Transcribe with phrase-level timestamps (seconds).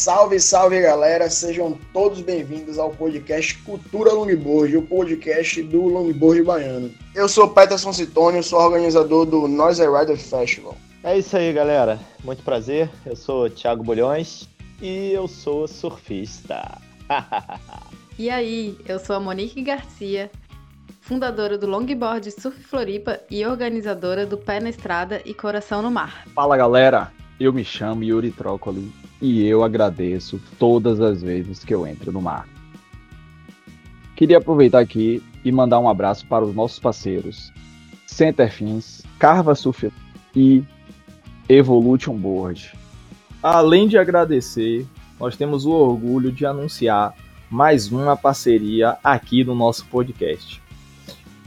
[0.00, 6.90] Salve, salve galera, sejam todos bem-vindos ao podcast Cultura Longboard, o podcast do longboard baiano.
[7.14, 10.74] Eu sou Peterson Citônio, sou organizador do Noise Rider Festival.
[11.04, 12.00] É isso aí, galera.
[12.24, 12.88] Muito prazer.
[13.04, 14.48] Eu sou Thiago Bolhões
[14.80, 16.78] e eu sou surfista.
[18.18, 20.30] e aí, eu sou a Monique Garcia,
[21.02, 26.24] fundadora do Longboard Surf Floripa e organizadora do Pé na Estrada e Coração no Mar.
[26.34, 31.86] Fala galera, eu me chamo Yuri Trócoli e eu agradeço todas as vezes que eu
[31.86, 32.46] entro no mar.
[34.14, 37.50] Queria aproveitar aqui e mandar um abraço para os nossos parceiros
[38.06, 39.90] Centerfins, Carva Surf
[40.36, 40.62] e
[41.48, 42.74] Evolution Board.
[43.42, 44.86] Além de agradecer,
[45.18, 47.14] nós temos o orgulho de anunciar
[47.48, 50.60] mais uma parceria aqui no nosso podcast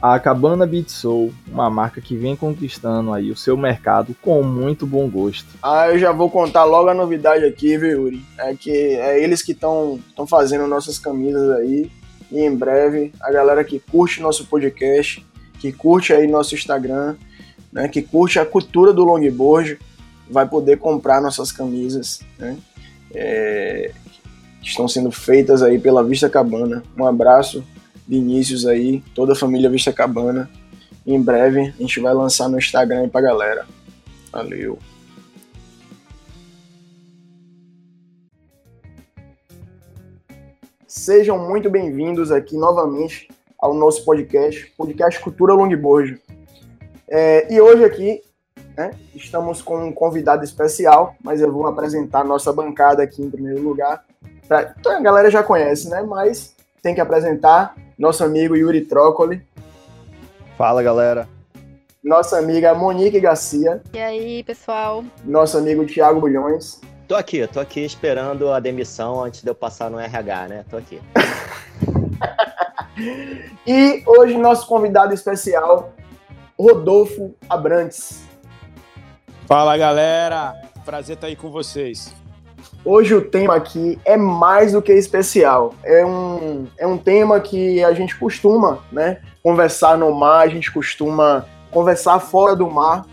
[0.06, 4.86] a Cabana Beat Soul, uma marca que vem conquistando aí o seu mercado com muito
[4.86, 5.48] bom gosto.
[5.62, 8.22] Ah, eu já vou contar logo a novidade aqui, viu, Yuri?
[8.36, 9.98] É que é eles que estão
[10.28, 11.90] fazendo nossas camisas aí.
[12.30, 15.26] E em breve, a galera que curte nosso podcast,
[15.58, 17.16] que curte aí nosso Instagram,
[17.72, 19.78] né, que curte a cultura do longboard,
[20.28, 22.58] vai poder comprar nossas camisas, né?
[23.14, 23.90] É,
[24.62, 26.82] estão sendo feitas aí pela Vista Cabana.
[26.94, 27.64] Um abraço
[28.06, 30.50] Vinícius aí, toda a família Vista Cabana.
[31.06, 33.66] em breve a gente vai lançar no Instagram aí pra galera.
[34.32, 34.78] Valeu.
[40.86, 46.20] Sejam muito bem-vindos aqui novamente ao nosso podcast, podcast Cultura Longboard.
[47.08, 48.22] É, e hoje aqui
[48.76, 53.62] né, estamos com um convidado especial, mas eu vou apresentar nossa bancada aqui em primeiro
[53.62, 54.04] lugar.
[54.46, 56.02] Pra, então a galera já conhece, né?
[56.02, 56.53] Mas
[56.84, 59.42] tem que apresentar nosso amigo Yuri Trócoli.
[60.58, 61.26] Fala, galera.
[62.04, 63.80] Nossa amiga Monique Garcia.
[63.94, 65.02] E aí, pessoal?
[65.24, 66.82] Nosso amigo Thiago Bulhões.
[67.08, 70.64] Tô aqui, tô aqui esperando a demissão antes de eu passar no RH, né?
[70.68, 71.00] Tô aqui.
[73.66, 75.94] e hoje nosso convidado especial,
[76.58, 78.24] Rodolfo Abrantes.
[79.46, 80.54] Fala, galera.
[80.84, 82.14] Prazer estar aí com vocês.
[82.86, 85.72] Hoje o tema aqui é mais do que especial.
[85.82, 90.70] É um, é um tema que a gente costuma né, conversar no mar, a gente
[90.70, 93.06] costuma conversar fora do mar.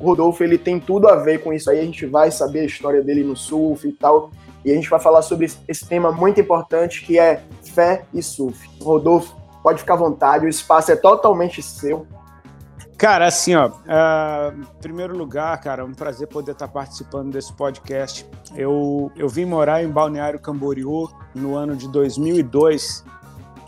[0.00, 2.64] O Rodolfo ele tem tudo a ver com isso aí, a gente vai saber a
[2.64, 4.30] história dele no surf e tal.
[4.64, 7.42] E a gente vai falar sobre esse tema muito importante que é
[7.74, 8.66] fé e surf.
[8.80, 12.06] Rodolfo, pode ficar à vontade, o espaço é totalmente seu.
[12.98, 17.52] Cara, assim, ó, uh, em primeiro lugar, cara, é um prazer poder estar participando desse
[17.52, 18.26] podcast.
[18.56, 23.04] Eu, eu vim morar em Balneário Camboriú no ano de 2002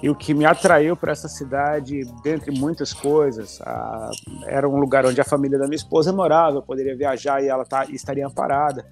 [0.03, 4.11] e o que me atraiu para essa cidade, dentre muitas coisas, uh,
[4.49, 7.65] era um lugar onde a família da minha esposa morava, eu poderia viajar e ela
[7.65, 8.85] tá, estaria parada,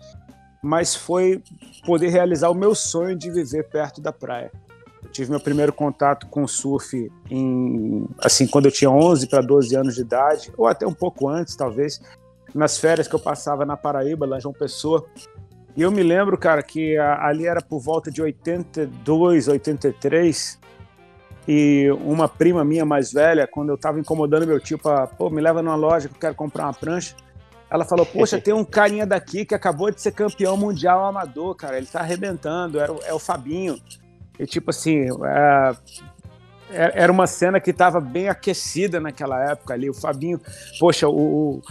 [0.62, 1.42] mas foi
[1.84, 4.52] poder realizar o meu sonho de viver perto da praia.
[5.02, 9.74] Eu tive meu primeiro contato com surf em, assim, quando eu tinha 11 para 12
[9.76, 12.00] anos de idade, ou até um pouco antes, talvez,
[12.54, 15.06] nas férias que eu passava na Paraíba, lá em João Pessoa.
[15.76, 20.58] E eu me lembro, cara, que a, ali era por volta de 82, 83,
[21.46, 25.40] e uma prima minha mais velha, quando eu estava incomodando meu tio para, pô, me
[25.40, 27.14] leva numa loja que eu quero comprar uma prancha,
[27.70, 31.78] ela falou, poxa, tem um carinha daqui que acabou de ser campeão mundial amador, cara,
[31.78, 33.80] ele tá arrebentando, era, é o Fabinho.
[34.38, 35.76] E tipo assim, é,
[36.70, 39.88] é, era uma cena que estava bem aquecida naquela época ali.
[39.88, 40.40] O Fabinho,
[40.78, 41.62] poxa, o,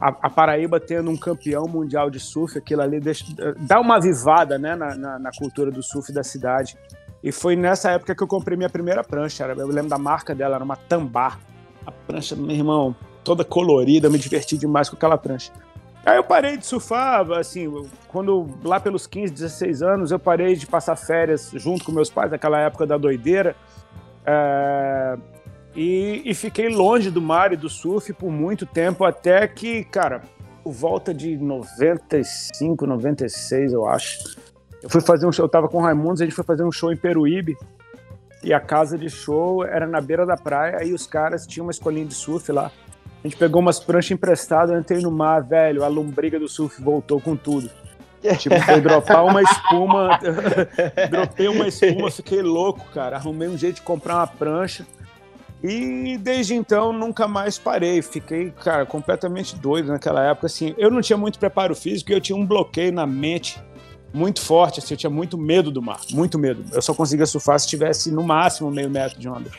[0.00, 3.24] a, a, Paraíba tendo um campeão mundial de surf, aquilo ali deixa,
[3.58, 6.76] dá uma avivada né, na, na, na, cultura do surf da cidade.
[7.22, 9.44] E foi nessa época que eu comprei minha primeira prancha.
[9.44, 11.38] Eu lembro da marca dela, era uma Tambá.
[11.86, 15.50] A prancha, meu irmão, toda colorida, me diverti demais com aquela prancha.
[16.04, 20.66] Aí eu parei de surfar, assim, quando lá pelos 15, 16 anos, eu parei de
[20.66, 23.56] passar férias junto com meus pais, naquela época da doideira,
[24.26, 25.16] é,
[25.74, 30.22] e, e, fiquei longe do mar e do surf por muito tempo, até que, cara,
[30.64, 34.36] volta de 95, 96, eu acho,
[34.82, 36.72] eu fui fazer um show, eu tava com o Raimundos, a gente foi fazer um
[36.72, 37.56] show em Peruíbe,
[38.42, 41.72] e a casa de show era na beira da praia, e os caras tinham uma
[41.72, 42.70] escolinha de surf lá,
[43.24, 47.18] a gente pegou umas pranchas emprestadas, entrei no mar, velho, a lombriga do surf voltou
[47.18, 47.70] com tudo.
[48.38, 50.20] Tipo, foi dropar uma espuma,
[51.10, 53.16] dropei uma espuma, fiquei louco, cara.
[53.16, 54.86] Arrumei um jeito de comprar uma prancha.
[55.62, 58.02] E desde então nunca mais parei.
[58.02, 60.46] Fiquei, cara, completamente doido naquela época.
[60.46, 63.58] Assim, eu não tinha muito preparo físico e eu tinha um bloqueio na mente
[64.12, 64.80] muito forte.
[64.80, 66.62] Assim, eu tinha muito medo do mar, muito medo.
[66.72, 69.50] Eu só conseguia surfar se tivesse no máximo meio metro de onda.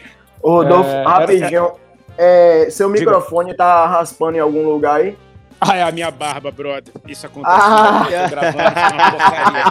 [0.44, 1.66] Rodolfo, é, rapidinho.
[1.66, 1.85] Era...
[2.18, 3.58] É, seu microfone Diga.
[3.58, 5.18] tá raspando em algum lugar aí?
[5.60, 6.94] Ah, é a minha barba, brother.
[7.08, 8.08] Isso acontece ah.
[8.12, 9.64] eu tô gravando, é uma porcaria.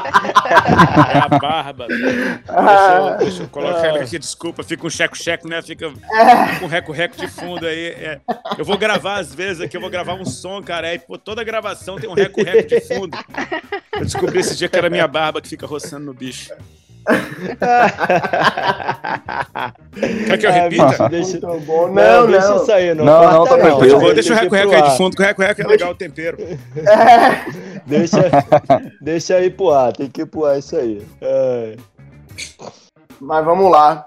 [1.13, 1.87] É a barba.
[1.87, 4.63] Deixa eu, deixa eu colocar ela aqui, desculpa.
[4.63, 5.61] Fica um checo-checo, né?
[5.63, 7.89] Fica, fica um reco-reco de fundo aí.
[7.89, 8.21] É.
[8.57, 10.89] Eu vou gravar às vezes aqui, eu vou gravar um som, cara.
[10.89, 13.17] Aí, pô, toda gravação tem um reco-reco de fundo.
[13.93, 16.51] Eu descobri esse dia que era minha barba que fica roçando no bicho.
[20.27, 21.09] Quer que eu repita?
[21.09, 21.39] deixa...
[21.39, 21.61] Não,
[21.91, 22.95] não, deixa isso aí.
[22.95, 23.81] Não, não, não, tá não.
[23.81, 26.39] Deixa, deixa o reco-reco aí de fundo, que o reco-reco é legal o tempero.
[26.41, 26.59] É.
[27.87, 28.17] Deixa,
[28.99, 31.07] deixa aí pro ar, tem que ir pro ar isso aí.
[31.21, 31.77] É.
[33.21, 34.07] Mas vamos lá.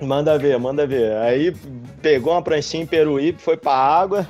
[0.00, 1.18] Manda ver, manda ver.
[1.18, 1.54] Aí
[2.00, 4.26] pegou uma pranchinha em Peruíbe, foi pra água.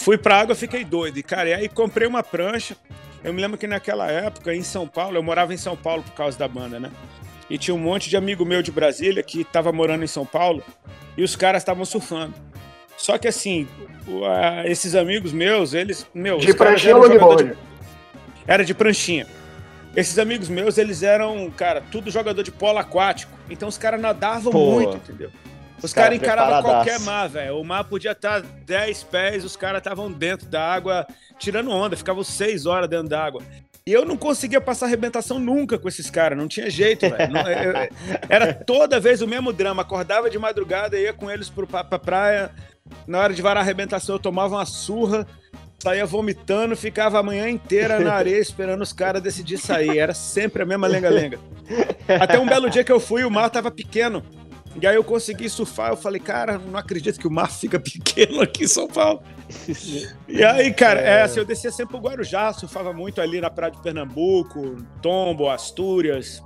[0.00, 1.18] Fui pra água, fiquei doido.
[1.18, 2.76] E, cara, e aí comprei uma prancha.
[3.22, 6.12] Eu me lembro que naquela época, em São Paulo, eu morava em São Paulo por
[6.12, 6.90] causa da banda, né?
[7.48, 10.62] E tinha um monte de amigo meu de Brasília que estava morando em São Paulo
[11.16, 12.34] e os caras estavam surfando.
[12.96, 13.68] Só que assim,
[14.64, 16.06] esses amigos meus, eles.
[16.14, 17.36] Meu, de pranchinha ou?
[17.36, 17.56] De,
[18.46, 19.26] era de pranchinha.
[19.94, 23.32] Esses amigos meus, eles eram, cara, tudo jogador de polo aquático.
[23.48, 25.30] Então os caras nadavam Pô, muito, entendeu?
[25.82, 27.58] Os, caras cara encaravam qualquer mar, velho.
[27.58, 31.06] O mar podia estar 10 pés, os caras estavam dentro da água
[31.38, 33.42] tirando onda, ficavam 6 horas dentro da água.
[33.88, 37.32] E eu não conseguia passar arrebentação nunca com esses caras, não tinha jeito, velho.
[38.28, 39.82] Era toda vez o mesmo drama.
[39.82, 42.50] Acordava de madrugada, ia com eles pro, pra, pra praia.
[43.06, 45.24] Na hora de varar arrebentação, eu tomava uma surra,
[45.78, 49.98] saía vomitando, ficava a manhã inteira na areia esperando os caras decidir sair.
[49.98, 51.38] Era sempre a mesma lenga-lenga.
[52.20, 54.20] Até um belo dia que eu fui, o mar tava pequeno.
[54.80, 58.42] E aí eu consegui surfar, eu falei, cara, não acredito que o mar fica pequeno
[58.42, 59.22] aqui em São Paulo.
[60.28, 61.22] e aí, cara, é.
[61.22, 66.42] assim, eu descia sempre o Guarujá, surfava muito ali na praia de Pernambuco, Tombo, Astúrias,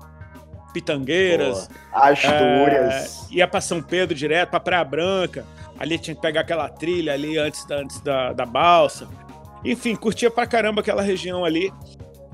[0.72, 1.68] Pitangueiras.
[1.92, 3.28] Astúrias.
[3.30, 5.44] É, ia para São Pedro direto, para Praia Branca.
[5.78, 9.08] Ali tinha que pegar aquela trilha ali antes da, antes da, da balsa.
[9.64, 11.72] Enfim, curtia pra caramba aquela região ali.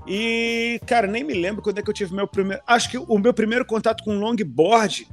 [0.06, 2.62] E, cara, nem me lembro quando é que eu tive meu primeiro.
[2.66, 5.08] Acho que o meu primeiro contato com longboard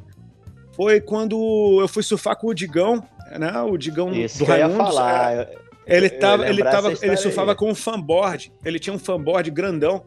[0.75, 3.04] foi quando eu fui surfar com o Digão,
[3.38, 3.62] né?
[3.62, 4.78] O Digão Isso do Raimundos.
[4.78, 5.34] falar.
[5.34, 7.58] É, ele tava, ele tava, ele surfava aí.
[7.58, 8.52] com um fanboard.
[8.64, 10.04] Ele tinha um fanboard grandão.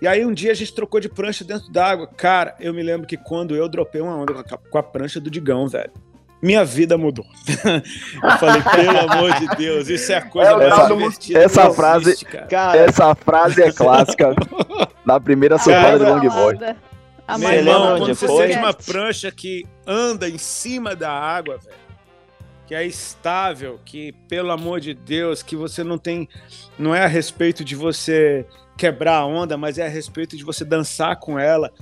[0.00, 2.06] E aí um dia a gente trocou de prancha dentro d'água.
[2.06, 5.66] Cara, eu me lembro que quando eu dropei uma onda com a prancha do Digão,
[5.66, 5.90] velho.
[6.40, 7.24] Minha vida mudou.
[8.22, 12.10] eu falei, pelo amor de Deus, isso é a coisa é, mais essa, essa frase,
[12.10, 12.78] existe, cara.
[12.78, 14.36] Essa frase é clássica
[15.04, 16.76] na primeira surfada de longboard.
[17.36, 21.76] Meu irmão, quando você sente uma prancha que anda em cima da água, velho,
[22.66, 26.28] que é estável, que, pelo amor de Deus, que você não tem.
[26.78, 28.46] Não é a respeito de você
[28.76, 31.72] quebrar a onda, mas é a respeito de você dançar com ela.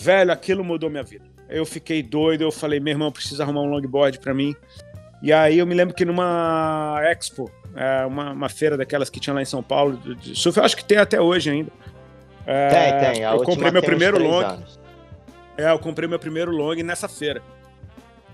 [0.00, 1.24] Velho, aquilo mudou minha vida.
[1.48, 4.54] Eu fiquei doido, eu falei, meu irmão, precisa arrumar um longboard para mim.
[5.20, 9.34] E aí eu me lembro que numa Expo, é, uma, uma, feira daquelas que tinha
[9.34, 11.72] lá em São Paulo, de surf, eu acho que tem até hoje ainda.
[12.46, 13.24] É, tem, tem.
[13.24, 14.44] A eu comprei meu primeiro long.
[14.44, 14.78] Anos.
[15.58, 17.42] É, eu comprei meu primeiro long nessa feira.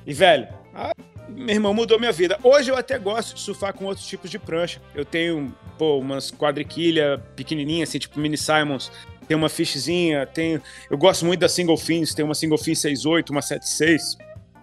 [0.06, 0.92] E, velho, a
[1.26, 2.38] meu irmão mudou minha vida.
[2.42, 4.78] Hoje eu até gosto de surfar com outros tipos de prancha.
[4.94, 8.92] Eu tenho, pô, umas quadriquilha pequenininha, assim, tipo mini Simons.
[9.26, 10.60] Tem uma fishzinha, tenho...
[10.90, 14.18] Eu gosto muito da Single Fins, tem uma Single Fin 68, uma 76.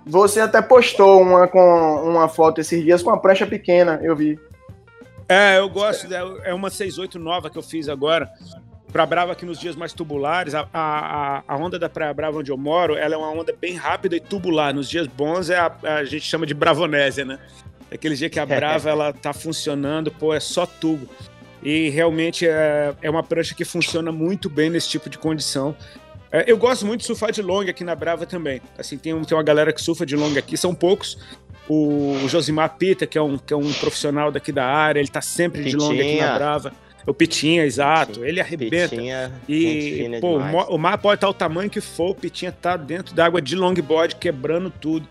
[0.05, 4.39] Você até postou uma com uma foto esses dias com uma prancha pequena, eu vi.
[5.27, 8.29] É, eu gosto, é uma 68 nova que eu fiz agora.
[8.91, 12.51] Praia Brava aqui nos dias mais tubulares, a, a, a, onda da Praia Brava onde
[12.51, 14.73] eu moro, ela é uma onda bem rápida e tubular.
[14.73, 17.39] Nos dias bons é a, a gente chama de bravonésia, né?
[17.91, 21.07] Aquele dia que a Brava ela tá funcionando, pô, é só tubo.
[21.63, 25.75] E realmente é, é uma prancha que funciona muito bem nesse tipo de condição.
[26.31, 28.61] É, eu gosto muito de surfar de long aqui na Brava também.
[28.77, 31.17] Assim, tem, tem uma galera que surfa de long aqui, são poucos.
[31.69, 35.21] O Josimar Pita, que é um, que é um profissional daqui da área, ele tá
[35.21, 35.77] sempre Pitinha.
[35.77, 36.73] de long aqui na Brava.
[37.05, 38.19] O Pitinha, exato.
[38.19, 38.25] Sim.
[38.25, 38.89] Ele arrebenta.
[38.89, 43.15] Pitinha, e, pô, o mar pode estar o tamanho que for, o Pitinha tá dentro
[43.15, 45.07] d'água de longboard, quebrando tudo.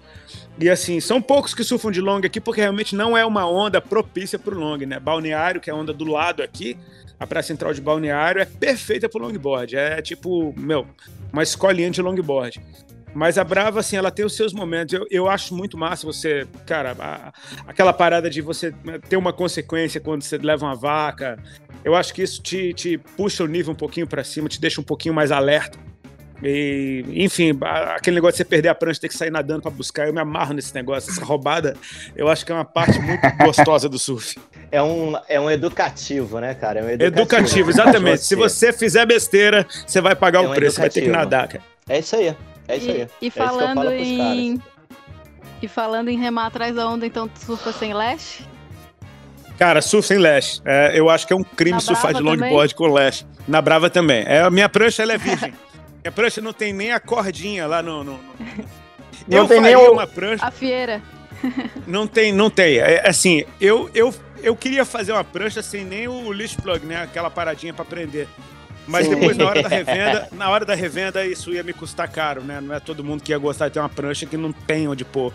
[0.59, 3.81] E assim, são poucos que surfam de long aqui, porque realmente não é uma onda
[3.81, 5.01] propícia para o long, né?
[5.01, 6.77] Balneário, que é a onda do lado aqui,
[7.19, 9.77] a praia central de Balneário, é perfeita para longboard.
[9.77, 10.87] É tipo, meu,
[11.33, 12.61] uma escolinha de longboard.
[13.13, 14.95] Mas a Brava, assim, ela tem os seus momentos.
[14.95, 17.33] Eu, eu acho muito massa você, cara, a,
[17.67, 18.73] aquela parada de você
[19.09, 21.39] ter uma consequência quando você leva uma vaca.
[21.85, 24.81] Eu acho que isso te, te puxa o nível um pouquinho para cima, te deixa
[24.81, 25.79] um pouquinho mais alerta.
[26.43, 27.59] E, enfim,
[27.95, 30.21] aquele negócio de você perder a prancha, ter que sair nadando para buscar, eu me
[30.21, 31.11] amarro nesse negócio.
[31.11, 31.77] Essa roubada,
[32.17, 34.39] eu acho que é uma parte muito gostosa do surf.
[34.73, 36.81] É um, é um educativo, né, cara?
[36.81, 38.23] É um educativo, educativo exatamente.
[38.23, 40.81] Se você fizer besteira, você vai pagar é um o preço, educativo.
[40.81, 41.65] vai ter que nadar, cara.
[41.89, 42.35] É isso aí.
[42.69, 43.09] É isso aí.
[43.21, 44.63] E, e é falando em.
[45.63, 48.49] E falando em remar atrás da onda, então tu surfa sem leste?
[49.61, 50.63] Cara, surf sem lash.
[50.65, 53.27] É, eu acho que é um crime Na surfar de longboard com lash.
[53.47, 54.25] Na Brava também.
[54.27, 55.53] É, a minha prancha ela é virgem.
[56.03, 58.03] minha prancha não tem nem a cordinha lá no.
[58.03, 58.19] no- no-
[59.29, 60.47] Não eu tem nem faria o- uma prancha.
[60.47, 61.03] A fieira.
[61.87, 62.77] Não tem, não tem.
[62.79, 67.03] É, assim, eu, eu, eu queria fazer uma prancha sem nem o leash plug, né?
[67.03, 68.29] Aquela paradinha pra prender.
[68.87, 69.15] Mas Sim.
[69.15, 72.61] depois, na hora da revenda, na hora da revenda, isso ia me custar caro, né?
[72.61, 75.03] Não é todo mundo que ia gostar de ter uma prancha que não tem onde
[75.05, 75.33] pôr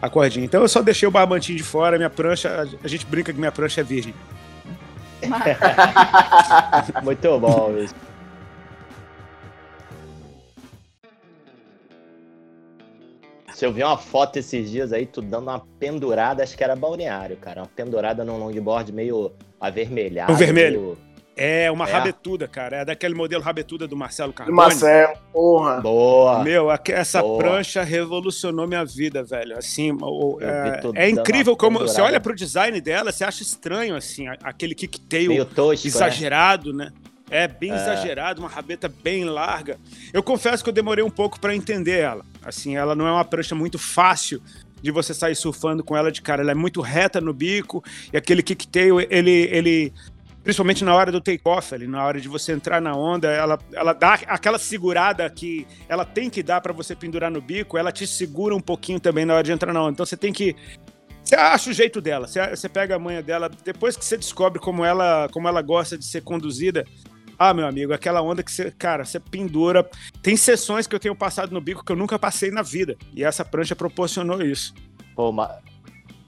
[0.00, 0.44] a cordinha.
[0.44, 3.52] Então eu só deixei o barbantinho de fora, minha prancha, a gente brinca que minha
[3.52, 4.14] prancha é virgem.
[7.02, 7.94] Muito bom, Luiz.
[13.52, 16.74] Se eu vi uma foto esses dias aí, tu dando uma pendurada, acho que era
[16.76, 17.60] balneário, cara.
[17.62, 20.32] Uma pendurada num longboard meio avermelhado.
[20.32, 20.80] O vermelho.
[20.80, 20.98] meio-
[21.42, 21.92] É uma É.
[21.92, 22.76] rabetuda, cara.
[22.78, 24.56] É daquele modelo rabetuda do Marcelo Do Carboni.
[24.56, 25.80] Marcelo, porra.
[25.80, 26.44] Boa.
[26.44, 27.38] Meu, essa Boa.
[27.38, 29.56] prancha revolucionou minha vida, velho.
[29.56, 32.08] Assim, o- é, é incrível como você pendurada.
[32.12, 35.90] olha pro design dela, você acha estranho, assim, aquele kicktail tosco, né?
[35.94, 36.90] exagerado, né?
[37.30, 37.76] É bem É.
[37.76, 39.78] exagerado, uma rabeta bem larga.
[40.12, 42.24] Eu confesso que eu demorei um pouco pra entender ela.
[42.44, 44.42] Assim, ela não é uma prancha muito fácil
[44.82, 46.42] de você sair surfando com ela de cara.
[46.42, 49.92] Ela é muito reta no bico e aquele kicktail, ele, ele
[50.42, 53.92] principalmente na hora do take-off, ali, na hora de você entrar na onda, ela, ela
[53.92, 58.06] dá aquela segurada que ela tem que dar pra você pendurar no bico, ela te
[58.06, 59.92] segura um pouquinho também na hora de entrar na onda.
[59.92, 60.56] Então você tem que
[61.22, 64.84] você acha o jeito dela, você, pega a manha dela, depois que você descobre como
[64.84, 66.84] ela, como ela gosta de ser conduzida.
[67.38, 69.88] Ah, meu amigo, aquela onda que você, cara, você pendura.
[70.22, 72.96] Tem sessões que eu tenho passado no bico que eu nunca passei na vida.
[73.14, 74.74] E essa prancha proporcionou isso.
[75.14, 75.32] Pô,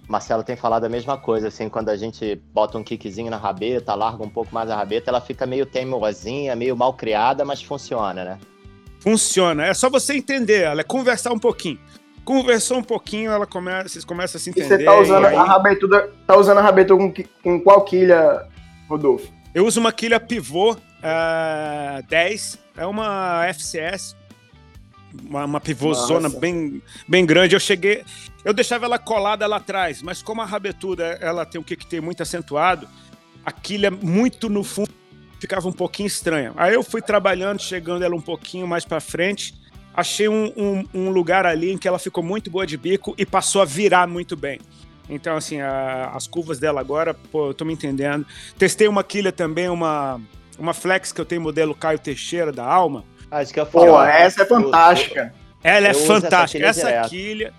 [0.08, 3.94] Marcelo tem falado a mesma coisa, assim, quando a gente bota um kickzinho na rabeta,
[3.94, 8.24] larga um pouco mais a rabeta, ela fica meio teimosinha, meio mal criada, mas funciona,
[8.24, 8.38] né?
[9.00, 9.66] Funciona.
[9.66, 11.78] É só você entender ela, é conversar um pouquinho.
[12.24, 14.78] Conversou um pouquinho, ela começa, vocês começam a se E entender.
[14.78, 16.10] você tá usando e aí- a rabetuda.
[16.26, 18.46] Tá usando a rabetuda com, com qual quilha,
[18.88, 19.26] Rodolfo?
[19.54, 24.16] Eu uso uma quilha pivô ah, 10, é uma FCS,
[25.28, 27.54] uma, uma pivôzona bem, bem grande.
[27.54, 28.04] Eu cheguei,
[28.44, 32.00] eu deixava ela colada lá atrás, mas como a rabetuda ela tem o que tem
[32.00, 32.88] muito acentuado,
[33.44, 34.90] a quilha muito no fundo
[35.40, 36.52] ficava um pouquinho estranha.
[36.56, 39.54] Aí eu fui trabalhando, chegando ela um pouquinho mais para frente,
[39.92, 43.26] achei um, um- um lugar ali em que ela ficou muito boa de bico e
[43.26, 44.60] passou a virar muito bem.
[45.10, 48.24] Então, assim, a- as curvas dela agora, pô, eu tô me entendendo.
[48.56, 50.20] Testei uma quilha também, uma,
[50.56, 53.04] uma flex que eu tenho modelo Caio Teixeira da Alma.
[53.32, 55.34] Acho que eu Pô, essa é fantástica.
[55.64, 56.58] Ela é Eu uso essa fantástica.
[56.58, 57.54] quilha Essa quilha,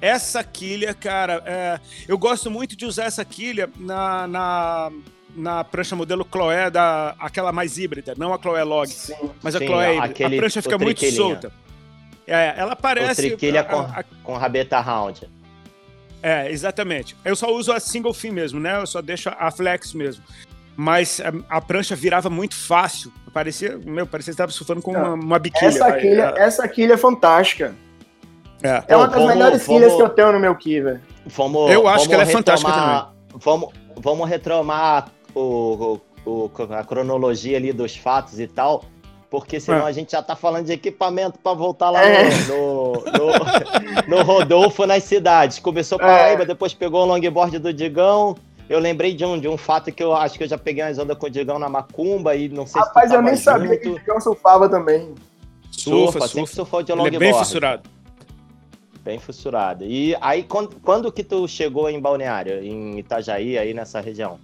[0.00, 4.92] essa quilha, cara, é, eu gosto muito de usar essa quilha na, na,
[5.34, 9.14] na prancha modelo Chloé, da, aquela mais híbrida, não a Chloé Log, Sim.
[9.42, 10.04] mas a Sim, Chloé híbrida.
[10.06, 11.50] aquele- a prancha o fica muito solta.
[12.26, 13.22] É, ela parece.
[13.28, 15.28] triquilha a- com- a- Com rabeta round.
[16.22, 17.16] É, exatamente.
[17.24, 18.80] Eu só uso a single fin mesmo, né?
[18.80, 20.22] Eu só deixo a flex mesmo.
[20.76, 23.10] Mas a, a prancha virava muito fácil.
[23.32, 25.68] Parecia, meu, parecia que estava surfando com uma, uma biquília.
[25.68, 27.74] Essa quilha, essa quilha é fantástica.
[28.62, 28.82] É.
[28.88, 31.00] É uma das vamos- melhores vamos- quilhas que eu tenho no meu ki, velho.
[31.26, 36.50] Vamos, Eu acho vamos que ela é fantástica retomar- Vamos, vamos retomar o, o- o-
[36.74, 38.84] a cronologia ali dos fatos e tal,
[39.30, 39.90] porque senão É.
[39.90, 42.30] a gente já tá falando de equipamento para voltar lá É.
[42.48, 45.58] no, no, no- no Rodolfo nas cidades.
[45.58, 46.18] Começou com a É.
[46.18, 48.36] Paraíba, depois pegou o longboard do Digão.
[48.68, 50.98] Eu lembrei de um, de um fato que eu acho que eu já peguei umas
[50.98, 53.76] ondas com o Digão na Macumba e não sei Rapaz, se tu eu nem sabia
[53.78, 53.96] que junto.
[53.96, 55.14] o Digão surfava também.
[55.70, 56.54] Surfa, Surfa, surfa.
[56.54, 57.18] surfou de Ele é longboard.
[57.18, 57.90] bem fissurado.
[59.04, 59.84] Bem fissurado.
[59.84, 64.40] E aí, quando, quando que tu chegou em Balneário, em Itajaí, aí nessa região?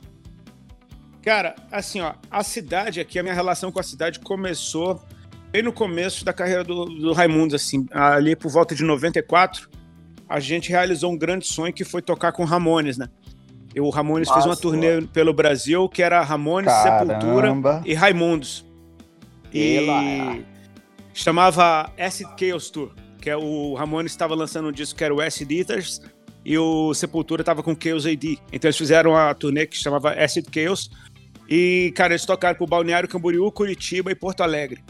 [1.23, 5.01] Cara, assim, ó, a cidade aqui, a minha relação com a cidade começou
[5.51, 9.69] bem no começo da carreira do, do Raimundos, assim, ali por volta de 94,
[10.29, 13.09] a gente realizou um grande sonho que foi tocar com Ramones, né?
[13.81, 17.83] O Ramones fez uma Nossa, turnê pelo Brasil que era Ramones, Sepultura Caramba.
[17.87, 18.65] e Raimundos.
[19.53, 20.39] E Ela-
[21.15, 25.21] chamava Acid Chaos Tour, que é o Ramones estava lançando um disco que era o
[25.21, 26.01] Acid Eaters
[26.45, 28.39] e o Sepultura estava com Chaos AD.
[28.53, 30.91] Então eles fizeram uma turnê que chamava Acid Chaos
[31.49, 34.81] e, cara, eles tocaram pro Balneário Camboriú, Curitiba e Porto Alegre.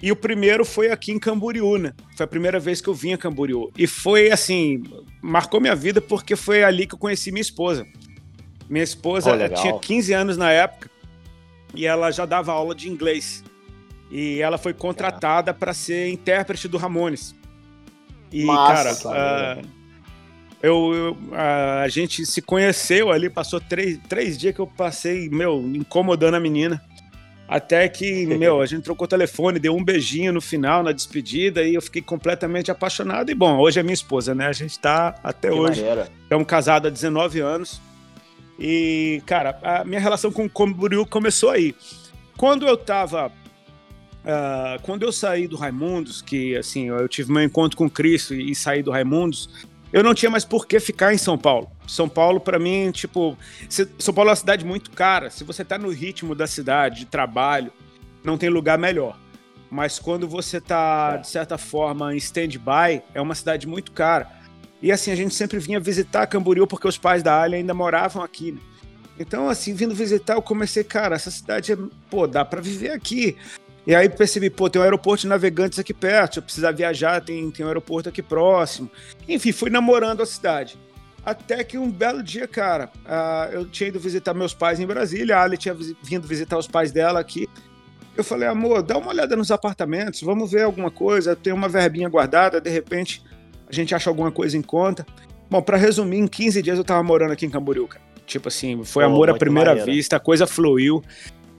[0.00, 1.92] E o primeiro foi aqui em Camboriú, né?
[2.16, 3.68] Foi a primeira vez que eu vim a Camboriú.
[3.76, 4.80] E foi, assim,
[5.20, 7.84] marcou minha vida porque foi ali que eu conheci minha esposa.
[8.68, 9.60] Minha esposa legal.
[9.62, 10.90] tinha 15 anos na época
[11.74, 13.42] e ela já dava aula de inglês.
[14.10, 17.34] E ela foi contratada para ser intérprete do Ramones.
[18.32, 19.62] E, Massa, cara, ah,
[20.62, 25.28] eu, eu- ah, a gente se conheceu ali, passou três, três dias que eu passei,
[25.28, 26.82] meu, incomodando a menina.
[27.46, 31.74] Até que, meu, a gente trocou telefone, deu um beijinho no final, na despedida, e
[31.74, 33.30] eu fiquei completamente apaixonado.
[33.30, 34.46] E, bom, hoje é minha esposa, né?
[34.46, 35.80] A gente tá até Que hoje.
[35.82, 36.10] maneiro.
[36.22, 37.80] Estamos casados há 19 anos.
[38.58, 41.74] E, cara, a minha relação com o Camboriú começou aí.
[42.36, 43.32] Quando eu tava.
[44.24, 48.50] Uh, quando eu saí do Raimundos, que assim, eu tive meu encontro com Cristo e,
[48.50, 49.48] e saí do Raimundos,
[49.92, 51.70] eu não tinha mais por que ficar em São Paulo.
[51.86, 53.38] São Paulo, para mim, tipo.
[53.98, 55.30] São Paulo é uma cidade muito cara.
[55.30, 57.72] Se você tá no ritmo da cidade, de trabalho,
[58.22, 59.16] não tem lugar melhor.
[59.70, 64.37] Mas quando você tá, de certa forma, em stand-by, é uma cidade muito cara.
[64.80, 68.22] E assim, a gente sempre vinha visitar Camboriú porque os pais da Alia ainda moravam
[68.22, 68.52] aqui.
[68.52, 68.60] Né?
[69.18, 73.36] Então, assim, vindo visitar, eu comecei, cara, essa cidade é, pô, dá para viver aqui.
[73.86, 77.20] E aí percebi, pô, tem um aeroporto de navegantes aqui perto, se eu precisar viajar,
[77.20, 78.88] tem, tem um aeroporto aqui próximo.
[79.26, 80.78] Enfim, fui namorando a cidade.
[81.24, 85.38] Até que um belo dia, cara, uh, eu tinha ido visitar meus pais em Brasília,
[85.38, 87.48] a Ali tinha vindo visitar os pais dela aqui.
[88.16, 92.08] Eu falei, amor, dá uma olhada nos apartamentos, vamos ver alguma coisa, tem uma verbinha
[92.08, 93.22] guardada, de repente
[93.68, 95.06] a gente acha alguma coisa em conta.
[95.50, 98.02] Bom, para resumir, em 15 dias eu tava morando aqui em Camboriú, cara.
[98.26, 99.90] Tipo assim, foi amor à primeira maneiro.
[99.90, 101.02] vista, a coisa fluiu.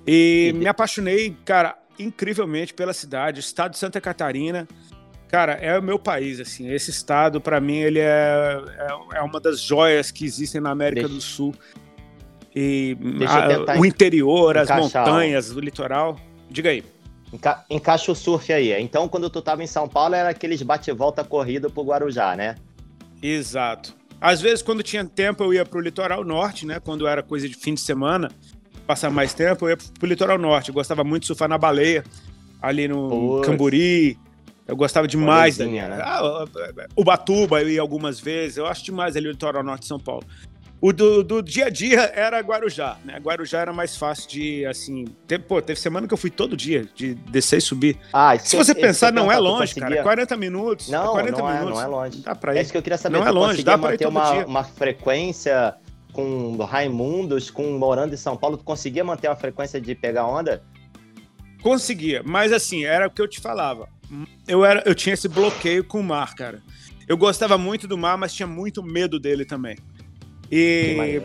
[0.06, 4.68] E me apaixonei, cara, incrivelmente pela cidade, estado de Santa Catarina.
[5.28, 6.72] Cara, é o meu país, assim.
[6.72, 11.02] Esse estado, para mim, ele é, é, é, uma das joias que existem na América
[11.02, 11.16] Deixa...
[11.16, 11.54] do Sul.
[12.56, 12.98] E
[13.28, 16.20] a, o interior, as montanhas, o litoral.
[16.50, 16.84] Diga aí.
[17.32, 18.74] Enca encaixa o surf aí.
[18.82, 22.56] Então, quando tu tava em São Paulo, era aqueles bate-volta corrida pro Guarujá, né?
[23.22, 23.96] Exato.
[24.20, 26.80] Às vezes, quando tinha tempo, eu ia pro litoral norte, né?
[26.80, 28.30] Quando era coisa de fim de semana,
[28.86, 30.70] passar mais tempo, eu ia pro litoral norte.
[30.70, 32.04] Eu gostava muito de surfar na baleia,
[32.62, 33.52] ali no Poxa.
[33.52, 34.18] Camburi.
[34.68, 35.72] Eu gostava demais dali.
[35.72, 36.00] Né?
[36.02, 36.46] Ah,
[36.96, 38.58] Ubatuba eu ia algumas vezes.
[38.58, 40.24] Eu acho demais ali o litoral norte de São Paulo.
[40.82, 43.18] O do, do, dia a dia era Guarujá, né?
[43.20, 45.06] Guarujá era mais fácil de, assim...
[45.28, 48.00] Teve, pô, teve semana que eu fui todo dia, de descer e subir.
[48.14, 50.02] Ah, Se você pensar, não é longe, cara.
[50.02, 50.88] 40 minutos.
[50.88, 51.68] Não, 40 não, minutos.
[51.68, 52.22] É, não é longe.
[52.22, 52.60] Dá pra ir.
[52.60, 53.18] É isso que eu queria saber.
[53.18, 54.46] Não é longe, dá pra ir todo uma, dia.
[54.46, 55.76] uma frequência
[56.14, 60.64] com Raimundos, com morando em São Paulo, tu conseguia manter uma frequência de pegar onda?
[61.62, 63.90] Conseguia, mas assim, era o que eu te falava.
[64.48, 66.62] Eu, era, eu tinha esse bloqueio com o mar, cara.
[67.08, 69.78] Eu gostava muito do mar, mas tinha muito medo dele também.
[70.52, 71.22] E.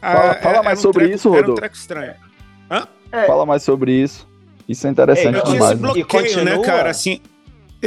[0.00, 1.44] fala, fala mais um sobre treco, isso, Rodolfo.
[1.44, 2.14] Era um treco estranho.
[2.70, 2.88] Hã?
[3.12, 3.26] É.
[3.26, 4.28] Fala mais sobre isso.
[4.68, 5.72] Isso é interessante eu tinha demais.
[5.72, 5.92] Esse né?
[5.92, 6.90] bloqueio, né, cara?
[6.90, 7.20] Assim.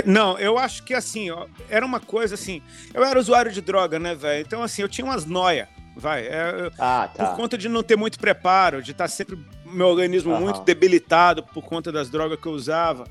[0.05, 2.61] Não, eu acho que assim, ó, era uma coisa assim.
[2.93, 4.41] Eu era usuário de droga, né, velho?
[4.45, 6.25] Então, assim, eu tinha umas noia, vai.
[6.25, 7.27] É, ah, tá.
[7.27, 10.41] Por conta de não ter muito preparo, de estar tá sempre meu organismo uhum.
[10.41, 13.05] muito debilitado por conta das drogas que eu usava.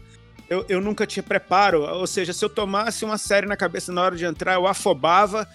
[0.48, 4.02] Eu, eu nunca tinha preparo, ou seja, se eu tomasse uma série na cabeça na
[4.02, 5.46] hora de entrar, eu afobava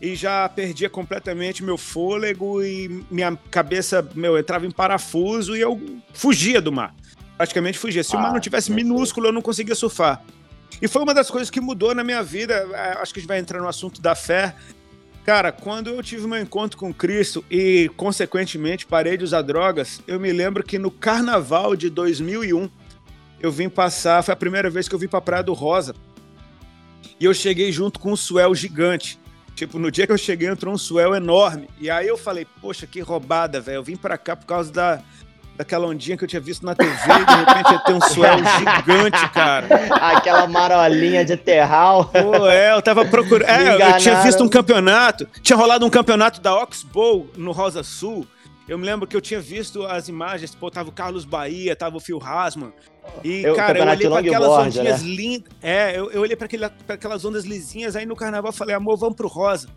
[0.00, 5.80] e já perdia completamente meu fôlego e minha cabeça, meu, entrava em parafuso e eu
[6.14, 6.94] fugia do mar.
[7.36, 8.02] Praticamente fugia.
[8.02, 10.22] Se ah, o mar não tivesse minúsculo, eu não conseguia surfar.
[10.80, 12.54] E foi uma das coisas que mudou na minha vida.
[12.72, 14.54] É, acho que a gente vai entrar no assunto da fé.
[15.24, 20.18] Cara, quando eu tive meu encontro com Cristo e, consequentemente, parei de usar drogas, eu
[20.18, 22.70] me lembro que no carnaval de 2001,
[23.38, 25.94] eu vim passar, foi a primeira vez que eu vim pra Praia do Rosa.
[27.18, 29.19] E eu cheguei junto com um suel gigante.
[29.60, 31.68] Tipo, no dia que eu cheguei, entrou um swell enorme.
[31.78, 33.74] E aí eu falei, poxa, que roubada, velho.
[33.74, 35.02] Eu vim pra cá por causa da,
[35.54, 38.38] daquela ondinha que eu tinha visto na TV, e de repente ia ter um swell
[38.56, 39.66] gigante, cara.
[40.16, 42.06] Aquela marolinha de terral.
[42.06, 43.50] Pô, é, eu tava procurando.
[43.50, 48.26] É, eu tinha visto um campeonato, tinha rolado um campeonato da Oxbow no Rosa Sul.
[48.66, 51.98] Eu me lembro que eu tinha visto as imagens, pô, tava o Carlos Bahia, tava
[51.98, 52.72] o Phil Hasman.
[53.24, 55.08] E, eu, cara, eu olhei para aquelas ondinhas né?
[55.08, 55.52] lindas.
[55.62, 56.48] É, eu, eu olhei para
[56.88, 59.68] aquelas ondas lisinhas, aí no carnaval eu falei, amor, vamos pro rosa.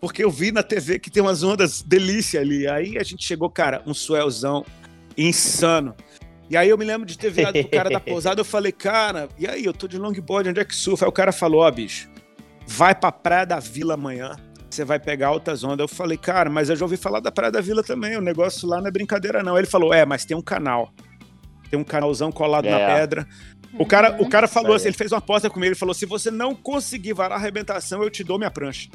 [0.00, 2.66] Porque eu vi na TV que tem umas ondas delícia ali.
[2.66, 4.64] Aí a gente chegou, cara, um suelzão
[5.16, 5.94] insano.
[6.48, 9.28] E aí eu me lembro de ter virado pro cara da pousada, eu falei, cara,
[9.38, 11.04] e aí, eu tô de longboard, onde é que surfa?
[11.04, 12.08] Aí o cara falou, ó, oh, bicho,
[12.66, 14.34] vai pra Praia da Vila amanhã,
[14.68, 15.80] você vai pegar altas ondas.
[15.80, 18.68] Eu falei, cara, mas eu já ouvi falar da Praia da Vila também, o negócio
[18.68, 19.56] lá não é brincadeira não.
[19.56, 20.92] Ele falou, é, mas tem um canal
[21.70, 22.70] tem um canalzão colado é.
[22.70, 23.26] na pedra.
[23.78, 26.30] O cara, o cara falou assim, ele fez uma aposta comigo, ele falou: se você
[26.30, 28.88] não conseguir varar a arrebentação, eu te dou minha prancha.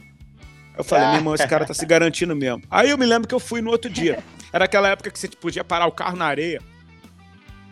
[0.78, 2.62] Eu falei, meu irmão, esse cara tá se garantindo mesmo.
[2.70, 4.22] Aí eu me lembro que eu fui no outro dia.
[4.52, 6.62] Era aquela época que você podia parar o carro na areia.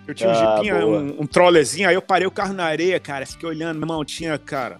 [0.07, 2.99] Eu tinha um ah, jipinho, um, um trollezinho, aí eu parei o carro na areia,
[2.99, 3.25] cara.
[3.25, 4.79] Fiquei olhando, meu irmão, tinha, cara,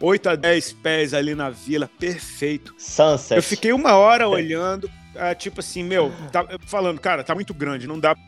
[0.00, 2.74] 8 a 10 pés ali na vila, perfeito.
[2.78, 3.36] Sunset.
[3.36, 7.86] Eu fiquei uma hora olhando, é, tipo assim, meu, tá, falando, cara, tá muito grande,
[7.86, 8.24] não dá pra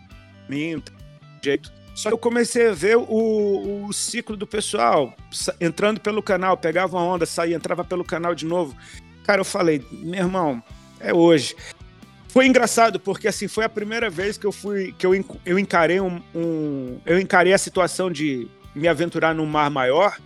[0.49, 0.83] mim,
[1.47, 1.73] jeito.
[1.95, 5.15] Só que eu comecei a ver o, o ciclo do pessoal
[5.59, 8.77] entrando pelo canal, pegava uma onda, saía, entrava pelo canal de novo.
[9.25, 10.63] Cara, eu falei, meu irmão,
[11.01, 11.57] é hoje.
[12.29, 15.13] Foi engraçado porque assim foi a primeira vez que eu fui que eu,
[15.47, 20.19] eu encarei um, um eu encarei a situação de me aventurar num mar maior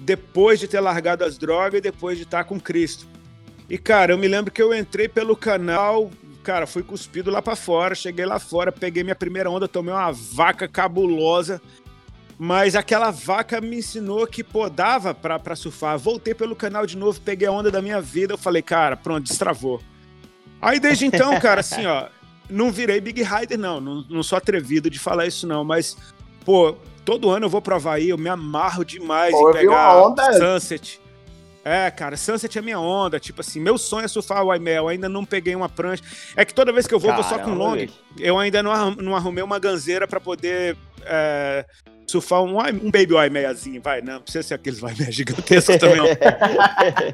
[0.00, 3.06] depois de ter largado as drogas e depois de estar com Cristo.
[3.68, 6.10] E, cara, eu me lembro que eu entrei pelo canal,
[6.46, 10.12] cara, fui cuspido lá para fora, cheguei lá fora, peguei minha primeira onda, tomei uma
[10.12, 11.60] vaca cabulosa.
[12.38, 15.98] Mas aquela vaca me ensinou que, pô, dava pra, pra surfar.
[15.98, 18.34] Voltei pelo canal de novo, peguei a onda da minha vida.
[18.34, 19.80] Eu falei, cara, pronto, destravou.
[20.62, 22.06] Aí desde então, cara, assim, ó,
[22.48, 23.80] não virei Big Rider, não.
[23.80, 24.04] não.
[24.08, 25.64] Não sou atrevido de falar isso, não.
[25.64, 25.96] Mas,
[26.44, 30.32] pô, todo ano eu vou pro Havaí, eu me amarro demais Pô, em pegar onda-
[30.34, 31.00] Sunset.
[31.68, 33.18] É, cara, Sunset é minha onda.
[33.18, 34.84] Tipo assim, meu sonho é surfar o Waimel.
[34.84, 36.04] Eu ainda não peguei uma prancha.
[36.36, 37.74] É que toda vez que eu vou, vou só com long.
[37.74, 37.92] bicho.
[38.20, 41.66] Eu ainda não, não arrumei uma ganzeira pra poder é,
[42.06, 43.82] surfar um, um baby Waimeiazinho.
[43.82, 46.06] Vai, não, não precisa ser aqueles Waimea gigantescos também, não.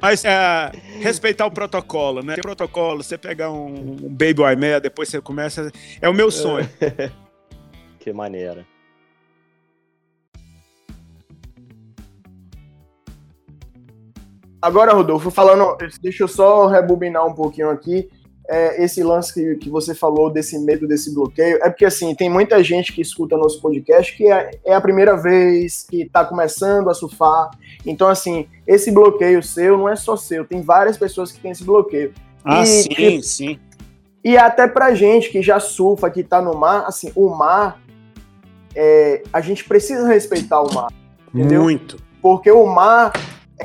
[0.02, 2.34] Mas é, respeitar o protocolo, né?
[2.34, 5.72] Tem protocolo, você pegar um, um baby Waimea, depois você começa.
[5.98, 6.68] É o meu sonho.
[7.98, 8.66] Que maneira.
[14.62, 18.08] Agora, Rodolfo, falando, deixa eu só rebobinar um pouquinho aqui.
[18.48, 22.28] É, esse lance que, que você falou desse medo, desse bloqueio, é porque assim, tem
[22.28, 26.90] muita gente que escuta nosso podcast que é, é a primeira vez que está começando
[26.90, 27.50] a surfar.
[27.86, 31.64] Então, assim, esse bloqueio seu não é só seu, tem várias pessoas que têm esse
[31.64, 32.12] bloqueio.
[32.44, 33.58] Ah, E- sim, sim.
[34.24, 37.80] E até pra gente que já surfa, que tá no mar, assim, o mar,
[38.74, 40.92] é, a gente precisa respeitar o mar.
[41.34, 41.62] Entendeu?
[41.62, 41.96] Muito.
[42.20, 43.12] porque o mar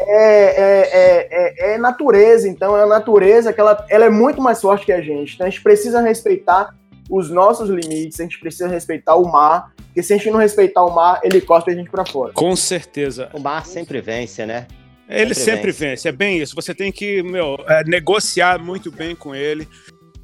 [0.01, 4.41] é, é, é, é- é natureza, então é a natureza que ela, ela é muito
[4.41, 5.35] mais forte que a gente.
[5.35, 6.75] Então a gente precisa respeitar
[7.09, 10.83] os nossos limites, a gente precisa respeitar o mar, porque se a gente não respeitar
[10.85, 12.33] o mar, ele cospe a gente pra fora.
[12.33, 13.29] Com certeza.
[13.33, 14.67] O mar sempre vence, né?
[15.09, 16.07] Ele Sempre sempre vence.
[16.09, 16.53] é bem isso.
[16.53, 19.65] Você tem que, meu, é, negociar muito bem com ele.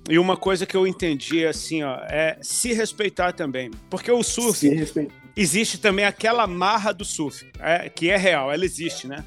[0.09, 3.71] E uma coisa que eu entendi, assim, ó, é se respeitar também.
[3.89, 4.67] Porque o surf,
[5.37, 9.23] existe também aquela marra do surf, é, que é real, ela existe, né?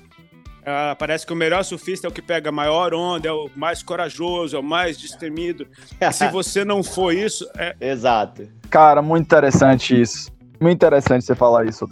[0.68, 3.48] Ah, parece que o melhor surfista é o que pega a maior onda, é o
[3.54, 5.64] mais corajoso, é o mais destemido.
[6.00, 8.48] E se você não for isso, é, Exato.
[8.68, 10.28] Cara, muito interessante isso.
[10.60, 11.88] Muito interessante você falar isso.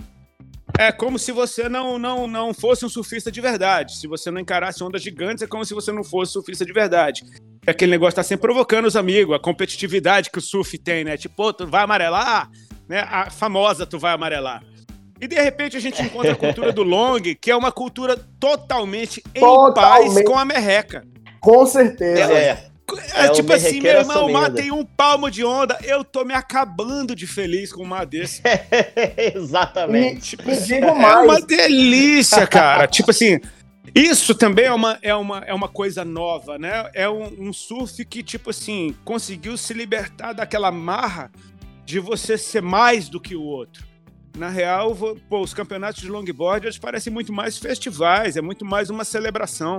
[0.77, 3.97] é como se você não, não, não fosse um surfista de verdade.
[3.97, 7.23] Se você não encarasse ondas gigantes, é como se você não fosse surfista de verdade.
[7.65, 11.17] É aquele negócio tá sempre provocando os amigos, a competitividade que o surf tem, né?
[11.17, 12.51] Tipo, tu vai amarelar,
[12.89, 13.07] né?
[13.09, 14.65] A famosa tu vai amarelar.
[15.21, 19.23] E de repente a gente encontra a cultura do long, que é uma cultura totalmente
[19.35, 20.15] em Totalmente.
[20.15, 21.07] paz com a merreca.
[21.41, 22.33] Com certeza.
[22.33, 22.71] É,
[23.15, 24.41] É, É o tipo assim, meu irmão, assumido.
[24.41, 28.43] matei um palmo de onda, eu tô me acabando de feliz com um mar desse.
[29.35, 30.37] Exatamente.
[30.47, 32.87] E, e digo É mais, uma delícia, cara.
[32.87, 33.41] tipo assim,
[33.95, 36.91] isso também é uma, é uma, é uma coisa nova, né?
[36.95, 41.31] É um, um surf que, tipo assim, conseguiu se libertar daquela marra
[41.85, 43.85] de você ser mais do que o outro.
[44.37, 48.65] Na real, vo- pô, os campeonatos de longboard eles parecem muito mais festivais, é muito
[48.65, 49.79] mais uma celebração.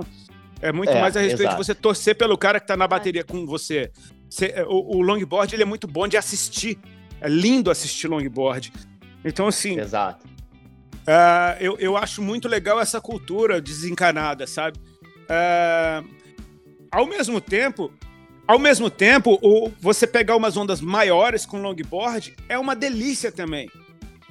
[0.62, 1.56] É muito É, mais a respeito exato.
[1.60, 3.90] de você torcer pelo cara que tá na bateria com você.
[4.30, 6.78] Você- o, o longboard ele é muito bom de assistir.
[7.20, 8.72] É lindo assistir longboard.
[9.24, 10.26] Então, assim, Exato.
[11.06, 14.78] ah, eu, eu acho muito legal essa cultura desencanada, sabe?
[15.28, 16.02] Ah,
[16.90, 17.92] ao mesmo tempo,
[18.46, 23.68] ao mesmo tempo, o, você pegar umas ondas maiores com longboard é uma delícia também.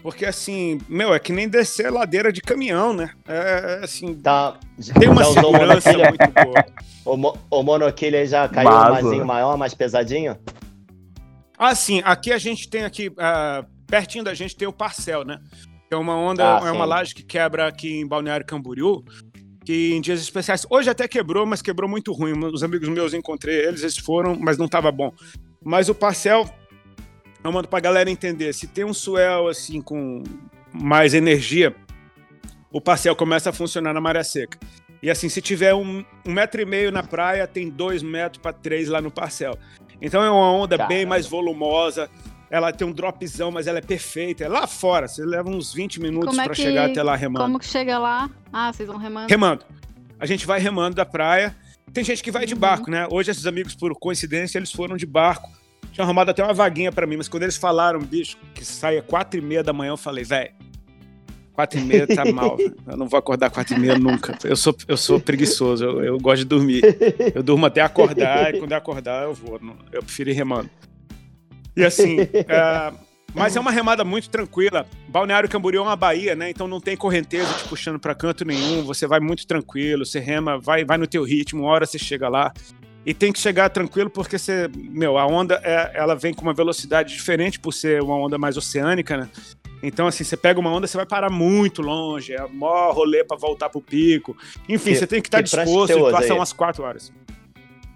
[0.06, 3.10] Porque assim, meu, é que nem descer ladeira de caminhão, né?
[3.28, 4.56] É, assim, Tá,
[5.00, 6.64] tem uma o segurança muito boa.
[7.04, 10.38] O, mo- o monoquilha já caiu um marzinho maior, mais pesadinho?
[11.58, 15.40] Ah, sim, aqui a gente tem aqui, ah, pertinho da gente tem o Parcel, né?
[15.90, 19.04] Que é uma onda, Ah, é uma laje que quebra aqui em Balneário Camboriú,
[19.66, 22.38] que em dias especiais, hoje até quebrou, mas quebrou muito ruim.
[22.54, 25.12] Os amigos meus eu encontrei eles, eles foram, mas não tava bom.
[25.64, 26.48] Mas o Parcel,
[27.50, 30.24] eu mando pra galera entender, se tem um swell assim com
[30.74, 31.76] mais energia,
[32.72, 34.58] o Parcel começa a funcionar na maré seca.
[35.02, 38.52] E assim, se tiver um, um metro e meio na praia, tem dois metros para
[38.52, 39.58] três lá no Parcel.
[40.02, 41.10] Então é uma onda bem Caramba.
[41.10, 42.10] mais volumosa.
[42.50, 44.44] Ela tem um dropzão, mas ela é perfeita.
[44.44, 45.08] É lá fora.
[45.08, 47.46] Você leva uns 20 minutos é para chegar até lá remando.
[47.46, 48.30] Como que chega lá?
[48.52, 49.30] Ah, vocês vão remando.
[49.30, 49.66] Remando.
[50.20, 51.56] A gente vai remando da praia.
[51.94, 52.60] Tem gente que vai de Uhum.
[52.60, 53.08] barco, né?
[53.12, 55.50] Hoje esses amigos, por coincidência, eles foram de barco.
[55.96, 59.40] Tinha arrumado até uma vaguinha para mim, mas quando eles falaram, bicho, que saia quatro
[59.40, 60.52] e meia da manhã, eu falei, velho,
[61.54, 62.58] quatro e meia tá mal.
[62.86, 64.38] Eu não vou acordar quatro e meia nunca.
[64.44, 66.82] Eu sou, eu sou preguiçoso, eu, eu gosto de dormir.
[67.34, 69.58] Eu durmo até acordar e quando eu acordar eu vou.
[69.90, 70.70] Eu prefiro ir remando.
[71.78, 72.94] E assim, é,
[73.34, 74.86] mas é uma remada muito tranquila.
[75.08, 76.50] Balneário Camboriú é uma baía, né?
[76.50, 78.84] Então não tem correnteza te puxando para canto nenhum.
[78.84, 82.28] Você vai muito tranquilo, você rema, vai, vai no teu ritmo, uma hora você chega
[82.28, 82.52] lá.
[83.06, 86.54] E tem que chegar tranquilo porque você, meu, a onda é, ela vem com uma
[86.54, 89.30] velocidade diferente por ser uma onda mais oceânica, né?
[89.84, 93.38] Então, assim, você pega uma onda, você vai parar muito longe, é maior rolê para
[93.38, 94.36] voltar pro pico.
[94.68, 97.14] Enfim, Que- você tem que estar que prancha disposto e passar umas quatro horas.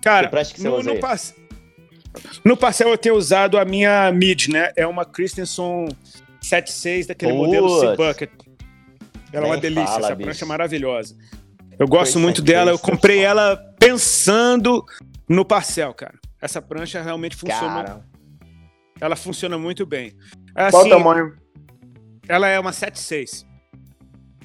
[0.01, 1.35] Cara, no, no, pass-
[2.45, 4.71] no parcel eu tenho usado a minha mid, né?
[4.75, 5.89] É uma Christensen
[6.41, 7.45] 76 daquele Putz.
[7.45, 8.29] modelo Sea Bucket.
[9.33, 10.25] Ela é uma Nem delícia, fala, essa bicho.
[10.27, 11.15] prancha é maravilhosa.
[11.79, 14.83] Eu gosto Christensen, muito dela, eu comprei ela pensando
[15.27, 16.15] no parcel, cara.
[16.41, 18.05] Essa prancha realmente funciona, Cara,
[18.99, 20.11] ela funciona muito bem.
[20.55, 21.33] É Qual o Assim, tamanho?
[22.27, 23.45] ela é uma 76.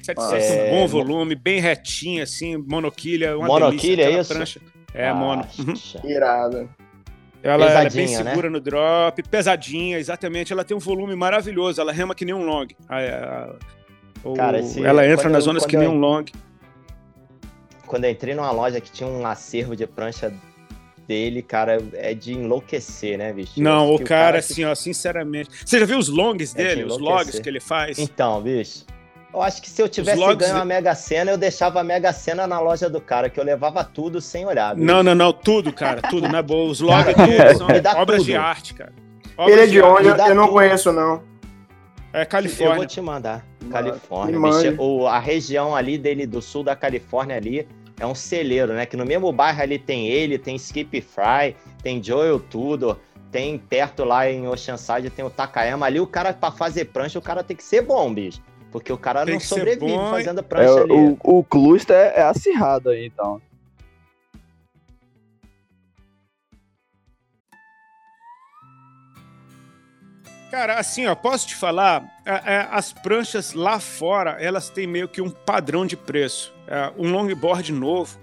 [0.01, 3.37] 76 Ah, com é, bom mo- volume, bem retinha, assim, monoquilha.
[3.37, 4.33] Uma Monoquilha, delícia, é isso?
[4.33, 4.61] Prancha.
[4.93, 5.45] É, mono.
[5.59, 6.09] Uhum.
[6.09, 6.69] Irada.
[7.43, 8.23] Ela, ela é bem né?
[8.23, 10.53] segura no drop, pesadinha, exatamente.
[10.53, 12.65] Ela tem um volume maravilhoso, ela rema que nem um long.
[12.87, 13.55] A- a-
[14.23, 16.23] o- Cara, esse- ela entra quando nas eu- zonas que nem eu- um long.
[17.85, 20.33] Quando eu entrei numa loja que tinha um acervo de prancha
[21.07, 23.53] dele, cara, é de enlouquecer, né, bicho?
[23.61, 25.49] Não, Eu acho o que cara, que- assim, ó, sinceramente.
[25.65, 27.99] Você já viu os longs É de dele, os logs que ele faz?
[27.99, 28.85] Então, bicho.
[29.31, 32.11] Eu acho que se eu tivesse logs- ganho a Mega Sena, eu deixava a Mega
[32.13, 34.73] Sena na loja do cara, que eu levava tudo sem olhar.
[34.73, 34.87] bicho.
[34.87, 36.67] Não, não, não, tudo, cara, tudo, não é bom.
[36.69, 37.67] Os logs Cara, dele são
[38.01, 38.25] obras tudo.
[38.25, 38.93] de arte, cara.
[39.37, 40.07] Obras Ele é de onde?
[40.07, 40.53] Eu não tudo.
[40.53, 41.21] conheço, não.
[42.15, 42.87] É Eu vou Califórnia.
[42.87, 43.45] te mandar.
[43.69, 44.39] Califórnia.
[44.39, 44.81] bicho.
[44.81, 47.67] O, a região ali dele, do sul da Califórnia ali,
[47.99, 48.85] é um celeiro, né?
[48.85, 52.97] Que no mesmo bairro ali tem ele, tem Skip Fry, tem Joel Tudor,
[53.31, 55.85] tem perto lá em Oceanside tem o Takayama.
[55.85, 58.41] Ali o cara, pra fazer prancha, o cara tem que ser bom, bicho.
[58.71, 60.91] Porque o cara Tem não sobrevive bom fazendo É, prancha ali.
[60.91, 63.41] o, o cluster é, é acirrado aí, então.
[70.55, 75.05] Cara, assim, ó, posso te falar, é, é, as pranchas lá fora, elas têm meio
[75.05, 76.53] que um padrão de preço.
[76.65, 78.17] É, um longboard novo.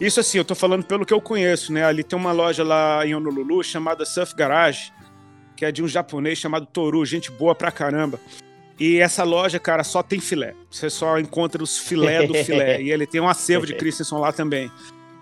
[0.00, 1.84] Isso assim, eu tô falando pelo que eu conheço, né?
[1.84, 4.92] Ali tem uma loja lá em Honolulu chamada Surf Garage,
[5.56, 8.20] que é de um japonês chamado Toru, gente boa pra caramba.
[8.78, 10.54] E essa loja, cara, só tem filé.
[10.70, 12.78] Você só encontra os filé do filé.
[12.80, 14.70] e ele tem um acervo de Christensen lá também.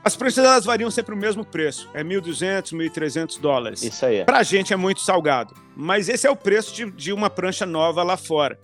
[0.05, 1.89] As pranchas, elas variam sempre o mesmo preço.
[1.95, 3.83] É 1.200, 1.300 dólares.
[3.83, 4.23] Isso aí.
[4.25, 5.55] Pra gente é muito salgado.
[5.75, 8.59] Mas esse é o preço de, de uma prancha nova lá fora.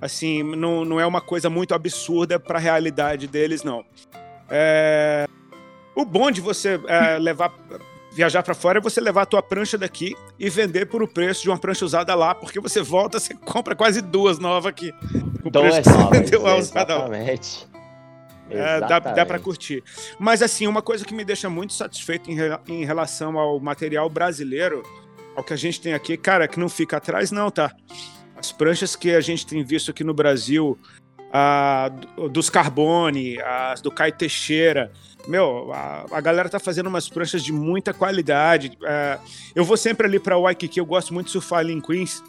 [0.00, 3.84] Assim, não, não é uma coisa muito absurda pra realidade deles, não.
[4.48, 5.26] É,
[5.94, 7.52] O bom de você é, levar
[8.12, 11.42] viajar pra fora é você levar a tua prancha daqui e vender por o preço
[11.42, 14.90] de uma prancha usada lá, porque você volta, você compra quase duas novas aqui.
[15.44, 17.00] O preço que você novas, vendeu a usada lá.
[17.04, 17.68] exatamente.
[18.50, 19.82] É, dá, dá para curtir.
[20.18, 22.36] Mas, assim, uma coisa que me deixa muito satisfeito em,
[22.68, 24.82] em relação ao material brasileiro,
[25.34, 27.74] ao que a gente tem aqui, cara, que não fica atrás, não, tá?
[28.36, 30.78] As pranchas que a gente tem visto aqui no Brasil,
[31.32, 34.92] a, do- dos Carbone, as do Caio Teixeira,
[35.26, 38.78] meu, a, a galera tá fazendo umas pranchas de muita qualidade.
[38.84, 39.18] É,
[39.54, 42.22] eu vou sempre ali para Waikiki, eu gosto muito de surfar ali em Queens,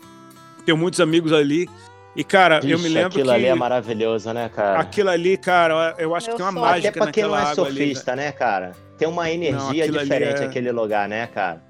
[0.66, 1.70] tenho muitos amigos ali.
[2.18, 4.80] E, cara, eu me lembro aquilo que ali é maravilhoso, né, cara?
[4.80, 7.36] aquilo ali, cara, eu acho que Eu tem uma sou- mágica Até pra quem não
[7.38, 7.58] é água ali.
[7.58, 7.66] né?
[7.86, 8.72] surfista, né, cara?
[8.98, 11.62] Tem uma energia aquilo ali diferente é- aquele lugar, né, cara?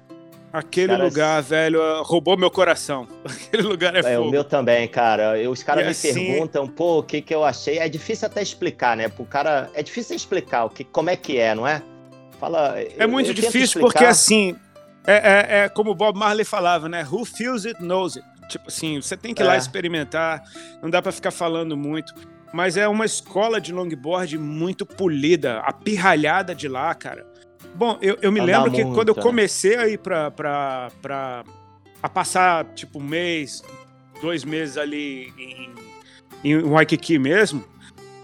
[0.50, 3.06] Aquele Caras- lugar, velho, roubou meu coração.
[3.26, 4.28] Aquele lugar é, É, fogo.
[4.28, 5.38] o meu também, cara.
[5.38, 7.78] Eu- os caras me assim- perguntam, pô, o que que eu achei.
[7.78, 9.08] É difícil até explicar, né?
[9.10, 11.82] Pro cara, é difícil explicar o que, como é que é, não é?
[12.40, 12.76] Fala.
[12.96, 14.56] É muito difícil porque, assim,
[15.06, 17.06] é, é- é como o Bob Marley falava, né?
[17.10, 18.26] Who feels it knows it.
[18.48, 19.58] Tipo assim, você tem que ir lá É.
[19.58, 20.42] experimentar,
[20.82, 22.12] não dá pra ficar falando muito.
[22.52, 27.26] Mas é uma escola de longboard muito polida, a pirralhada de lá, cara.
[27.74, 29.22] Bom, eu, eu me Anda lembro que muito, quando eu né?
[29.22, 31.44] comecei a ir pra, pra, pra
[32.02, 33.62] a passar, tipo, um mês,
[34.22, 35.74] dois meses ali em,
[36.42, 37.62] em Waikiki mesmo,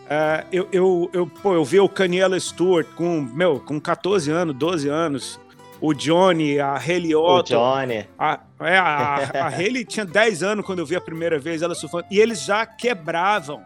[0.08, 4.54] é, eu, eu, eu, pô, eu vi o Caniela Stewart com, meu, com 14 anos,
[4.56, 5.40] 12 anos,
[5.86, 8.06] o Johnny, a Haley O Otto, Johnny.
[8.18, 11.74] a, é, a, a Haley tinha 10 anos quando eu vi a primeira vez ela
[11.74, 12.04] surfando.
[12.10, 13.62] E eles já quebravam.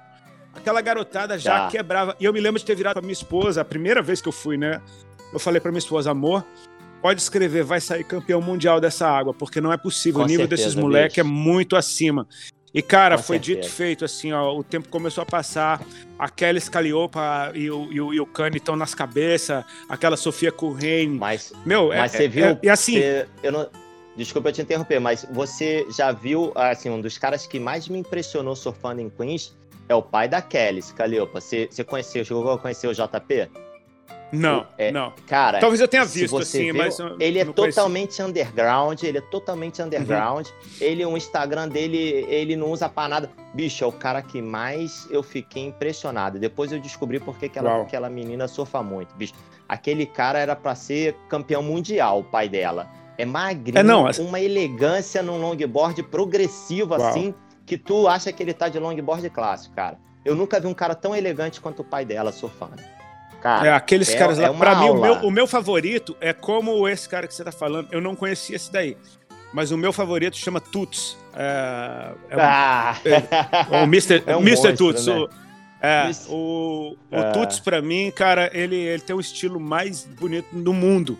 [0.55, 1.69] Aquela garotada já Já.
[1.69, 2.17] quebrava.
[2.19, 4.33] E eu me lembro de ter virado pra minha esposa, a primeira vez que eu
[4.33, 4.81] fui, né?
[5.33, 6.45] Eu falei pra minha esposa, amor,
[7.01, 10.21] pode escrever, vai sair campeão mundial dessa água, porque não é possível.
[10.21, 12.27] Com o nível certeza, desses moleques é muito acima.
[12.75, 13.61] E, cara, Com foi certeza.
[13.61, 15.81] dito e feito, assim, ó, o tempo começou a passar,
[16.19, 20.53] a Kelly Scaliopa e o, e o, e o Kanye estão nas cabeças, aquela Sofia
[20.53, 21.09] Currain.
[21.09, 22.45] Mas, Meu, mas é, você é- viu.
[22.47, 23.69] é- e assim, você- eu não,
[24.17, 27.99] desculpa eu te interromper, mas você já viu, assim, um dos caras que mais me
[27.99, 29.57] impressionou surfando em Queens
[29.89, 31.41] é o pai da Kelly, Scaliopa.
[31.41, 33.49] Você, você conheceu, chegou a conhecer o JP?
[34.33, 35.13] Não, é- não.
[35.27, 36.99] Cara, Talvez eu tenha visto, você assim, viu, mas.
[36.99, 37.77] eu ele é não conheci.
[37.77, 40.47] totalmente underground, ele é totalmente underground.
[40.47, 40.53] Uhum.
[40.81, 43.31] Ele, o Instagram dele, ele não usa pra nada.
[43.55, 46.39] Bicho, é o cara que mais eu fiquei impressionado.
[46.39, 49.15] Depois eu descobri por que que aquela, aquela menina surfa muito.
[49.15, 49.35] Bicho,
[49.69, 52.89] aquele cara era pra ser campeão mundial, o pai dela.
[53.17, 57.09] É magrinho, É, não, uma elegância num longboard progressivo Uau.
[57.09, 57.35] assim,
[57.67, 59.99] que tu acha que ele tá de longboard clássico, cara.
[60.25, 62.77] Eu nunca vi um cara tão elegante quanto o pai dela surfando.
[63.41, 64.49] Cara, É, aqueles é- caras lá.
[64.49, 65.01] é pra mim, o aula.
[65.21, 67.89] meu, o meu favorito é como esse cara que você tá falando.
[67.93, 68.97] Eu não conhecia esse daí.
[69.53, 71.17] Mas o meu favorito chama Tuts.
[71.35, 72.97] É, é o- Ah,
[73.71, 74.23] o Mr.
[74.27, 74.69] É um Mr.
[74.69, 75.07] monstro, Tuts.
[75.07, 75.15] né?
[75.15, 75.29] O,
[75.81, 77.31] é, o, o É.
[77.33, 81.19] Tuts, pra mim, cara, ele, ele tem o estilo mais bonito do mundo.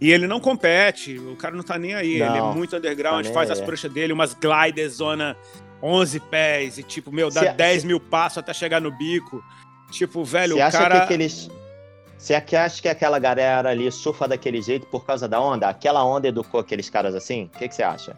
[0.00, 2.14] E ele não compete, o cara não tá nem aí.
[2.14, 3.64] ele é Não, muito underground, tá faz as é.
[3.64, 5.36] pranchas dele, umas gliders, zona
[5.82, 9.44] 11 pés, e tipo, meu, dá Cê- 10 cê- mil passos até chegar no bico.
[9.90, 10.96] Tipo, velho, Você o acha cara.
[10.98, 11.48] que aqueles.
[12.16, 15.68] Você acha que- aquela galera ali surfa daquele jeito por causa da onda?
[15.68, 17.44] Aquela onda educou aqueles caras assim?
[17.54, 18.16] O que, que você acha?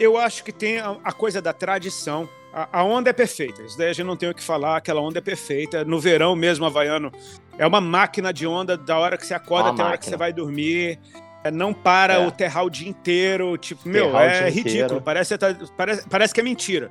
[0.00, 2.28] Eu acho que tem a, coisa da tradição.
[2.52, 5.00] A, a onda é perfeita, isso daí a gente não tem o que falar, aquela
[5.00, 5.84] onda é perfeita.
[5.84, 7.10] No verão mesmo, Havaiano,
[7.56, 10.04] é uma máquina de onda da hora que você acorda Uma até a hora que
[10.06, 10.98] você vai dormir.
[11.44, 12.26] É, não para É.
[12.26, 13.56] o terrar o dia inteiro.
[13.56, 14.74] Tipo, meu, Terrar o é ridículo.
[14.84, 15.00] inteiro.
[15.02, 16.90] Parece, tá- parece, parece que é mentira.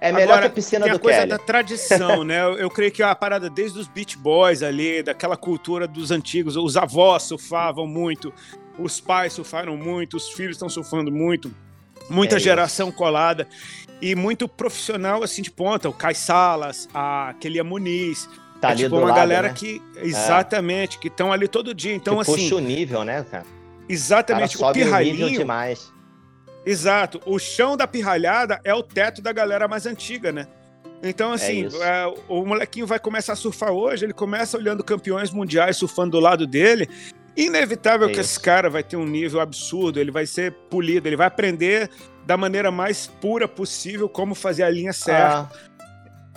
[0.00, 1.30] É melhor Agora, que a piscina Tem a do coisa Kelly.
[1.30, 2.42] da tradição, né?
[2.42, 6.56] Eu, eu creio que a parada desde os Beach Boys ali, daquela cultura dos antigos,
[6.56, 8.32] os avós surfavam muito,
[8.78, 11.50] os pais surfaram muito, os filhos estão surfando muito,
[12.10, 12.44] muita É isso.
[12.44, 13.48] geração colada
[14.02, 15.88] e muito profissional assim de ponta.
[15.88, 18.28] O Kai Salas, a Kelia Muniz,
[18.60, 19.54] Tá é ali tipo uma lado, galera né?
[19.54, 21.94] que exatamente que estão ali todo dia.
[21.94, 23.44] Então que assim, puxa o nível, né, cara?
[23.44, 25.92] O cara exatamente o sobe o nível pirralhinho demais.
[26.66, 27.20] Exato.
[27.24, 30.46] O chão da pirralhada é o teto da galera mais antiga, né?
[31.02, 31.80] Então, assim, isso.
[31.82, 36.20] é, o molequinho vai começar a surfar hoje, ele começa olhando campeões mundiais surfando do
[36.20, 36.88] lado dele.
[37.36, 38.30] Inevitável É que isso.
[38.32, 41.90] esse cara vai ter um nível absurdo, ele vai ser polido, ele vai aprender
[42.24, 45.48] da maneira mais pura possível como fazer a linha certa.
[45.52, 45.75] Ah,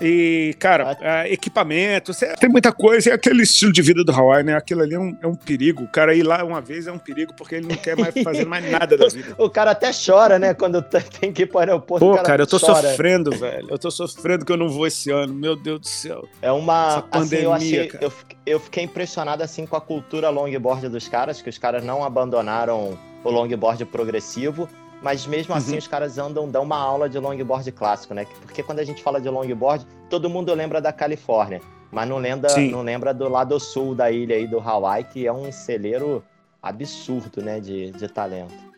[0.01, 3.09] E, cara, é, equipamento, tem muita coisa.
[3.09, 4.55] É aquele estilo de vida do Hawaii, né?
[4.55, 5.83] Aquilo ali é um, é um perigo.
[5.83, 8.45] O cara ir lá uma vez é um perigo porque ele não quer mais fazer
[8.45, 9.35] mais nada da vida.
[9.37, 10.53] o cara até chora, né?
[10.53, 10.81] Quando
[11.19, 12.05] tem que ir pro aeroporto.
[12.05, 12.89] Pô, o cara, eu tô chora.
[12.89, 13.67] sofrendo, velho.
[13.69, 15.33] Eu tô sofrendo que eu não vou esse ano.
[15.33, 16.27] Meu Deus do céu.
[16.41, 16.87] É uma.
[16.87, 18.05] Essa assim, eu, pandemia, achei, cara.
[18.05, 18.13] eu,
[18.45, 22.97] eu fiquei impressionado assim com a cultura longboard dos caras, que os caras não abandonaram
[23.23, 24.69] o longboard progressivo,
[25.01, 25.77] mas mesmo assim Uhum.
[25.77, 28.25] os caras andam, dão uma aula de longboard clássico, né?
[28.41, 32.49] Porque quando a gente fala de longboard, todo mundo lembra da Califórnia, mas não lembra,
[32.49, 32.71] Sim.
[32.71, 36.23] não lembra do lado sul da ilha aí do Hawaii, que é um celeiro
[36.61, 37.59] absurdo, né?
[37.59, 38.68] De, de talento.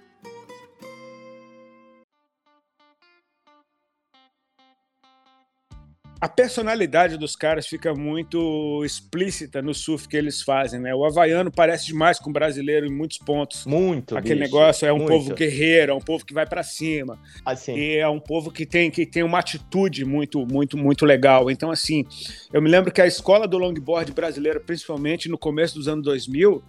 [6.22, 10.94] A personalidade dos caras fica muito explícita no surf que eles fazem, né?
[10.94, 13.66] O havaiano parece demais com o brasileiro em muitos pontos.
[13.66, 14.16] Muito.
[14.16, 15.10] Aquele bicho, negócio é um muito.
[15.10, 17.20] povo guerreiro, é um povo que vai pra cima.
[17.44, 21.50] Assim, E é um povo que tem, que tem uma atitude muito, muito, muito legal.
[21.50, 22.06] Então, assim,
[22.54, 26.64] eu me lembro que a escola do longboard brasileira, principalmente no começo dos anos 2000,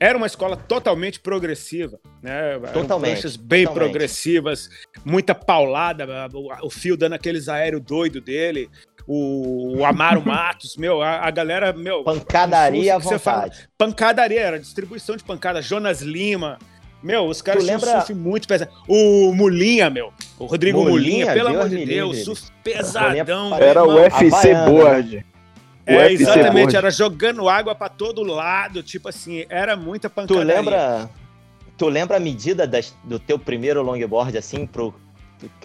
[0.00, 2.58] era uma escola totalmente progressiva, né?
[2.72, 3.72] Totalmente, bem totalmente.
[3.72, 4.68] progressivas,
[5.04, 8.68] muita paulada, o, o fio dando aqueles aéreo doido dele,
[9.06, 13.68] o, o Amaro Matos, meu, a, a galera, meu, pancadaria à você fala- vontade.
[13.76, 16.58] pancadaria, era distribuição de pancada, Jonas Lima.
[17.02, 18.70] Meu, os caras Tu tinham lembra- surf muito pesado.
[18.88, 20.10] O Mulinha, meu.
[20.38, 22.24] O Rodrigo Mulinha, Mulinha, pelo Deus amor de Deus, livre.
[22.24, 23.50] surf pesadão.
[23.50, 23.94] Meu Era o.
[23.94, 25.26] UFC Board.
[25.86, 26.76] O É, UFC exatamente, Board.
[26.76, 30.54] era jogando água pra todo lado, tipo assim, era muita Tu pancadaria.
[30.54, 31.10] lembra,
[31.76, 34.94] tu lembra a medida das- do teu primeiro longboard, assim, pro.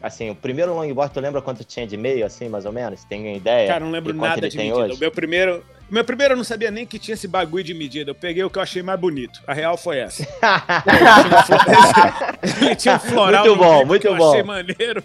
[0.01, 3.03] Assim, o primeiro longboard, tu lembra quanto tinha de meio, assim, mais ou menos?
[3.05, 3.67] Tem ideia?
[3.67, 4.75] Cara, não lembro nada de medida.
[4.75, 4.93] hoje?
[4.95, 8.11] O meu primeiro, meu primeiro eu não sabia nem que tinha esse bagulho de medida.
[8.11, 9.41] Eu peguei o que eu achei mais bonito.
[9.47, 10.27] A real foi essa.
[12.61, 14.29] Ele tinha um floral Muito bom, muito que eu bom.
[14.31, 15.03] achei maneiro.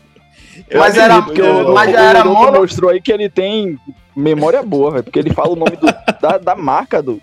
[0.72, 3.29] Mas Eu era- acredito, porque o, mas o já era mono- mostrou aí que ele
[3.29, 3.79] tem
[4.14, 5.05] memória boa, velho.
[5.05, 7.20] Porque ele fala o nome do- da, da marca do,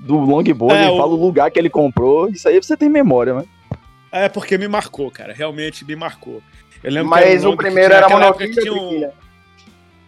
[0.00, 2.28] do longboard, É, ele o- fala o lugar que ele comprou.
[2.28, 3.48] Isso aí você tem memória, mano.
[4.24, 5.32] É porque me marcou, cara.
[5.32, 6.42] Realmente me marcou.
[6.82, 9.10] Eu lembro que Mas era um o longo que primeiro tinha era que ou um-?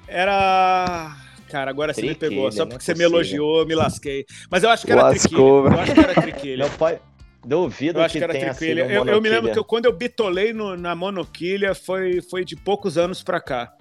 [0.07, 1.17] Era.
[1.49, 2.51] Cara, agora você me pegou.
[2.53, 4.27] Só é porque você me elogiou, eu me lasquei.
[4.51, 5.77] Mas eu acho que era Lascou, triquilha.
[5.77, 6.65] Eu acho que era triquilha.
[6.67, 6.99] Não pode.
[7.45, 8.85] Duvido Eu acho que, que era tenha triquilha.
[8.87, 12.45] um Eu, eu me lembro que eu- quando eu bitolei no- na monoquilha foi, foi
[12.45, 13.73] de poucos anos pra cá.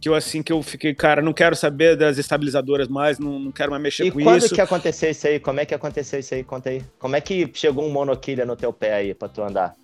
[0.00, 3.52] Que eu assim que eu fiquei, cara, não quero saber das estabilizadoras mais, não, não
[3.52, 4.54] quero mais mexer E com quando isso.
[4.54, 5.38] que aconteceu isso aí?
[5.38, 6.42] Como é que aconteceu isso aí?
[6.42, 6.82] Conta aí.
[6.98, 9.74] Como é que chegou um monoquilha no teu pé aí pra tu andar?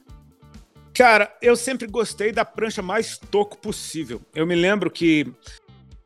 [0.95, 4.23] Cara, eu sempre gostei da prancha mais toco possível.
[4.35, 5.31] Eu me lembro que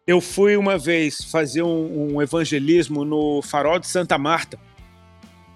[0.04, 4.58] eu fui uma vez fazer um, um evangelismo no Farol de Santa Marta.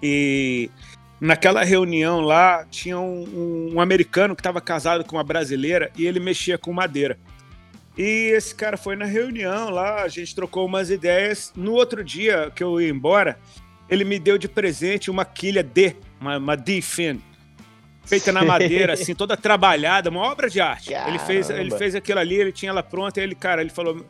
[0.01, 0.69] E
[1.19, 6.21] naquela reunião lá tinha um, um americano que estava casado com uma brasileira e ele
[6.21, 7.17] mexia com madeira.
[7.97, 11.53] E esse cara foi na reunião lá, a gente trocou umas ideias.
[11.55, 13.39] No outro dia que eu ia embora,
[13.89, 17.21] ele me deu de presente uma quilha D, uma, uma D-fin.
[18.05, 20.93] feita na madeira, assim, toda trabalhada, uma obra de arte.
[20.93, 24.05] Ele fez, ele fez aquilo ali, ele tinha ela pronta, e ele, cara, ele falou: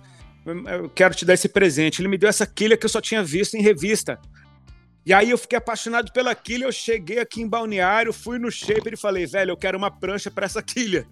[0.45, 2.01] Eu quero te dar esse presente.
[2.01, 4.19] Ele me deu essa quilha que eu só tinha visto em revista.
[5.05, 8.93] E aí eu fiquei apaixonado pela quilha, eu cheguei aqui em Balneário, fui no Shaper
[8.93, 11.05] e falei, velho, eu quero uma prancha para essa quilha.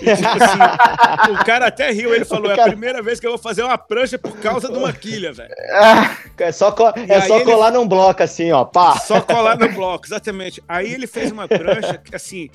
[0.00, 2.62] E, tipo assim, o cara até riu, ele falou: cara...
[2.62, 5.32] é a primeira vez que eu vou fazer uma prancha por causa de uma quilha,
[5.32, 5.54] velho.
[6.38, 7.78] É só, co é só colar ele...
[7.78, 8.98] num bloco assim, ó, pá.
[8.98, 10.62] Só colar no bloco, exatamente.
[10.68, 12.48] Aí ele fez uma prancha que, assim,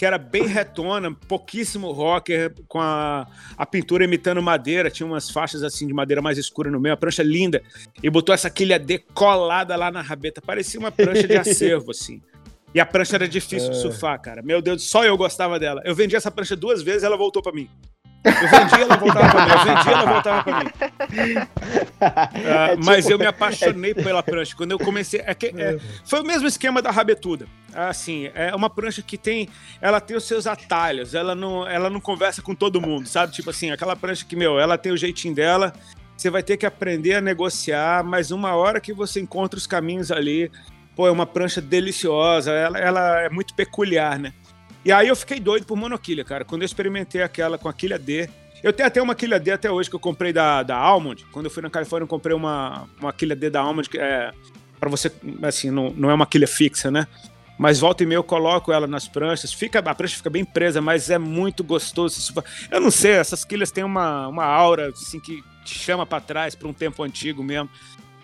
[0.00, 5.62] que era bem retona, pouquíssimo rocker, com a, a pintura imitando madeira, tinha umas faixas
[5.62, 7.62] assim de madeira mais escura no meio, a prancha linda,
[8.02, 12.22] e botou essa quilha decolada lá na rabeta, parecia uma prancha de acervo, assim.
[12.74, 13.72] E a prancha era difícil é.
[13.72, 14.42] de surfar, cara.
[14.42, 15.82] Meu Deus, só eu gostava dela.
[15.84, 17.68] Eu vendi essa prancha duas vezes e ela voltou para mim.
[18.22, 19.52] Eu vendi, ela voltava pra mim.
[19.52, 20.70] Eu vendi, ela voltava pra mim.
[20.70, 21.98] Uh,
[22.46, 22.84] é tipo...
[22.84, 24.54] Mas eu me apaixonei pela prancha.
[24.54, 25.22] Quando eu comecei.
[25.24, 27.46] É que, é, foi o mesmo esquema da rabetuda.
[27.72, 29.48] Assim, é uma prancha que tem.
[29.80, 31.14] Ela tem os seus atalhos.
[31.14, 33.32] Ela não, ela não conversa com todo mundo, sabe?
[33.32, 35.72] Tipo assim, aquela prancha que, meu, ela tem o jeitinho dela.
[36.14, 40.12] Você vai ter que aprender a negociar, mas uma hora que você encontra os caminhos
[40.12, 40.50] ali,
[40.94, 44.32] Pô, é uma prancha deliciosa, ela, ela é muito peculiar, né?
[44.84, 46.44] E aí eu fiquei doido por monoquilha, cara.
[46.44, 48.28] Quando eu experimentei aquela com a quilha D.
[48.62, 51.24] Eu tenho até uma quilha D até hoje que eu comprei da, da Almond.
[51.32, 54.32] Quando eu fui na Califórnia, eu comprei uma, uma quilha D da Almond, que é
[54.78, 55.12] para você,
[55.42, 57.06] assim, não, não é uma quilha fixa, né?
[57.58, 59.52] Mas volta e meia eu coloco ela nas pranchas.
[59.52, 62.32] Fica, a prancha fica bem presa, mas é muito gostoso.
[62.70, 66.54] Eu não sei, essas quilhas têm uma, uma aura assim que te chama para trás,
[66.54, 67.68] para um tempo antigo mesmo.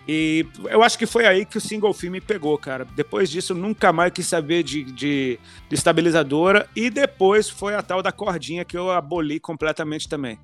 [0.07, 2.85] E eu acho que foi aí que o single film me pegou, cara.
[2.95, 6.69] Depois disso, eu nunca mais quis saber de, de, de, estabilizadora.
[6.73, 10.39] E depois foi a tal da cordinha que eu aboli completamente também.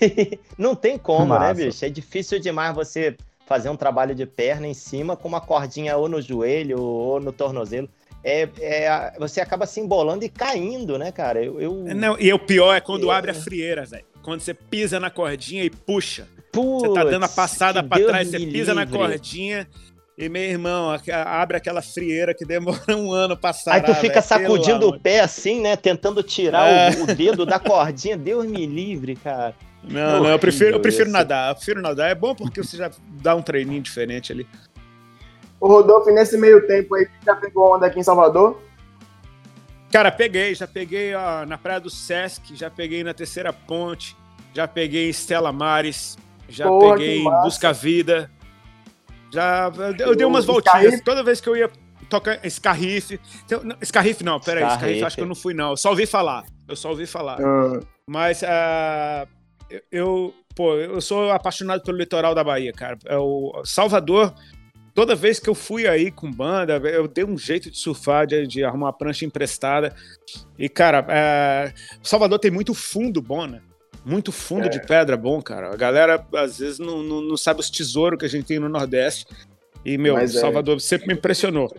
[0.56, 1.54] Não tem como, né, Massa.
[1.54, 1.84] né, bicho?
[1.84, 6.08] É difícil demais você fazer um trabalho de perna em cima com uma cordinha ou
[6.08, 7.88] no joelho ou no tornozelo.
[8.22, 11.42] É, é, você acaba se embolando e caindo, né, cara?
[11.42, 11.72] Eu, eu...
[11.94, 14.04] Não, e o pior é quando abre a frieira, velho.
[14.22, 16.28] Quando você pisa na cordinha e puxa.
[16.52, 18.74] Putz, você tá dando a passada para trás, você pisa livre.
[18.74, 19.68] na cordinha.
[20.16, 20.90] E meu irmão,
[21.26, 23.78] abre aquela frieira que demora um ano pra sarar.
[23.78, 25.76] Aí tu fica véio, sacudindo o pé assim, né?
[25.76, 26.90] Tentando tirar é.
[26.90, 28.16] o, o, dedo da cordinha.
[28.16, 29.54] Deus me livre, cara.
[29.84, 31.50] Não, não, eu prefiro, eu prefiro nadar.
[31.50, 32.10] Eu prefiro nadar.
[32.10, 32.90] É bom porque você já
[33.22, 34.44] dá um treininho diferente ali.
[35.60, 38.60] O Rodolfo, nesse meio tempo aí, já pegou onda aqui em Salvador?
[39.92, 40.52] Cara, peguei.
[40.52, 44.16] Já peguei ó, na Praia do Sesc, já peguei na Terceira Ponte,
[44.52, 46.18] já peguei em Estela Mares,
[46.48, 48.30] já Porra, peguei Busca Vida.
[49.30, 50.76] Já eu dei umas voltinhas.
[50.76, 51.04] Escarrife?
[51.04, 51.70] Toda vez que eu ia
[52.08, 53.20] tocar Escarrife.
[53.80, 54.62] Escarrife não, peraí.
[54.62, 54.84] Escarrife.
[54.84, 55.70] Escarrife acho que eu não fui, não.
[55.70, 56.44] Eu só ouvi falar.
[56.66, 57.40] Eu só ouvi falar.
[57.40, 57.80] Uhum.
[58.06, 59.28] Mas uh,
[59.92, 62.98] eu, pô, eu sou apaixonado pelo litoral da Bahia, cara.
[63.04, 64.34] É o Salvador.
[64.94, 68.46] Toda vez que eu fui aí com banda, eu dei um jeito de surfar, de,
[68.48, 69.94] de arrumar uma prancha emprestada.
[70.58, 71.72] E, cara, é,
[72.02, 73.60] Salvador tem muito fundo bom, né?
[74.08, 74.68] Muito fundo é.
[74.70, 75.70] de pedra bom, cara.
[75.70, 78.66] A galera às vezes não, não, não, sabe os tesouros que a gente tem no
[78.66, 79.26] Nordeste.
[79.84, 80.40] E, meu, Mas é.
[80.40, 80.80] Salvador é.
[80.80, 81.70] sempre me impressionou.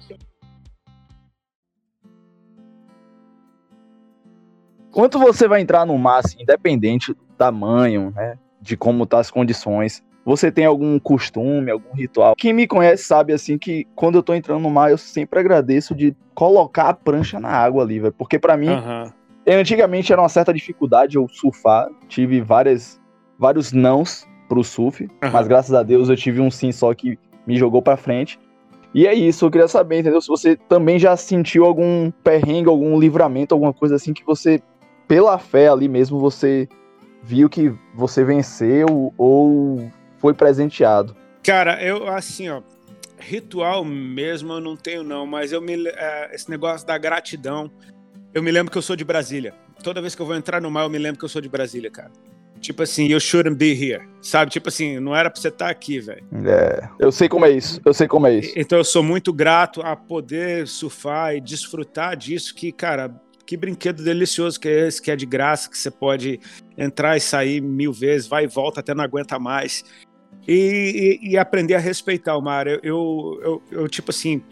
[4.91, 9.31] Quanto você vai entrar no mar, assim, independente do tamanho, né, de como tá as
[9.31, 12.35] condições, você tem algum costume, algum ritual?
[12.35, 15.95] Quem me conhece sabe, assim, que quando eu tô entrando no mar, eu sempre agradeço
[15.95, 18.13] de colocar a prancha na água ali, velho.
[18.13, 19.11] Porque para mim, uhum.
[19.55, 22.99] Antigamente era uma certa dificuldade eu surfar, tive várias,
[23.37, 25.09] vários nãos pro surf, uhum.
[25.31, 28.39] mas graças a Deus eu tive um sim só que me jogou para frente.
[28.93, 30.19] E é isso, eu queria saber, entendeu?
[30.19, 34.61] Se você também já sentiu algum perrengue, algum livramento, alguma coisa assim que você,
[35.07, 36.67] pela fé ali mesmo, você
[37.21, 41.15] viu que você venceu ou foi presenteado.
[41.43, 42.61] Cara, eu assim, ó,
[43.19, 47.69] ritual mesmo eu não tenho não, mas eu me é, esse negócio da gratidão
[48.33, 49.53] eu me lembro que eu sou de Brasília.
[49.83, 51.49] Toda vez que eu vou entrar no mar, eu me lembro que eu sou de
[51.49, 52.11] Brasília, cara.
[52.59, 54.07] Tipo assim, you shouldn't be here.
[54.21, 54.51] Sabe?
[54.51, 56.23] Tipo assim, não era pra você estar tá aqui, velho.
[56.45, 57.81] É, eu sei como é isso.
[57.85, 58.53] Eu sei como é isso.
[58.55, 63.09] Então eu sou muito grato a poder surfar e desfrutar disso que, cara,
[63.45, 66.39] que brinquedo delicioso que é esse, que é de graça, que você pode
[66.77, 69.83] entrar e sair mil vezes, vai e volta até não aguenta mais.
[70.47, 72.67] E, e, e aprender a respeitar o mar.
[72.67, 74.43] Eu, eu, eu, eu tipo assim,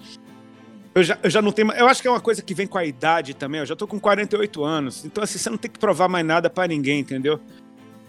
[0.98, 1.72] eu já, eu já não tenho.
[1.74, 3.60] Eu acho que é uma coisa que vem com a idade também.
[3.60, 5.06] Eu já tô com 48 anos.
[5.06, 7.40] Então, assim, você não tem que provar mais nada para ninguém, entendeu?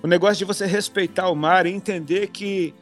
[0.03, 2.75] O negócio de você respeitar o mar e entender que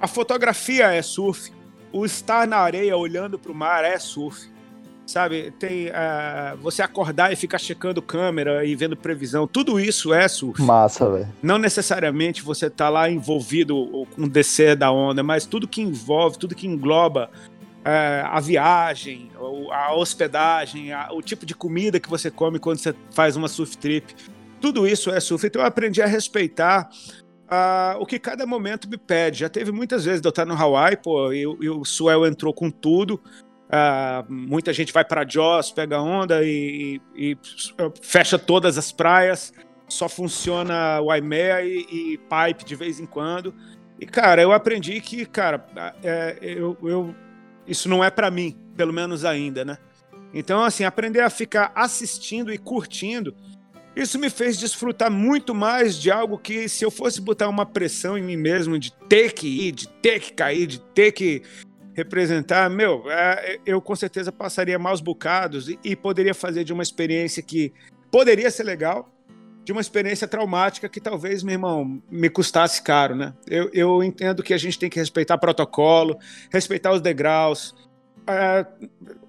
[0.00, 1.52] a fotografia é surf.
[1.92, 4.48] O estar na areia olhando pro mar é surf.
[5.06, 5.52] Sabe?
[5.58, 5.88] Tem.
[5.88, 9.46] Uh, você acordar e ficar checando câmera e vendo previsão.
[9.46, 10.62] Tudo isso é surf.
[10.62, 11.28] Massa, velho.
[11.42, 16.38] Não necessariamente você tá lá envolvido com o descer da onda, mas tudo que envolve,
[16.38, 17.30] tudo que engloba
[17.84, 19.30] a viagem,
[19.70, 24.14] a hospedagem, o tipo de comida que você come quando você faz uma surf trip.
[24.60, 25.46] Tudo isso é surf.
[25.46, 26.88] Então eu aprendi a respeitar
[27.44, 29.40] uh, o que cada momento me pede.
[29.40, 32.52] Já teve muitas vezes de eu estar no Hawaii, pô, e, e o Suel entrou
[32.52, 33.20] com tudo.
[33.64, 37.38] Uh, muita gente vai para Jaws, pega onda e, e, e,
[38.00, 39.52] fecha todas as praias.
[39.88, 43.54] Só funciona Waimea e, e Pipe de vez em quando.
[44.00, 45.64] E, cara, eu aprendi que, cara,
[46.02, 47.14] é, eu, eu,
[47.66, 49.78] isso não é para mim, pelo menos ainda, né?
[50.32, 53.34] Então, assim, aprender a ficar assistindo e curtindo,
[53.94, 58.18] isso me fez desfrutar muito mais de algo que, se eu fosse botar uma pressão
[58.18, 61.42] em mim mesmo de ter que ir, de ter que cair, de ter que
[61.94, 66.82] representar, meu, é, eu com certeza passaria maus bocados e, e poderia fazer de uma
[66.82, 67.72] experiência que
[68.10, 69.13] poderia ser legal,
[69.64, 73.32] de uma experiência traumática que talvez, meu irmão, me custasse caro, né?
[73.48, 76.18] Eu, eu entendo que a gente tem que respeitar protocolo,
[76.52, 77.74] respeitar os degraus.
[78.26, 78.66] É,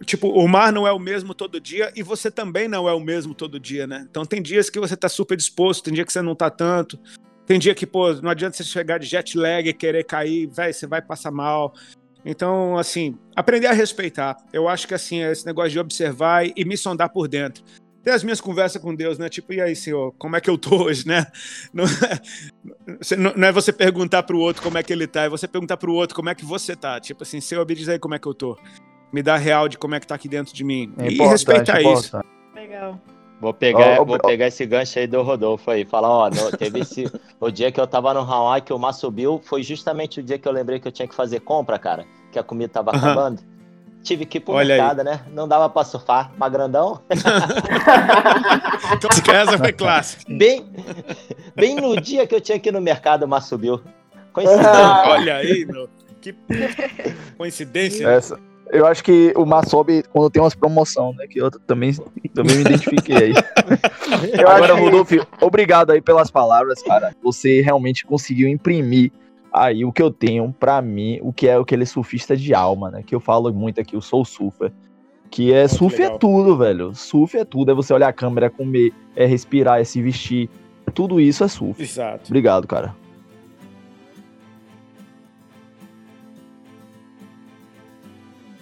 [0.06, 3.00] tipo, o mar não é o mesmo todo dia e você também não é o
[3.00, 4.06] mesmo todo dia, né?
[4.10, 7.00] Então tem dias que você tá super disposto, tem dia que você não tá tanto.
[7.46, 10.74] Tem dia que, pô, não adianta você chegar de jet lag e querer cair, velho,
[10.74, 11.74] você vai passar mal.
[12.26, 14.36] Então, assim, aprender a respeitar.
[14.52, 17.64] Eu acho que, assim, esse negócio de observar e me sondar por dentro
[18.06, 19.28] ter as minhas conversas com Deus, né?
[19.28, 21.26] Tipo, e aí, Senhor, como é que eu tô hoje, né?
[21.74, 25.48] Não é, não é você perguntar pro outro como é que ele tá, é você
[25.48, 27.00] perguntar pro outro como é que você tá.
[27.00, 28.56] Tipo assim, Senhor, me diz aí como é que eu tô.
[29.12, 30.94] Me dá real de como é que tá aqui dentro de mim.
[31.00, 32.20] É e respeitar isso.
[32.54, 33.02] Legal.
[33.42, 35.84] Vou pegar, oh, vou oh, pegar esse gancho aí do Rodolfo aí.
[35.84, 37.12] Falar, ó, no, teve esse.
[37.40, 40.38] o dia que eu tava no Hawaii, que o mar subiu, foi justamente o dia
[40.38, 42.06] que eu lembrei que eu tinha que fazer compra, cara.
[42.32, 43.42] Que a comida tava acabando.
[44.06, 45.06] Tive que ir pro Olha mercado, aí.
[45.06, 45.22] né?
[45.34, 46.32] Não dava pra surfar.
[46.38, 47.02] Magrandão.
[49.34, 50.24] Essa foi clássica.
[50.32, 50.64] Bem,
[51.56, 53.82] bem no dia que eu tinha que ir no mercado, o mar subiu.
[54.32, 54.72] Coincidência.
[55.10, 55.90] Olha aí, meu.
[56.22, 56.36] Que
[57.36, 58.08] coincidência.
[58.08, 58.40] Essa.
[58.72, 61.26] Eu acho que o mar sobe quando tem umas promoção, né?
[61.28, 61.92] Que eu também,
[62.34, 63.34] também me identifiquei aí.
[64.40, 67.16] Agora, Rodolfo, obrigado aí pelas palavras, cara.
[67.24, 69.12] Você realmente conseguiu imprimir
[69.56, 73.04] aí o que eu tenho para mim, o que é aquele surfista de alma, né?
[73.04, 74.72] Que eu falo muito aqui, eu sou surfer.
[75.32, 76.16] Que é Muito surf é legal.
[76.16, 76.96] é tudo, velho.
[76.96, 77.72] Surf é tudo.
[77.72, 80.50] É você olhar a câmera, comer, é respirar, é se vestir.
[80.94, 81.82] Tudo isso é surf.
[81.82, 82.26] Exato.
[82.28, 82.96] Obrigado, cara.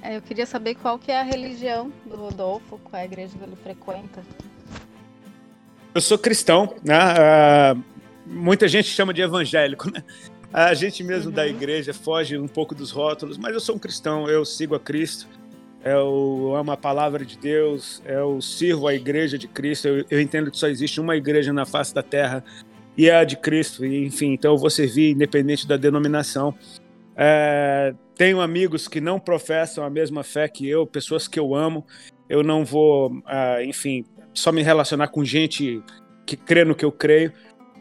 [0.02, 3.38] É, eu queria saber qual que é a religião do Rodolfo, qual é a igreja
[3.38, 4.24] que ele frequenta.
[5.94, 7.74] Eu sou cristão, né?
[7.74, 7.84] Uh,
[8.26, 10.04] muita gente chama de evangélico, né?
[10.54, 11.36] A gente mesmo uhum.
[11.36, 14.80] da igreja foge um pouco dos rótulos, mas eu sou um cristão, eu sigo a
[14.80, 15.28] Cristo,
[15.84, 20.52] eu amo a palavra de Deus, eu sirvo a igreja de Cristo, eu, eu entendo
[20.52, 22.44] que só existe uma igreja na face da terra
[22.96, 26.54] e é a de Cristo, e, enfim, então eu vou servir independente da denominação.
[27.16, 31.84] É, tenho amigos que não professam a mesma fé que eu, pessoas que eu amo,
[32.30, 35.82] eu não vou, uh, enfim, só me relacionar com gente
[36.26, 37.34] que crê no que eu creio.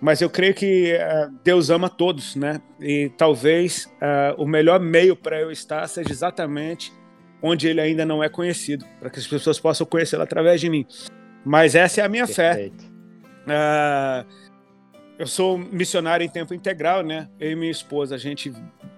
[0.02, 2.60] Mas eu creio que uh, Deus ama todos, né?
[2.80, 6.92] E talvez uh, o melhor meio para eu estar seja exatamente
[7.40, 10.84] onde ele ainda não é conhecido, para que as pessoas possam conhecê-lo através de mim.
[11.44, 12.82] Mas essa é a minha Perfeito.
[13.46, 14.26] fé.
[14.26, 14.26] Uh,
[15.20, 17.28] eu sou missionário em tempo integral, né?
[17.38, 18.52] Eu e minha esposa, a gente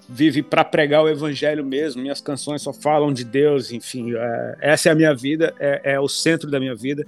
[0.09, 2.01] vive para pregar o evangelho mesmo.
[2.01, 4.13] Minhas canções só falam de Deus, enfim.
[4.59, 7.07] essa é a minha vida, é, é o centro da minha vida.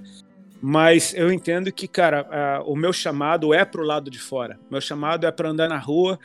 [0.61, 4.59] Mas eu entendo que, cara, o meu chamado é pro lado de fora.
[4.69, 6.19] Meu chamado é para andar na rua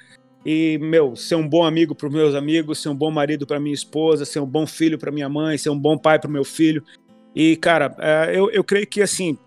[0.45, 3.75] e, meu, ser um bom amigo para meus amigos, ser um bom marido para minha
[3.75, 6.83] esposa, ser um bom filho para minha mãe, ser um bom pai para meu filho.
[7.35, 9.39] E, cara, uh, eu, eu creio que, assim,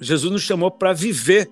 [0.00, 1.50] Jesus nos chamou para viver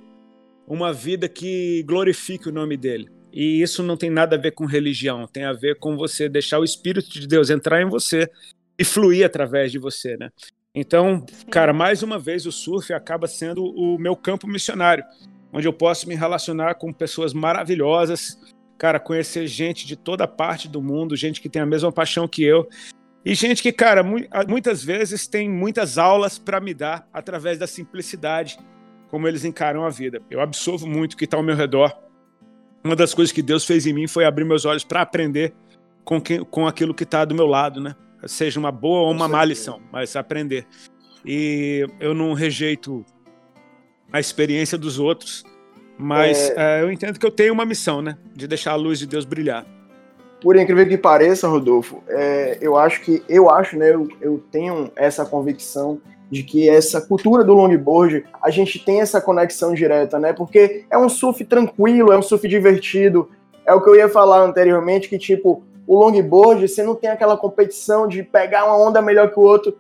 [0.66, 3.08] uma vida que glorifique o nome dele.
[3.32, 6.58] E isso não tem nada a ver com religião, tem a ver com você deixar
[6.58, 8.30] o Espírito de Deus entrar em você
[8.78, 10.30] e fluir através de você, né?
[10.74, 15.04] Então, cara, mais uma vez o surf acaba sendo o meu campo missionário,
[15.52, 18.38] onde eu posso me relacionar com pessoas maravilhosas,
[18.78, 22.42] cara, conhecer gente de toda parte do mundo, gente que tem a mesma paixão que
[22.42, 22.66] eu.
[23.22, 24.02] E gente que, cara,
[24.48, 28.58] muitas vezes tem muitas aulas para me dar através da simplicidade,
[29.10, 30.22] como eles encaram a vida.
[30.30, 31.94] Eu absorvo muito o que está ao meu redor.
[32.82, 35.52] Uma das coisas que Deus fez em mim foi abrir meus olhos para aprender
[36.02, 37.94] com, quem, com aquilo que está do meu lado, né?
[38.26, 40.66] Seja uma boa ou uma má lição, mas aprender.
[41.24, 43.04] E eu não rejeito
[44.12, 45.44] a experiência dos outros,
[45.96, 46.80] mas é...
[46.80, 48.16] uh, eu entendo que eu tenho uma missão, né?
[48.34, 49.64] De deixar a luz de Deus brilhar.
[50.40, 53.94] Por incrível que pareça, Rodolfo, é, eu acho que eu acho, né?
[53.94, 59.20] Eu, eu tenho essa convicção de que essa cultura do longboard, a gente tem essa
[59.20, 60.32] conexão direta, né?
[60.32, 63.28] Porque é um surf tranquilo, é um surf divertido.
[63.64, 67.36] É o que eu ia falar anteriormente, que tipo, o longboard, você não tem aquela
[67.36, 69.76] competição de pegar uma onda melhor que o outro.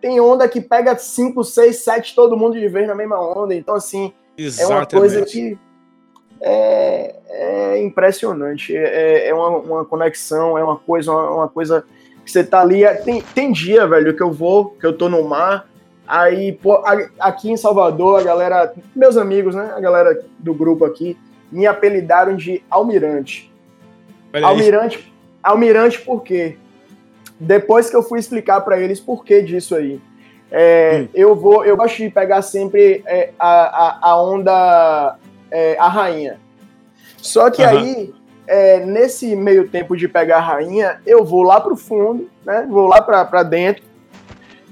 [0.00, 3.54] Tem onda que pega 5, 6, 7, todo mundo de vez na mesma onda.
[3.54, 4.72] Então, assim, Exatamente.
[4.72, 5.58] é uma coisa que
[6.40, 8.76] é, é impressionante.
[8.76, 11.84] É, é uma, uma, conexão, é uma coisa, uma, uma, coisa
[12.24, 12.82] que você tá ali.
[13.04, 15.68] Tem, tem dia, velho, que eu vou, que eu tô no mar.
[16.06, 16.82] Aí, pô,
[17.20, 19.72] aqui em Salvador, a galera, meus amigos, né?
[19.76, 21.18] A galera do grupo aqui,
[21.52, 23.52] me apelidaram de Almirante.
[24.32, 25.12] Almirante,
[25.48, 26.58] Almirante por quê?
[27.40, 29.98] Depois que eu fui explicar para eles por que disso aí.
[30.50, 31.08] É, hum.
[31.14, 35.16] Eu vou, eu gosto de pegar sempre é, a, a, a, onda
[35.50, 36.38] é, a rainha.
[37.16, 37.68] Só que uhum.
[37.68, 38.14] aí,
[38.46, 42.66] é, nesse meio tempo de pegar a rainha, eu vou lá pro fundo, né?
[42.68, 43.82] Vou lá para dentro,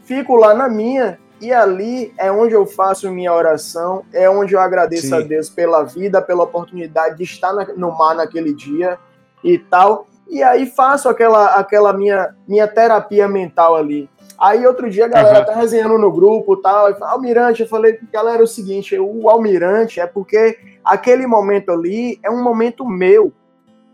[0.05, 4.61] fico lá na minha e ali é onde eu faço minha oração, é onde eu
[4.61, 5.15] agradeço Sim.
[5.15, 8.99] a Deus pela vida, pela oportunidade de estar na, no mar naquele dia
[9.43, 10.07] e tal.
[10.29, 14.09] E aí faço aquela, aquela minha, minha terapia mental ali.
[14.39, 15.47] Aí outro dia a galera uhum.
[15.47, 18.99] tá resenhando no grupo e tal, e fala, Almirante, eu falei, galera, é o seguinte,
[18.99, 23.33] o Almirante é porque aquele momento ali é um momento meu.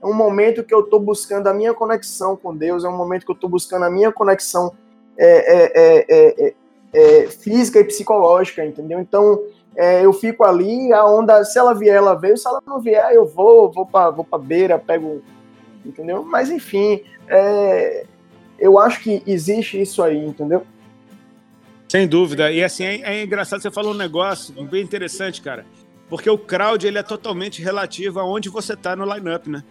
[0.03, 3.25] É um momento que eu tô buscando a minha conexão com Deus, é um momento
[3.25, 4.73] que eu tô buscando a minha conexão
[5.17, 6.55] é, é, é,
[6.93, 8.99] é física e psicológica, entendeu?
[8.99, 9.41] Então,
[9.77, 13.13] é, eu fico ali, a onda, se ela vier, ela veio, se ela não vier,
[13.13, 15.23] eu vou, vou pra, vou pra beira, pego
[15.85, 16.25] entendeu?
[16.25, 18.05] Mas enfim, é,
[18.59, 20.67] eu acho que existe isso aí, entendeu?
[21.89, 22.51] Sem dúvida.
[22.51, 25.67] E assim, é, é, engraçado, você falou um negócio bem interessante, cara.
[26.09, 29.63] Porque o crowd ele é totalmente relativo aonde você tá no lineup, né?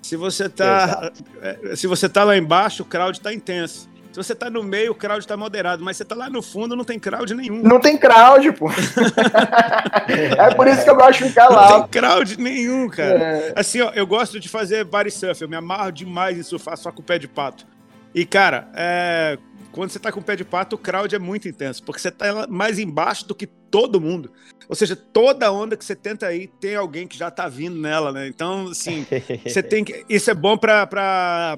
[0.00, 3.88] Se você tá, é, se você tá lá embaixo, o crowd tá intenso.
[4.12, 6.76] Se você tá no meio, o crowd tá moderado, mas você tá lá no fundo,
[6.76, 7.62] não tem crowd nenhum.
[7.62, 8.68] Não tem crowd, pô.
[10.38, 11.70] é por isso que eu gosto de ficar lá.
[11.70, 13.18] Não tem crowd nenhum, cara.
[13.18, 13.52] É.
[13.56, 16.92] Assim, ó, eu gosto de fazer body surf, eu me amarro demais em surfar só
[16.92, 17.66] com o pé de pato.
[18.14, 19.38] E, cara, é...
[19.72, 22.10] quando você tá com o pé de pato, o crowd é muito intenso, porque você
[22.10, 24.30] tá mais embaixo do que todo mundo.
[24.68, 28.12] Ou seja, toda onda que você tenta ir, tem alguém que já tá vindo nela,
[28.12, 28.28] né?
[28.28, 29.06] Então, assim,
[29.46, 30.04] você tem que.
[30.06, 30.86] Isso é bom pra.
[30.86, 31.56] pra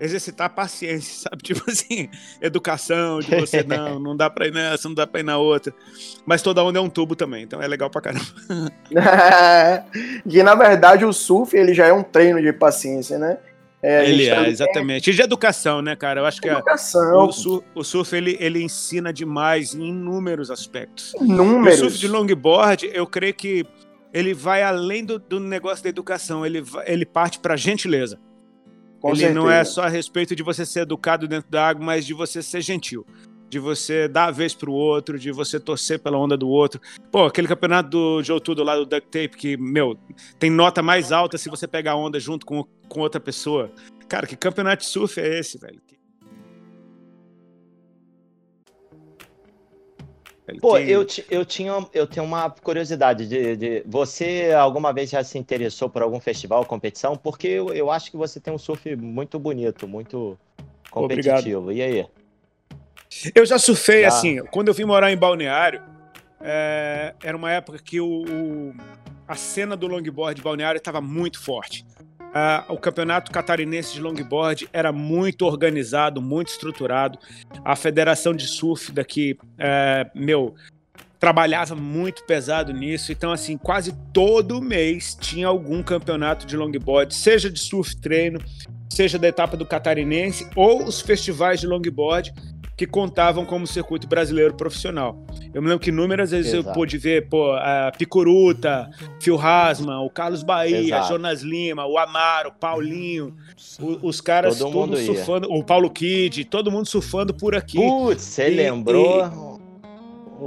[0.00, 1.42] exercitar a paciência, sabe?
[1.42, 2.08] Tipo assim,
[2.40, 5.74] educação, de você não, não dá pra ir nessa, não dá pra ir na outra.
[6.24, 8.24] Mas toda onda é um tubo também, então é legal pra caramba.
[10.28, 13.38] que na verdade o surf ele já é um treino de paciência, né?
[13.80, 15.08] É, ele é, exatamente.
[15.08, 16.20] E de educação, né, cara?
[16.20, 17.20] Eu acho que educação.
[17.20, 21.14] A, o, surf, o surf ele, ele ensina demais em inúmeros aspectos.
[21.20, 21.78] Inúmeros.
[21.78, 23.64] O surf de longboard, eu creio que
[24.12, 28.18] ele vai além do, do negócio da educação, ele, ele parte para gentileza.
[29.00, 29.38] Com ele certeza.
[29.38, 32.42] não é só a respeito de você ser educado dentro da água, mas de você
[32.42, 33.06] ser gentil.
[33.48, 36.80] De você dar a vez pro outro, de você torcer pela onda do outro.
[37.10, 39.96] Pô, aquele campeonato do Joe Tudo lá do Duct Tape, que, meu,
[40.38, 43.72] tem nota mais alta se você pegar a onda junto com, com outra pessoa.
[44.06, 45.80] Cara, que campeonato de surf é esse, velho?
[50.48, 50.88] Ele Pô, tem...
[50.88, 55.90] eu, eu, tinha, eu tenho uma curiosidade de, de, Você alguma vez já se interessou
[55.90, 57.16] por algum festival, competição?
[57.16, 60.38] Porque eu, eu acho que você tem um surf muito bonito, muito
[60.90, 61.58] competitivo.
[61.58, 61.72] Obrigado.
[61.72, 62.06] E aí?
[63.34, 64.08] Eu já surfei, já.
[64.08, 65.82] assim, quando eu vim morar em Balneário,
[66.40, 68.74] é, era uma época que o, o,
[69.26, 71.84] a cena do longboard de Balneário estava muito forte.
[72.28, 77.18] Uh, o campeonato catarinense de longboard era muito organizado, muito estruturado.
[77.64, 80.54] A federação de surf daqui, uh, meu,
[81.18, 83.10] trabalhava muito pesado nisso.
[83.12, 88.40] Então, assim, quase todo mês tinha algum campeonato de longboard, seja de surf treino,
[88.88, 92.32] seja da etapa do catarinense ou os festivais de longboard
[92.78, 95.20] que contavam como circuito brasileiro profissional.
[95.52, 96.68] Eu me lembro que inúmeras vezes Exato.
[96.68, 98.88] eu pude ver, pô, a Picuruta,
[99.20, 101.08] Phil Hasman, o Carlos Bahia, Exato.
[101.08, 103.34] Jonas Lima, o Amaro, o Paulinho,
[103.80, 107.78] o, os caras todo todos surfando, o Paulo Kid, todo mundo surfando por aqui.
[107.78, 109.58] Putz, você lembrou?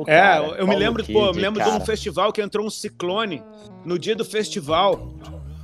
[0.08, 0.10] E...
[0.10, 1.72] é, eu Paulo me lembro, Kid, pô, eu me lembro cara.
[1.72, 3.44] de um festival que entrou um ciclone
[3.84, 5.14] no dia do festival.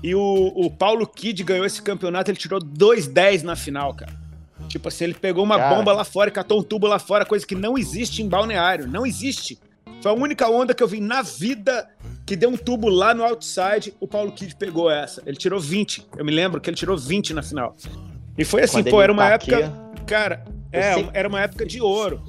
[0.04, 4.27] E o, o Paulo Kid ganhou esse campeonato, ele tirou 2-10 na final, cara.
[4.68, 5.76] Tipo assim, ele pegou uma Cara.
[5.76, 8.88] bomba lá fora e catou um tubo lá fora, coisa que não existe em balneário.
[8.88, 9.60] Não existe.
[10.02, 11.90] Foi a única onda que eu vi na vida
[12.26, 13.94] que deu um tubo lá no outside.
[14.00, 15.22] O Paulo Kidd pegou essa.
[15.26, 16.08] Ele tirou 20.
[16.18, 17.76] Eu me lembro que ele tirou 20 na final.
[18.38, 19.58] E foi assim, Quando pô, era uma tá época.
[19.58, 21.10] Aqui, cara, é, sei...
[21.14, 22.22] era uma época de ouro.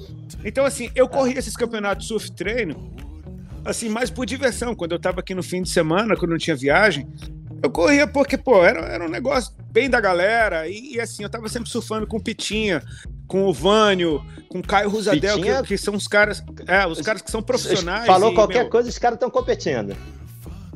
[0.43, 2.91] Então, assim, eu corri esses campeonatos surf treino,
[3.63, 4.73] assim, mais por diversão.
[4.73, 7.07] Quando eu tava aqui no fim de semana, quando não tinha viagem,
[7.61, 10.67] eu corria porque, pô, era, era um negócio bem da galera.
[10.67, 12.83] E, e, assim, eu tava sempre surfando com o Pitinha,
[13.27, 16.43] com o Vânio, com o Caio Rusadel, que, que, são os caras.
[16.67, 18.05] É, os caras que são profissionais.
[18.05, 18.69] Falou e, qualquer meu...
[18.69, 19.95] coisa, os caras estão competindo.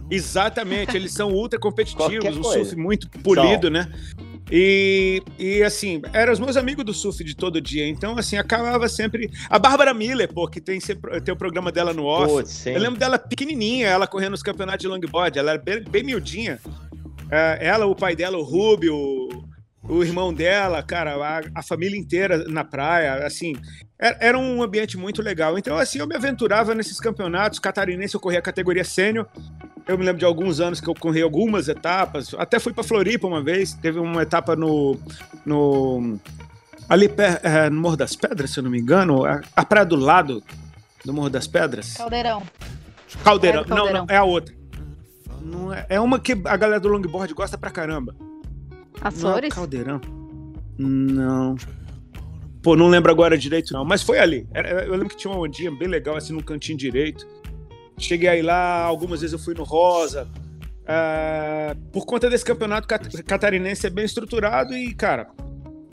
[0.10, 3.92] Exatamente, eles são ultra competitivos, um surf muito polido, né?
[4.56, 7.88] E, e assim, eram os meus amigos do surf de todo dia.
[7.88, 9.32] Então, assim, acabava sempre.
[9.50, 12.32] A Bárbara Miller, pô, que tem, tem o programa dela no off.
[12.32, 15.40] Putz, eu lembro dela pequenininha, ela correndo nos campeonatos de longboard.
[15.40, 16.60] Ela era bem, bem miudinha.
[17.32, 19.44] É, ela, o pai dela, o Rubio, o,
[19.90, 23.56] o irmão dela, cara, a, a, família inteira na praia, assim,
[24.00, 25.58] era, era, um ambiente muito legal.
[25.58, 27.58] Então, assim, eu me aventurava nesses campeonatos.
[27.58, 29.28] Catarinense, eu corria a categoria sênior.
[29.88, 32.34] Eu me lembro de alguns anos que eu corri algumas etapas.
[32.38, 33.74] Até fui para Floripa uma vez.
[33.74, 34.98] Teve uma etapa no.
[35.46, 36.18] no
[36.88, 37.10] ali
[37.44, 39.26] é, no Morro das Pedras, se eu não me engano.
[39.26, 40.42] A, a praia do lado
[41.04, 41.96] do Morro das Pedras.
[41.96, 42.44] Caldeirão.
[43.24, 43.66] Caldeirão.
[43.68, 44.56] Não, não, é a outra.
[45.42, 48.16] Não é, é uma que a galera do longboard gosta pra caramba.
[49.02, 49.50] Açores?
[49.50, 50.02] Não, Caldeirão.
[50.78, 51.56] Não.
[52.62, 53.84] Pô, não lembro agora direito, não.
[53.84, 54.48] Mas foi ali.
[54.88, 57.28] Eu lembro que tinha uma ondinha bem legal, assim, no cantinho direito.
[57.98, 60.28] Cheguei aí lá, algumas vezes eu fui no Rosa.
[60.84, 62.88] Uh, por conta desse campeonato
[63.26, 65.30] catarinense é bem estruturado e, cara,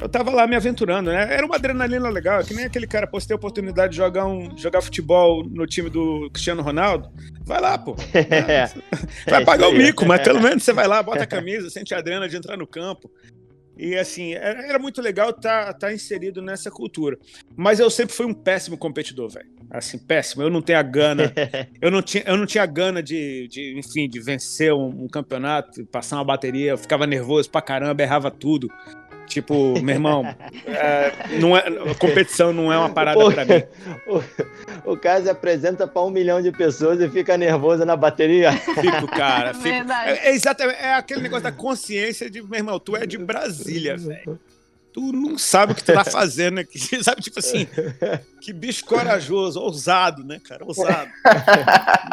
[0.01, 1.33] eu tava lá me aventurando, né?
[1.33, 4.57] Era uma adrenalina legal, que nem aquele cara, pô, tem a oportunidade de jogar, um,
[4.57, 7.11] jogar futebol no time do Cristiano Ronaldo,
[7.43, 7.95] vai lá, pô.
[8.13, 8.71] É,
[9.29, 11.99] vai pagar o mico, mas pelo menos você vai lá, bota a camisa, sente a
[11.99, 13.11] adrenalina de entrar no campo.
[13.77, 17.19] E assim, era, era muito legal estar tá, tá inserido nessa cultura.
[17.57, 19.49] Mas eu sempre fui um péssimo competidor, velho.
[19.71, 20.43] Assim, péssimo.
[20.43, 21.33] Eu não tenho a gana.
[21.81, 25.09] eu, não tinha, eu não tinha a gana de, de enfim, de vencer um, um
[25.09, 26.73] campeonato, passar uma bateria.
[26.73, 28.69] Eu ficava nervoso pra caramba, errava tudo.
[29.27, 30.25] Tipo, meu irmão,
[30.67, 31.63] é, não é,
[32.01, 33.63] competição não é uma parada para mim.
[34.85, 38.51] O, o cara se apresenta para um milhão de pessoas e fica nervoso na bateria.
[38.51, 39.55] Fico, cara.
[39.55, 39.93] Fico.
[39.93, 43.97] É, é, exatamente, é aquele negócio da consciência de, meu irmão, tu é de Brasília,
[43.97, 44.41] velho
[44.93, 46.79] tu não sabe o que tu tá fazendo aqui.
[47.03, 47.67] Sabe, tipo assim,
[48.41, 50.65] que bicho corajoso, ousado, né, cara?
[50.65, 51.11] Ousado.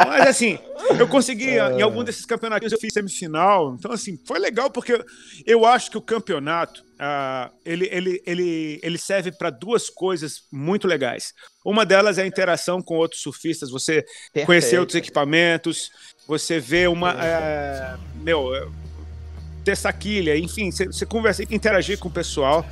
[0.08, 0.60] Mas assim,
[0.98, 3.76] eu consegui, em algum desses campeonatos, eu fiz semifinal.
[3.78, 5.04] Então, assim, foi legal porque
[5.46, 10.88] eu acho que o campeonato uh, ele, ele, ele, ele serve para duas coisas muito
[10.88, 11.34] legais.
[11.66, 14.46] Uma delas é a interação com outros surfistas, você Perfeito.
[14.46, 15.90] conhecer outros equipamentos,
[16.28, 17.14] você vê uma.
[17.14, 18.72] Uh, meu
[19.68, 22.66] ter saquilha, enfim, você conversa, interagir com o pessoal.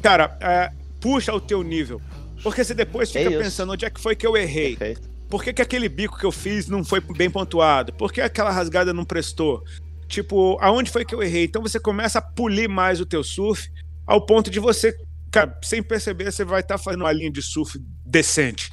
[0.00, 2.00] Cara, é, puxa o teu nível.
[2.44, 4.76] Porque você depois fica é pensando onde é que foi que eu errei.
[4.76, 5.10] Perfeito.
[5.28, 7.92] Por que, que aquele bico que eu fiz não foi bem pontuado?
[7.92, 9.64] Por que aquela rasgada não prestou?
[10.06, 11.46] Tipo, aonde foi que eu errei?
[11.46, 13.68] Então você começa a polir mais o teu surf
[14.06, 14.96] ao ponto de você,
[15.32, 18.70] cara, sem perceber, você vai estar tá fazendo uma linha de surf decente.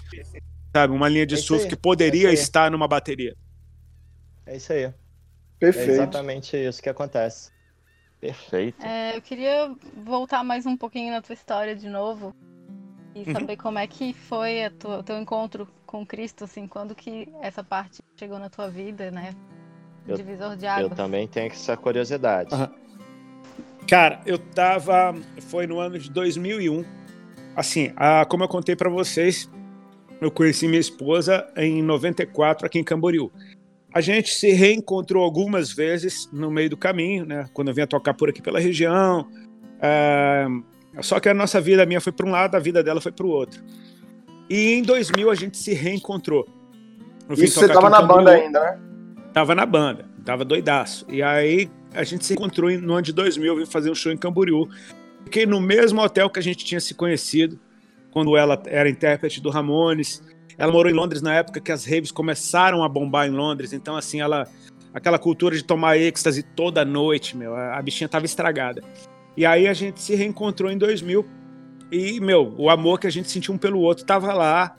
[0.71, 0.93] Sabe?
[0.93, 3.35] Uma linha de é surf que poderia é estar numa bateria.
[4.45, 4.93] É isso aí.
[5.63, 5.91] Perfeito.
[5.91, 7.51] É exatamente isso que acontece.
[8.19, 8.85] Perfeito.
[8.85, 12.35] É, eu queria voltar mais um pouquinho na tua história de novo
[13.15, 13.33] e uhum.
[13.33, 18.01] saber como é que foi o teu encontro com Cristo, assim, quando que essa parte
[18.17, 19.33] chegou na tua vida, né?
[20.05, 20.91] Eu, Divisor de águas.
[20.91, 22.53] Eu também tenho essa curiosidade.
[22.53, 22.67] Uhum.
[23.87, 25.15] Cara, eu tava.
[25.43, 26.83] Foi no ano de 2001.
[27.55, 29.49] Assim, a, como eu contei para vocês,
[30.19, 33.31] eu conheci minha esposa em 94 aqui em Camboriú.
[33.93, 37.45] A gente se reencontrou algumas vezes no meio do caminho, né?
[37.53, 39.27] Quando eu vinha tocar por aqui pela região.
[39.79, 40.45] É...
[41.01, 43.11] Só que a nossa vida, a minha foi para um lado, a vida dela foi
[43.11, 43.63] para o outro.
[44.49, 46.47] E em 2000 a gente se reencontrou.
[47.37, 48.79] Isso você tava na banda ainda, né?
[49.31, 51.05] Tava na banda, tava doidaço.
[51.09, 54.11] E aí a gente se encontrou no ano de 2000, eu vim fazer um show
[54.11, 54.67] em Camboriú.
[55.23, 57.59] Fiquei no mesmo hotel que a gente tinha se conhecido,
[58.11, 60.21] quando ela era intérprete do Ramones.
[60.57, 63.95] Ela morou em Londres na época que as raves começaram a bombar em Londres, então
[63.95, 64.47] assim, ela
[64.93, 68.83] aquela cultura de tomar êxtase toda noite, meu, a, bichinha tava estragada.
[69.35, 71.25] E aí a gente se reencontrou em 2000
[71.91, 74.75] e, meu, o amor que a gente sentiu um pelo outro tava lá.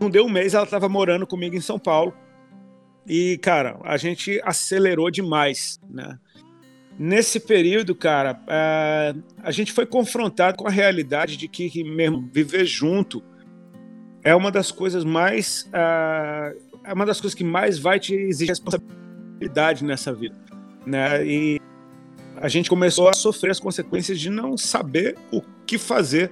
[0.00, 2.12] Não deu um mês, ela tava morando comigo em São Paulo.
[3.06, 6.18] E, cara, a gente acelerou demais, né?
[6.98, 12.66] Nesse período, cara, é, a gente foi confrontado com a realidade de que mesmo viver
[12.66, 13.22] junto
[14.28, 15.62] é uma das coisas mais.
[15.68, 20.36] Uh, é uma das coisas que mais vai te exigir responsabilidade nessa vida.
[20.86, 21.26] Né?
[21.26, 21.60] E
[22.36, 26.30] a gente começou a sofrer as consequências de não saber o que fazer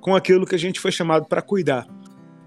[0.00, 1.86] com aquilo que a gente foi chamado para cuidar.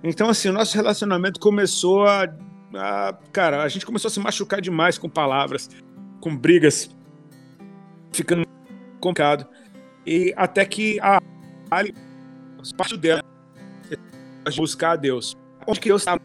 [0.02, 2.34] Então, assim, o nosso relacionamento começou a,
[2.74, 5.70] a, Cara, a gente começou a se machucar demais com palavras,
[6.22, 6.90] com brigas,
[8.14, 8.46] ficando
[9.02, 9.46] complicado.
[10.06, 11.20] E até que a
[11.72, 11.94] Ali,
[12.78, 13.24] parte dela,
[14.54, 15.36] buscar a Deus.
[15.66, 16.20] Onde que Deus está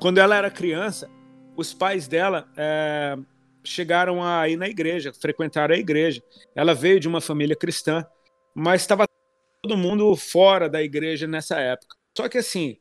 [0.00, 1.10] Quando ela era criança,
[1.56, 3.16] os pais dela é,
[3.64, 6.22] chegaram a ir na igreja, frequentaram a igreja.
[6.54, 8.06] Ela veio de uma família cristã,
[8.54, 9.04] mas estava
[9.62, 11.96] todo mundo fora da igreja nessa época.
[12.16, 12.76] Só que assim,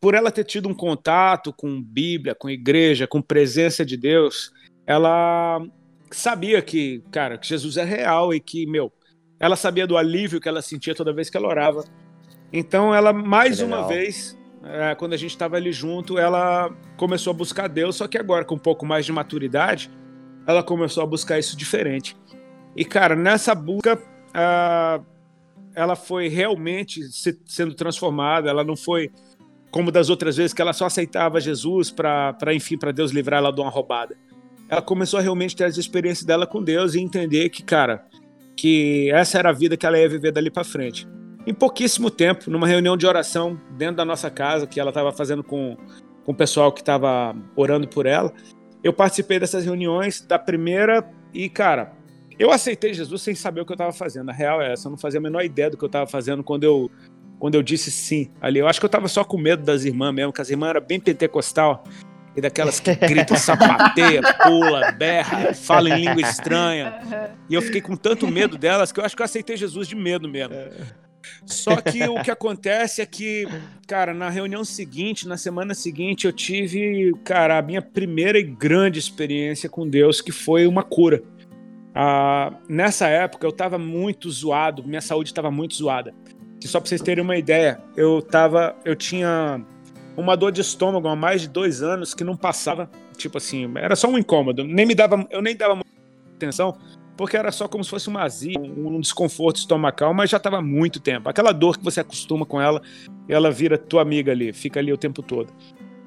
[0.00, 4.50] por ela ter tido um contato com Bíblia, com igreja, com presença de Deus,
[4.86, 5.60] ela
[6.10, 8.92] sabia que, cara, que Jesus é real e que, meu,
[9.38, 11.84] ela sabia do alívio que ela sentia toda vez que ela orava.
[12.52, 17.34] Então, ela, mais uma vez, é, quando a gente estava ali junto, ela começou a
[17.34, 19.90] buscar Deus, só que agora, com um pouco mais de maturidade,
[20.46, 22.16] ela começou a buscar isso diferente.
[22.76, 25.04] E, cara, nessa busca, uh,
[25.74, 29.10] ela foi realmente se, sendo transformada, ela não foi
[29.70, 33.50] como das outras vezes que ela só aceitava Jesus para, enfim, para Deus livrar ela
[33.50, 34.14] de uma roubada.
[34.68, 38.04] Ela começou a realmente ter as experiências dela com Deus e entender que, cara,
[38.54, 41.08] que essa era a vida que ela ia viver dali para frente.
[41.46, 45.42] Em pouquíssimo tempo, numa reunião de oração dentro da nossa casa, que ela estava fazendo
[45.42, 45.76] com,
[46.24, 48.32] com o pessoal que estava orando por ela,
[48.82, 51.92] eu participei dessas reuniões da primeira e, cara,
[52.38, 54.30] eu aceitei Jesus sem saber o que eu estava fazendo.
[54.30, 56.44] A real é essa, eu não fazia a menor ideia do que eu estava fazendo
[56.44, 56.90] quando eu,
[57.38, 58.60] quando eu disse sim ali.
[58.60, 60.80] Eu acho que eu estava só com medo das irmãs mesmo, que as irmãs eram
[60.80, 61.82] bem pentecostal
[62.36, 67.00] e daquelas que gritam, sapateia, pula, berra, fala em língua estranha.
[67.48, 69.96] E eu fiquei com tanto medo delas que eu acho que eu aceitei Jesus de
[69.96, 70.54] medo mesmo.
[71.46, 73.46] Só que o que acontece é que,
[73.86, 78.98] cara, na reunião seguinte, na semana seguinte, eu tive, cara, a minha primeira e grande
[78.98, 81.22] experiência com Deus, que foi uma cura.
[81.94, 86.14] Ah, nessa época eu estava muito zoado, minha saúde estava muito zoada.
[86.62, 89.60] E só para vocês terem uma ideia, eu tava, eu tinha
[90.16, 93.96] uma dor de estômago há mais de dois anos que não passava, tipo assim, era
[93.96, 95.90] só um incômodo, nem me dava, eu nem dava muita
[96.36, 96.78] atenção,
[97.16, 101.00] porque era só como se fosse uma azia, um desconforto estomacal, mas já estava muito
[101.00, 101.28] tempo.
[101.28, 102.80] Aquela dor que você acostuma com ela,
[103.28, 105.52] ela vira tua amiga ali, fica ali o tempo todo.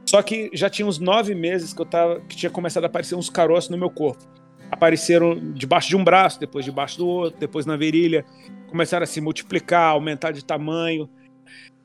[0.05, 3.15] Só que já tinha uns nove meses que eu tava, que tinha começado a aparecer
[3.15, 4.23] uns caroços no meu corpo
[4.71, 8.25] apareceram debaixo de um braço, depois debaixo do outro, depois na virilha,
[8.67, 11.09] começaram a se multiplicar, aumentar de tamanho.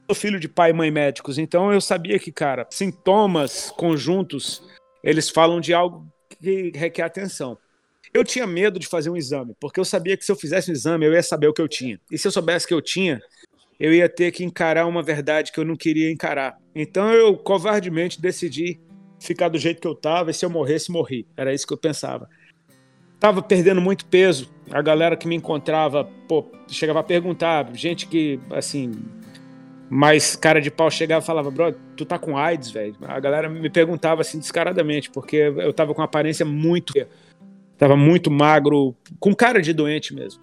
[0.07, 4.63] Sou filho de pai e mãe médicos, então eu sabia que, cara, sintomas conjuntos,
[5.05, 7.57] eles falam de algo que requer atenção.
[8.13, 10.75] Eu tinha medo de fazer um exame, porque eu sabia que se eu fizesse um
[10.75, 12.01] exame, eu ia saber o que eu tinha.
[12.11, 13.21] E se eu soubesse que eu tinha,
[13.79, 16.59] eu ia ter que encarar uma verdade que eu não queria encarar.
[16.75, 18.81] Então eu covardemente decidi
[19.21, 21.27] ficar do jeito que eu estava e se eu morresse, morri.
[21.37, 22.29] Era isso que eu pensava.
[23.21, 24.51] Tava perdendo muito peso.
[24.71, 28.93] A galera que me encontrava, pô, chegava a perguntar, gente que, assim,
[29.91, 32.97] mais cara de pau chegava e falava, bro, tu tá com AIDS, velho?
[33.03, 36.95] A galera me perguntava assim descaradamente, porque eu tava com aparência muito.
[37.81, 40.43] Tava muito magro, com cara de doente mesmo.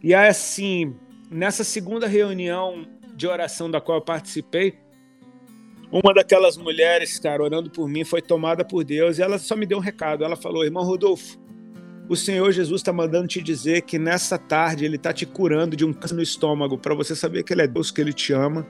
[0.00, 0.94] E aí, assim,
[1.28, 4.78] nessa segunda reunião de oração da qual eu participei,
[5.90, 9.66] uma daquelas mulheres, cara, orando por mim, foi tomada por Deus e ela só me
[9.66, 10.22] deu um recado.
[10.22, 11.36] Ela falou: Irmão Rodolfo,
[12.08, 15.84] o Senhor Jesus está mandando te dizer que nessa tarde Ele está te curando de
[15.84, 18.64] um câncer no estômago, para você saber que Ele é Deus, que Ele te ama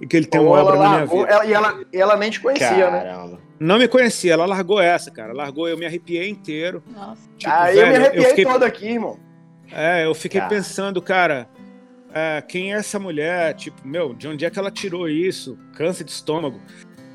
[0.00, 1.28] e que Ele tem uma obra na minha vida.
[1.28, 3.02] Ela, e ela, ela nem te conhecia, né?
[3.02, 3.32] Caramba.
[3.32, 3.38] né?
[3.62, 5.32] Não me conhecia, ela largou essa, cara.
[5.32, 6.82] Largou, eu me arrepiei inteiro.
[6.92, 7.22] Nossa.
[7.38, 8.44] Tipo, ah, velho, eu me arrepiei eu fiquei...
[8.44, 9.20] todo aqui, irmão.
[9.70, 10.52] É, eu fiquei cara.
[10.52, 11.48] pensando, cara,
[12.12, 13.54] é, quem é essa mulher?
[13.54, 15.56] Tipo, meu, de onde é que ela tirou isso?
[15.76, 16.60] Câncer de estômago.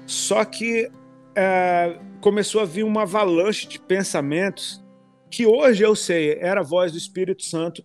[0.06, 0.90] Só que
[1.36, 4.82] é, começou a vir uma avalanche de pensamentos
[5.30, 7.84] que hoje eu sei era a voz do Espírito Santo,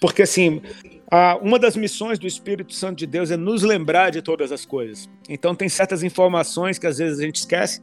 [0.00, 0.60] porque assim,
[1.10, 4.64] a, uma das missões do Espírito Santo de Deus é nos lembrar de todas as
[4.64, 5.08] coisas.
[5.28, 7.82] Então tem certas informações que às vezes a gente esquece,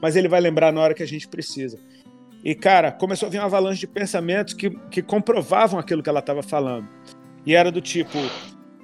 [0.00, 1.78] mas ele vai lembrar na hora que a gente precisa.
[2.42, 6.20] E cara, começou a vir uma avalanche de pensamentos que, que comprovavam aquilo que ela
[6.20, 6.88] estava falando.
[7.44, 8.16] E era do tipo: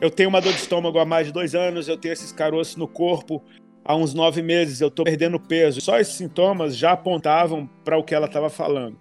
[0.00, 2.76] eu tenho uma dor de estômago há mais de dois anos, eu tenho esses caroços
[2.76, 3.42] no corpo
[3.86, 5.80] há uns nove meses, eu estou perdendo peso.
[5.80, 8.98] Só esses sintomas já apontavam para o que ela estava falando.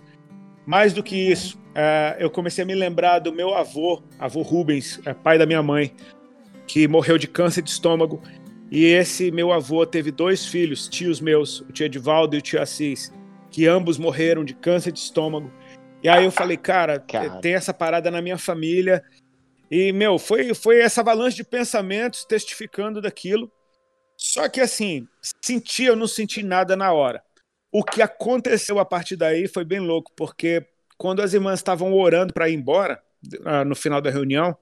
[0.66, 5.00] Mais do que isso, é, eu comecei a me lembrar do meu avô, avô Rubens,
[5.06, 5.94] é, pai da minha mãe,
[6.66, 8.22] que morreu de câncer de estômago.
[8.72, 12.62] E esse meu avô teve dois filhos, tios meus, o tio Edivaldo e o tio
[12.62, 13.14] Assis,
[13.52, 15.52] que ambos morreram de câncer de estômago.
[16.02, 17.40] E aí eu falei, cara, cara.
[17.42, 19.04] tem essa parada na minha família.
[19.70, 23.52] E, meu, foi, foi essa avalanche de pensamentos testificando daquilo.
[24.18, 25.08] Só que, assim,
[25.42, 27.24] senti, eu não senti nada na hora.
[27.78, 30.66] O que aconteceu a partir daí foi bem louco, porque
[30.98, 33.02] quando as irmãs estavam orando para ir embora,
[33.44, 34.56] ah, no final da reunião,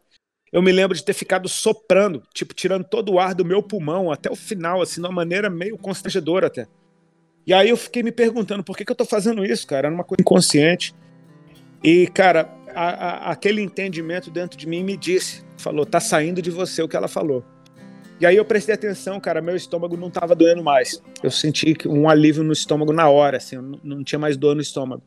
[0.52, 4.12] eu me lembro de ter ficado soprando, tipo, tirando todo o ar do meu pulmão
[4.12, 6.66] até o final, assim, de uma maneira meio constrangedora até.
[7.46, 9.90] E aí eu fiquei me perguntando por que, que eu tô fazendo isso, cara?
[9.90, 10.96] Era uma coisa inconsciente.
[11.84, 16.50] E, cara, a, a, aquele entendimento dentro de mim me disse, falou, tá saindo de
[16.50, 17.46] você o que ela falou.
[18.24, 21.04] E aí eu prestei atenção, cara, meu estômago não tava doendo mais.
[21.22, 24.62] Eu senti um alívio no estômago na hora, assim, eu não tinha mais dor no
[24.62, 25.04] estômago.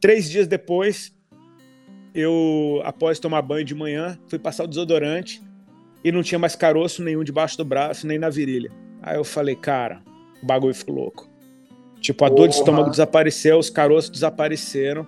[0.00, 1.14] Três dias depois,
[2.12, 5.40] eu, após tomar banho de manhã, fui passar o desodorante
[6.02, 8.72] e não tinha mais caroço nenhum debaixo do braço, nem na virilha.
[9.00, 10.02] Aí eu falei, cara,
[10.42, 11.30] o bagulho ficou louco.
[12.00, 15.06] Tipo, a dor de estômago desapareceu, os caroços desapareceram.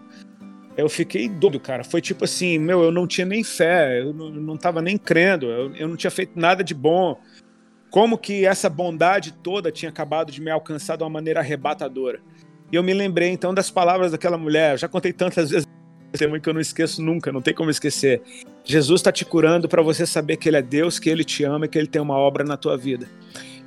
[0.76, 1.82] eu fiquei doido, cara.
[1.82, 5.47] Foi tipo assim, meu, eu não tinha nem fé, eu não, não tava nem crendo,
[5.47, 7.18] eu, eu não tinha feito nada de bom.
[7.93, 12.20] Como que essa bondade toda tinha acabado de me alcançar de uma maneira arrebatadora.
[12.72, 15.68] E eu me lembrei então das palavras daquela mulher, eu já contei tantas vezes
[16.43, 18.22] que eu não esqueço nunca, não tem como esquecer.
[18.64, 21.66] Jesus está te curando para você saber que Ele é Deus, que Ele te ama
[21.66, 23.07] e que Ele tem uma obra na tua vida.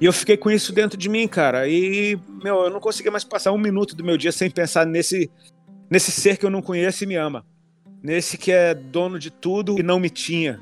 [0.01, 1.67] E eu fiquei com isso dentro de mim, cara.
[1.67, 5.29] E, meu, eu não conseguia mais passar um minuto do meu dia sem pensar nesse,
[5.87, 7.45] nesse ser que eu não conheço e me ama.
[8.01, 10.59] Nesse que é dono de tudo e não me tinha.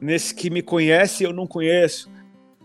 [0.00, 2.11] Nesse que me conhece e eu não conheço.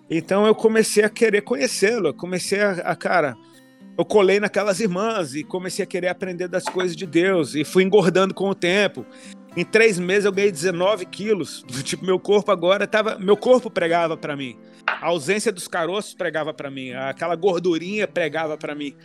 [0.09, 2.13] Então eu comecei a querer conhecê-lo.
[2.13, 3.35] Comecei a, a, cara,
[3.97, 7.55] eu colei naquelas irmãs e comecei a querer aprender das coisas de Deus.
[7.55, 9.05] E fui engordando com o tempo.
[9.55, 11.63] Em três meses eu ganhei 19 quilos.
[11.83, 13.17] Tipo, meu corpo agora tava.
[13.19, 14.57] Meu corpo pregava para mim.
[14.85, 16.91] A ausência dos caroços pregava para mim.
[16.93, 18.95] Aquela gordurinha pregava para mim.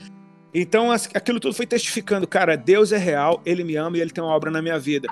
[0.55, 4.23] Então aquilo tudo foi testificando, cara, Deus é real, Ele me ama e Ele tem
[4.23, 5.09] uma obra na minha vida.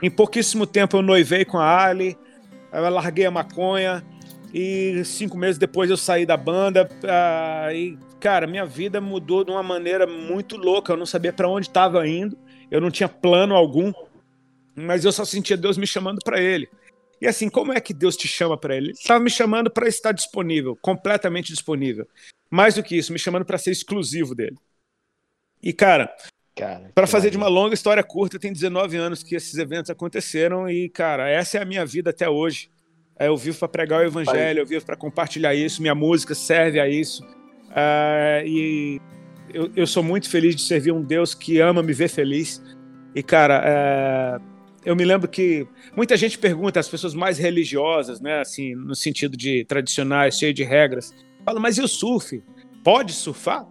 [0.00, 2.16] Em pouquíssimo tempo eu noivei com a Ali,
[2.72, 4.04] eu larguei a maconha
[4.58, 9.50] e cinco meses depois eu saí da banda uh, e, cara, minha vida mudou de
[9.50, 10.94] uma maneira muito louca.
[10.94, 12.38] Eu não sabia para onde estava indo,
[12.70, 13.92] eu não tinha plano algum,
[14.74, 16.70] mas eu só sentia Deus me chamando para Ele.
[17.20, 18.86] E assim, como é que Deus te chama para Ele?
[18.86, 22.08] Ele estava me chamando para estar disponível, completamente disponível.
[22.50, 24.56] Mais do que isso, me chamando para ser exclusivo dele.
[25.62, 26.10] E, cara,
[26.56, 30.66] cara para fazer de uma longa história curta, tem 19 anos que esses eventos aconteceram
[30.66, 32.70] e, cara, essa é a minha vida até hoje.
[33.18, 36.78] É, eu vivo para pregar o evangelho, eu vivo para compartilhar isso, minha música serve
[36.78, 37.22] a isso.
[37.70, 39.00] Uh, e
[39.52, 42.62] eu, eu, sou muito feliz de servir um Deus que ama me ver feliz.
[43.14, 44.42] E, cara, uh,
[44.84, 49.36] eu me lembro que muita gente pergunta, as pessoas mais religiosas, né, assim, no sentido
[49.36, 51.14] de tradicionais, cheio de regras,
[51.44, 52.42] fala, mas e o surf?
[52.84, 53.66] Pode surfar?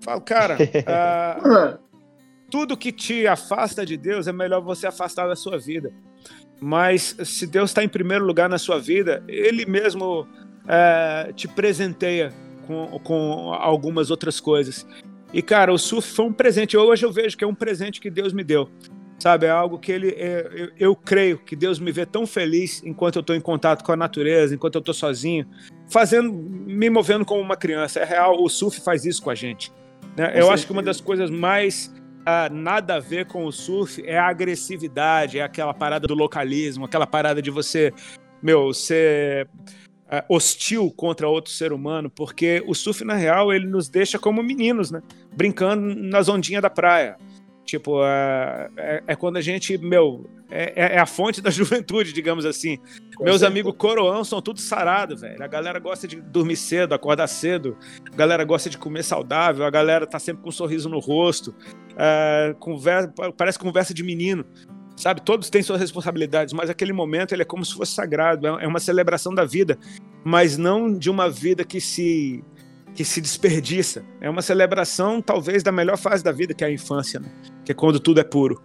[0.00, 1.78] Falo, cara, uh,
[2.50, 5.92] tudo que te afasta de Deus é melhor você afastar da sua vida.
[6.60, 12.32] Mas se Deus está em primeiro lugar na sua vida, Ele mesmo uh, te presenteia
[12.66, 14.86] com, com algumas outras coisas.
[15.32, 16.76] E, cara, o surf foi um presente.
[16.76, 18.68] Hoje eu vejo que é um presente que Deus me deu.
[19.18, 20.08] Sabe, é algo que ele.
[20.16, 23.84] É, eu, eu, creio que Deus me vê tão feliz enquanto eu estou em contato
[23.84, 25.46] com a natureza, enquanto eu estou sozinho,
[25.90, 28.00] fazendo, me movendo como uma criança.
[28.00, 29.70] É real, o surf faz isso com a gente.
[30.16, 30.32] Né?
[30.40, 34.18] Eu acho que uma das coisas mais uh, nada a ver com o surf é
[34.18, 37.92] a agressividade, é aquela parada do localismo, aquela parada de você,
[38.42, 39.48] meu, ser
[40.06, 44.42] uh, hostil contra outro ser humano, porque o surf, na real, ele nos deixa como
[44.42, 45.02] meninos, né?
[45.34, 47.16] Brincando nas ondinhas da praia.
[47.70, 52.12] Tipo, é, é, é, quando a gente, meu, é, é, é a fonte da juventude,
[52.12, 52.78] digamos assim.
[53.14, 53.46] Com Meus certeza.
[53.46, 55.40] amigos coroão são tudo sarado, velho.
[55.40, 57.76] A galera gosta de dormir cedo, acordar cedo.
[58.12, 59.64] A galera gosta de comer saudável.
[59.64, 61.54] A galera tá sempre com um sorriso no rosto.
[61.96, 64.44] É, conversa, parece conversa de menino.
[64.96, 68.64] Sabe, todos têm suas responsabilidades, mas aquele momento ele é como se fosse sagrado, é,
[68.64, 69.78] é uma celebração da vida,
[70.24, 72.44] mas não de uma vida que se
[72.94, 74.04] que se desperdiça.
[74.20, 77.28] É uma celebração, talvez, da melhor fase da vida, que é a infância, né?
[77.64, 78.60] que é quando tudo é puro.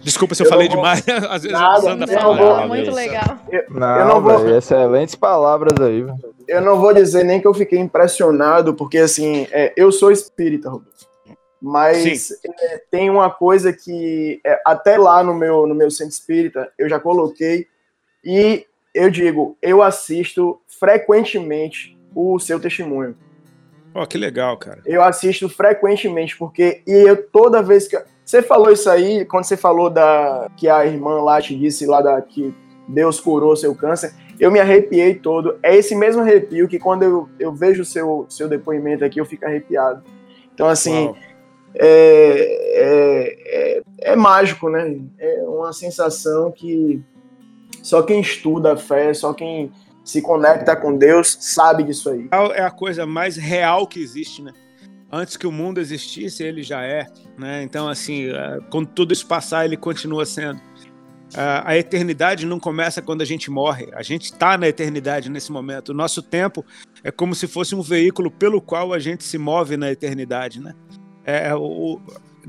[0.00, 0.76] Desculpa se eu, eu falei vou...
[0.76, 1.04] demais.
[1.30, 2.36] Às vezes Nada, eu não fala.
[2.36, 2.68] Vou...
[2.68, 3.38] Muito legal.
[3.50, 4.38] Eu, não, eu não vou...
[4.38, 6.04] Véio, excelentes palavras aí.
[6.46, 10.68] Eu não vou dizer nem que eu fiquei impressionado, porque assim, é, eu sou espírita,
[10.68, 11.14] Rodolfo.
[11.60, 16.70] Mas é, tem uma coisa que é, até lá no meu, no meu centro espírita
[16.78, 17.66] eu já coloquei
[18.22, 23.16] e eu digo, eu assisto frequentemente o seu testemunho.
[23.94, 24.82] Oh, que legal, cara.
[24.84, 27.96] Eu assisto frequentemente, porque e eu toda vez que.
[28.24, 32.00] Você falou isso aí, quando você falou da que a irmã lá te disse lá
[32.00, 32.54] da que
[32.88, 35.58] Deus curou seu câncer, eu me arrepiei todo.
[35.62, 39.26] É esse mesmo arrepio que quando eu, eu vejo o seu, seu depoimento aqui, eu
[39.26, 40.02] fico arrepiado.
[40.52, 41.14] Então, assim,
[41.74, 41.88] é,
[42.74, 44.98] é, é, é, mágico, né?
[45.18, 47.02] É uma sensação que
[47.82, 49.70] só quem estuda a fé, só quem
[50.04, 52.28] se conecta com Deus, sabe disso aí.
[52.54, 54.52] É a coisa mais real que existe, né?
[55.10, 57.06] Antes que o mundo existisse, ele já é,
[57.38, 57.62] né?
[57.62, 60.60] Então, assim, é, quando tudo isso passar, ele continua sendo.
[61.34, 63.88] É, a eternidade não começa quando a gente morre.
[63.94, 65.90] A gente está na eternidade nesse momento.
[65.90, 66.64] O nosso tempo
[67.02, 70.74] é como se fosse um veículo pelo qual a gente se move na eternidade, né?
[71.24, 71.98] É, o,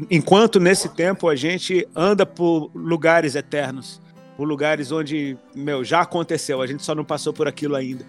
[0.09, 4.01] enquanto nesse tempo a gente anda por lugares eternos
[4.35, 8.05] por lugares onde, meu, já aconteceu, a gente só não passou por aquilo ainda.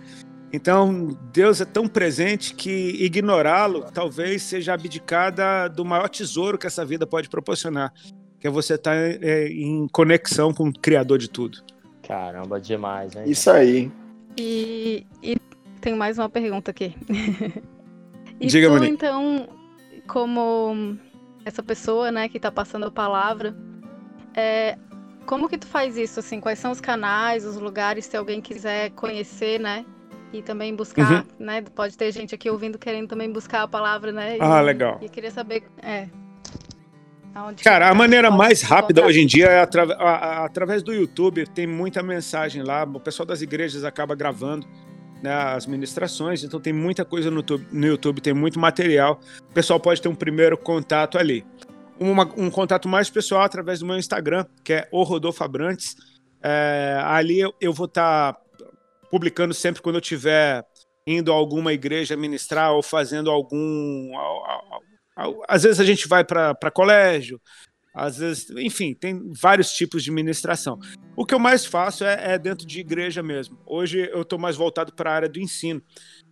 [0.53, 2.71] Então, Deus é tão presente que
[3.05, 7.93] ignorá-lo talvez seja abdicada do maior tesouro que essa vida pode proporcionar,
[8.39, 11.59] que é você estar tá, é, em conexão com o Criador de tudo.
[12.07, 13.25] Caramba, demais, hein?
[13.27, 13.91] Isso aí.
[14.39, 15.37] E, e
[15.81, 16.95] tenho mais uma pergunta aqui.
[18.41, 18.93] e Diga, tu, Monique.
[18.93, 19.49] então,
[20.07, 20.97] como
[21.45, 23.55] essa pessoa, né, que está passando a palavra,
[24.35, 24.77] É,
[25.27, 26.41] como que tu faz isso, assim?
[26.41, 29.85] Quais são os canais, os lugares, se alguém quiser conhecer, né?
[30.33, 31.25] E também buscar, uhum.
[31.39, 31.63] né?
[31.75, 34.37] Pode ter gente aqui ouvindo querendo também buscar a palavra, né?
[34.37, 34.99] E, ah, legal.
[35.03, 36.09] E queria saber, é,
[37.63, 39.85] Cara, a maneira mais rápida hoje em dia é atra
[40.45, 41.47] através do YouTube.
[41.47, 42.85] Tem muita mensagem lá.
[42.85, 44.67] O pessoal das igrejas acaba gravando
[45.23, 49.21] né, as ministrações, então tem muita coisa no YouTube, no YouTube, tem muito material.
[49.51, 51.45] O pessoal pode ter um primeiro contato ali.
[51.99, 55.97] Uma, um contato mais pessoal através do meu Instagram, que é o Rodolfo Abrantes.
[56.43, 58.41] É, ali eu, eu vou estar tá
[59.11, 60.65] publicando sempre quando eu estiver
[61.07, 64.11] indo a alguma igreja ministrar ou fazendo algum
[65.49, 67.41] às vezes a gente vai para colégio,
[67.95, 70.79] às vezes, enfim, tem vários tipos de ministração.
[71.17, 73.59] O que eu mais faço é, é dentro de igreja mesmo.
[73.65, 75.83] Hoje eu estou mais voltado para a área do ensino.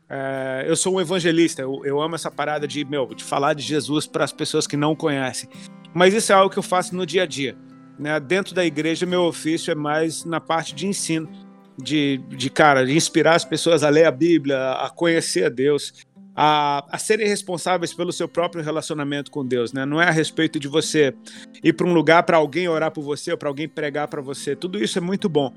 [0.08, 3.62] É, eu sou um evangelista, eu, eu, amo essa parada de, meu, de falar de
[3.62, 5.48] Jesus para as pessoas que não conhecem.
[5.94, 7.56] Mas isso é algo que eu faço no dia a dia.
[7.98, 8.18] Né?
[8.20, 11.28] Dentro da igreja, meu ofício é mais na parte de ensino,
[11.76, 15.92] de, de cara, de inspirar as pessoas a ler a Bíblia, a conhecer a Deus
[16.34, 19.86] a, a serem responsáveis pelo seu próprio relacionamento com Deus, né?
[19.86, 21.14] Não é a respeito de você
[21.62, 24.56] ir para um lugar para alguém orar por você ou para alguém pregar para você.
[24.56, 25.54] Tudo isso é muito bom.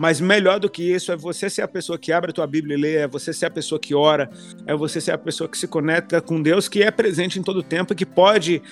[0.00, 2.74] Mas melhor do que isso é você ser a pessoa que abre a tua Bíblia
[2.74, 4.30] e lê, é você ser a pessoa que ora,
[4.66, 7.62] é você ser a pessoa que se conecta com Deus, que é presente em todo
[7.62, 8.62] tempo e que pode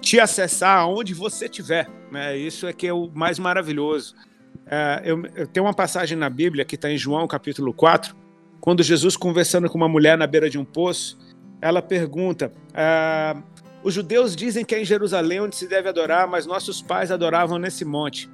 [0.00, 1.88] te acessar aonde você estiver.
[2.10, 2.36] Né?
[2.36, 4.16] Isso é que é o mais maravilhoso.
[4.66, 8.12] É, eu, eu tenho uma passagem na Bíblia que está em João capítulo 4,
[8.60, 11.16] quando Jesus, conversando com uma mulher na beira de um poço,
[11.62, 13.40] ela pergunta: ah,
[13.84, 17.60] Os judeus dizem que é em Jerusalém onde se deve adorar, mas nossos pais adoravam
[17.60, 18.28] nesse monte.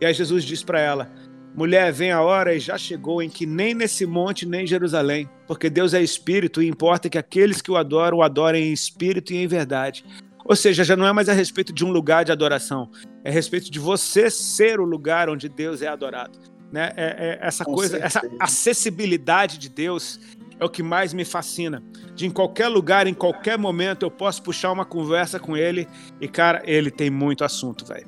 [0.00, 1.10] E aí Jesus diz para ela:
[1.54, 5.28] Mulher, vem a hora e já chegou em que nem nesse monte nem em Jerusalém,
[5.46, 9.32] porque Deus é espírito e importa que aqueles que o adoram o adorem em espírito
[9.32, 10.04] e em verdade.
[10.44, 12.90] Ou seja, já não é mais a respeito de um lugar de adoração,
[13.24, 16.38] é a respeito de você ser o lugar onde Deus é adorado.
[16.72, 16.92] Né?
[16.96, 18.18] É, é essa Com coisa, certeza.
[18.18, 20.20] essa acessibilidade de Deus
[20.58, 21.82] é o que mais me fascina.
[22.14, 25.88] De em qualquer lugar, em qualquer momento, eu posso puxar uma conversa com ele
[26.20, 28.06] e, cara, ele tem muito assunto, velho.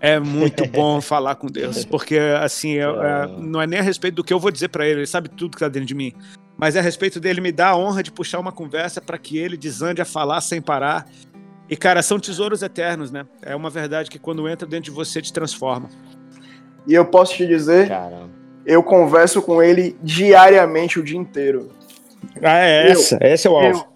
[0.00, 4.14] É muito bom falar com Deus, porque assim, é, é, não é nem a respeito
[4.14, 6.12] do que eu vou dizer para ele, ele sabe tudo que tá dentro de mim,
[6.56, 9.38] mas é a respeito dele me dar a honra de puxar uma conversa para que
[9.38, 11.06] ele desande a falar sem parar.
[11.68, 13.26] E cara, são tesouros eternos, né?
[13.42, 15.88] É uma verdade que quando entra dentro de você te transforma.
[16.86, 18.30] E eu posso te dizer, Caramba.
[18.64, 21.70] eu converso com ele diariamente o dia inteiro.
[22.42, 23.86] Ah, é essa, eu, esse é o alvo.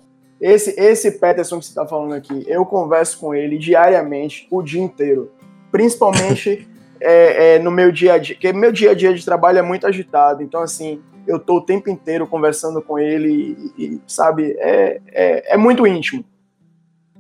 [0.41, 4.83] esse, esse Peterson que você está falando aqui, eu converso com ele diariamente o dia
[4.83, 5.33] inteiro.
[5.73, 6.69] Principalmente
[7.01, 9.63] é, é, no meu dia a dia, porque meu dia a dia de trabalho é
[9.63, 14.55] muito agitado, então assim, eu tô o tempo inteiro conversando com ele e, e sabe,
[14.59, 16.25] é, é, é, muito íntimo.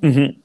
[0.03, 0.37] Uhum.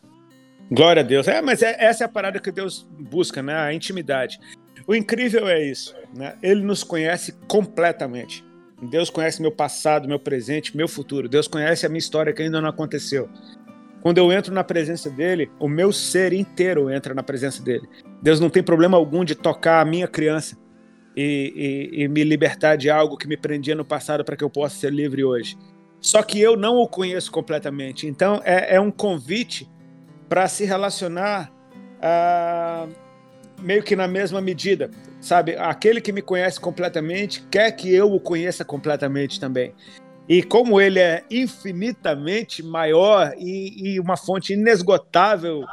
[0.72, 1.28] Glória a Deus.
[1.28, 3.56] É, mas é, essa é a parada que Deus busca, né?
[3.56, 4.40] A intimidade.
[4.86, 6.36] O incrível é isso, né?
[6.42, 8.46] Ele nos conhece completamente.
[8.82, 11.28] Deus conhece meu passado, meu presente, meu futuro.
[11.28, 13.28] Deus conhece a minha história que ainda não aconteceu.
[14.02, 17.88] Quando eu entro na presença dele, o meu ser inteiro entra na presença dele.
[18.22, 20.58] Deus não tem problema algum de tocar a minha criança
[21.16, 24.50] e, e, e me libertar de algo que me prendia no passado para que eu
[24.50, 25.58] possa ser livre hoje.
[26.00, 28.08] Só que eu não o conheço completamente.
[28.08, 29.70] Então é, é um convite
[30.30, 31.52] para se relacionar.
[31.98, 33.08] Uh,
[33.62, 35.56] meio que na mesma medida, sabe?
[35.58, 39.74] Aquele que me conhece completamente quer que eu o conheça completamente também.
[40.28, 45.64] E como ele é infinitamente maior e, e uma fonte inesgotável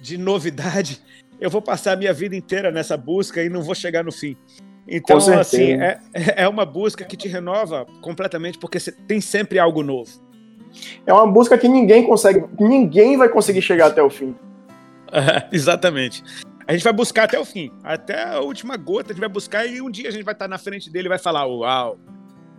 [0.00, 1.00] de novidade,
[1.40, 4.36] eu vou passar a minha vida inteira nessa busca e não vou chegar no fim.
[4.88, 6.00] Então, assim, é,
[6.36, 10.10] é uma busca que te renova completamente, porque tem sempre algo novo.
[11.06, 14.34] É uma busca que ninguém consegue, ninguém vai conseguir chegar até o fim.
[15.52, 16.22] exatamente.
[16.66, 19.66] A gente vai buscar até o fim, até a última gota, a gente vai buscar
[19.66, 21.98] e um dia a gente vai estar na frente dele e vai falar: Uau,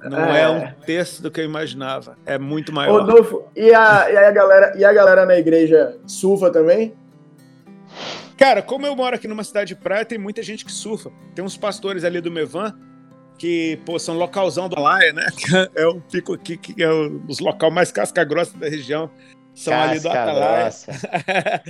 [0.03, 3.01] não é, é um terço do que eu imaginava, é muito maior.
[3.01, 6.95] Rodolfo, e a, e a, galera, e a galera na igreja surfa também?
[8.37, 11.11] Cara, como eu moro aqui numa cidade de praia, tem muita gente que surfa.
[11.35, 12.73] Tem uns pastores ali do Mevan
[13.37, 15.25] que, pô, são localzão do Alaia, né?
[15.75, 16.91] É o pico aqui, que é
[17.27, 19.09] os local mais casca-grossa da região
[19.53, 20.71] são Casca ali do Atalaia.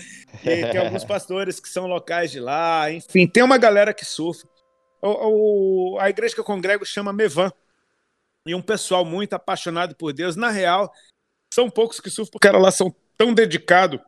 [0.43, 2.91] e tem alguns pastores que são locais de lá.
[2.91, 4.47] Enfim, tem uma galera que surfa.
[5.01, 7.51] O, o, a igreja que eu congrego chama Mevan.
[8.47, 10.35] E um pessoal muito apaixonado por Deus.
[10.35, 10.91] Na real,
[11.53, 13.99] são poucos que surfam, porque lá são tão dedicados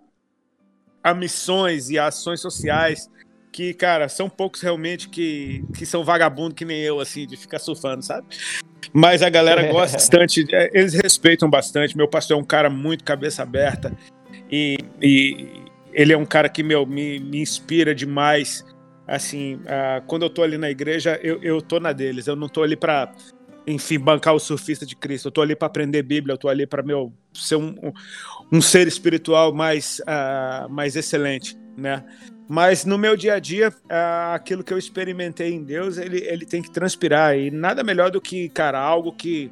[1.04, 3.10] a missões e a ações sociais
[3.52, 7.60] que, cara, são poucos realmente que, que são vagabundo que nem eu, assim, de ficar
[7.60, 8.26] surfando, sabe?
[8.92, 11.96] Mas a galera gosta bastante, é, eles respeitam bastante.
[11.96, 13.96] Meu pastor é um cara muito cabeça aberta
[14.50, 15.62] e, e
[15.92, 18.66] ele é um cara que, meu, me, me inspira demais
[19.08, 22.26] assim, uh, quando eu tô ali na igreja, eu, eu tô na deles.
[22.26, 23.12] Eu não tô ali para
[23.66, 25.28] enfim, bancar o surfista de Cristo.
[25.28, 27.76] Eu tô ali para aprender Bíblia, eu tô ali para meu ser um,
[28.52, 32.04] um, ser espiritual mais, uh, mais excelente, né?
[32.48, 36.46] Mas no meu dia a dia, uh, aquilo que eu experimentei em Deus, ele, ele
[36.46, 37.38] tem que transpirar.
[37.38, 39.52] E nada melhor do que, cara, algo que,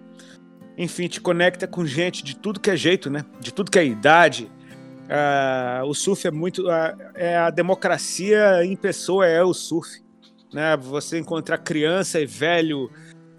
[0.78, 3.26] enfim, te conecta com gente de tudo que é jeito, né?
[3.40, 4.52] De tudo que é idade.
[5.08, 6.70] Uh, o surf é muito.
[7.16, 10.02] é a democracia em pessoa, é o surf.
[10.54, 10.76] Né?
[10.78, 12.92] Você encontrar criança e velho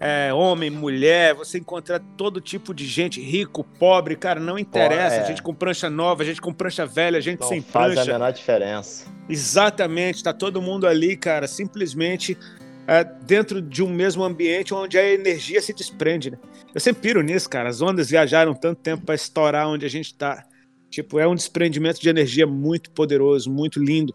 [0.05, 5.15] é, homem, mulher, você encontra todo tipo de gente, rico, pobre, cara, não interessa.
[5.15, 5.25] é.
[5.25, 7.95] Gente com prancha nova, gente com prancha velha, gente não sem faz prancha.
[7.95, 9.05] Faz a menor diferença.
[9.29, 12.37] Exatamente, tá todo mundo ali, cara, simplesmente
[12.85, 16.37] é, dentro de um mesmo ambiente onde a energia se desprende, né?
[16.75, 17.69] Eu sempre piro nisso, cara.
[17.69, 20.43] As ondas viajaram tanto tempo para estourar onde a gente tá.
[20.89, 24.13] Tipo, é um desprendimento de energia muito poderoso, muito lindo.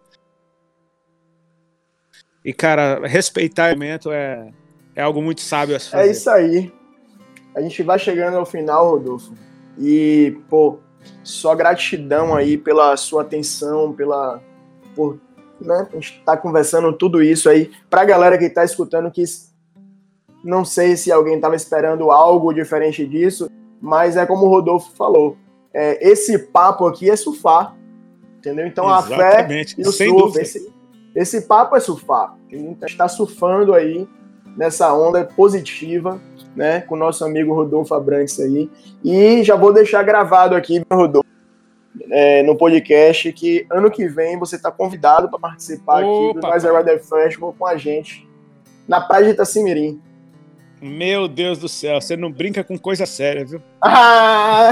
[2.45, 4.53] E, cara, respeitar o momento é,
[4.99, 6.09] é algo muito sábio a se fazer.
[6.09, 6.73] É isso aí.
[7.55, 9.33] A gente vai chegando ao final, Rodolfo.
[9.79, 10.81] E, pô,
[11.23, 14.43] só gratidão aí pela sua atenção, pela.
[14.97, 15.21] Por,
[15.61, 17.71] né, a gente tá conversando tudo isso aí.
[17.89, 19.23] Pra galera que tá escutando, que
[20.43, 23.49] não sei se alguém tava esperando algo diferente disso,
[23.81, 25.37] mas é como o Rodolfo falou.
[25.73, 27.77] É, esse papo aqui é surfar.
[28.39, 28.67] Entendeu?
[28.67, 29.75] Então Exatamente.
[29.75, 30.41] a fé e o Sem surf.
[30.41, 30.73] Esse,
[31.15, 32.37] esse papo é surfar.
[32.51, 34.09] A gente está surfando aí
[34.57, 36.21] nessa onda positiva,
[36.55, 38.71] né, com o nosso amigo Rodolfo Abrantes aí.
[39.05, 41.29] E já vou deixar gravado aqui, Rodolfo,
[42.11, 46.49] é, no podcast, que ano que vem você está convidado para participar Opa, aqui do
[46.49, 48.29] Mais Rider Festival com a gente
[48.87, 50.01] na Praia de Itacimirim.
[50.81, 53.61] Meu Deus do céu, você não brinca com coisa séria, viu?
[53.83, 54.71] Ah!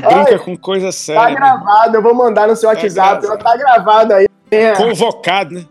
[0.00, 1.22] Não brinca com coisa séria.
[1.22, 4.28] Tá gravado, eu vou mandar no seu tá WhatsApp, tá, tá gravado aí.
[4.76, 5.64] Convocado, né?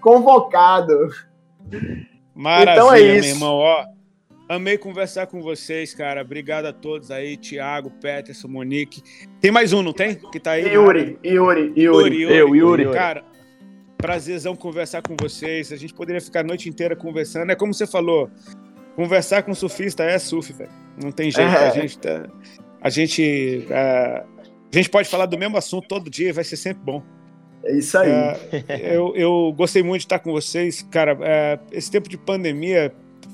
[0.00, 1.08] Convocado.
[2.38, 3.20] Maravilha, então é isso.
[3.20, 3.54] meu irmão.
[3.56, 3.84] Ó,
[4.48, 6.22] amei conversar com vocês, cara.
[6.22, 9.02] Obrigado a todos aí, Thiago, Peterson, Monique.
[9.40, 10.14] Tem mais um, não tem?
[10.14, 10.72] Que tá aí.
[10.72, 12.22] Yuri, Yuri, Yuri.
[12.22, 12.22] Yuri.
[12.22, 12.92] Eu, Yuri.
[12.92, 13.24] Cara,
[13.96, 15.72] prazerzão conversar com vocês.
[15.72, 17.50] A gente poderia ficar a noite inteira conversando.
[17.50, 18.30] É como você falou,
[18.94, 20.70] conversar com surfista é surf, velho.
[21.02, 21.50] Não tem jeito.
[21.50, 21.68] É.
[21.68, 22.28] A gente tá,
[22.80, 26.84] a gente, uh, a gente pode falar do mesmo assunto todo dia, vai ser sempre
[26.84, 27.02] bom.
[27.64, 28.10] É isso aí.
[28.10, 30.82] É, eu, eu gostei muito de estar com vocês.
[30.90, 32.92] Cara, é, esse tempo de pandemia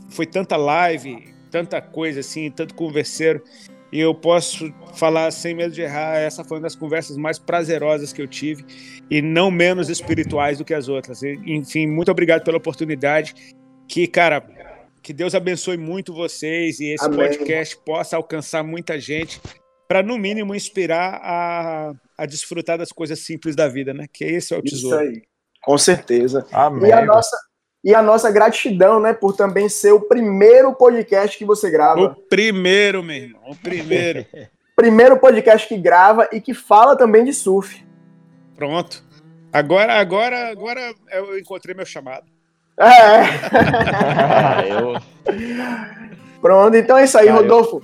[0.09, 3.43] foi tanta live, tanta coisa assim, tanto converseiro.
[3.93, 8.13] E eu posso falar sem medo de errar, essa foi uma das conversas mais prazerosas
[8.13, 8.65] que eu tive
[9.09, 11.23] e não menos espirituais do que as outras.
[11.23, 13.35] Enfim, muito obrigado pela oportunidade.
[13.87, 14.45] Que, cara,
[15.01, 17.19] que Deus abençoe muito vocês e esse Amém.
[17.19, 19.41] podcast possa alcançar muita gente
[19.95, 24.07] para no mínimo inspirar a, a desfrutar das coisas simples da vida, né?
[24.13, 25.01] Que esse é o tesouro.
[25.05, 25.23] Isso aí,
[25.63, 26.45] com certeza.
[26.51, 26.91] Amém.
[26.91, 27.39] E a nossa
[27.85, 32.01] e a nossa gratidão, né, por também ser o primeiro podcast que você grava.
[32.01, 34.27] O primeiro, meu irmão, o primeiro.
[34.75, 37.87] primeiro podcast que grava e que fala também de surf.
[38.57, 39.05] Pronto.
[39.53, 42.27] Agora, agora, agora eu encontrei meu chamado.
[42.77, 43.23] É.
[44.75, 44.95] eu...
[46.41, 47.81] Pronto, então é isso aí, Rodolfo.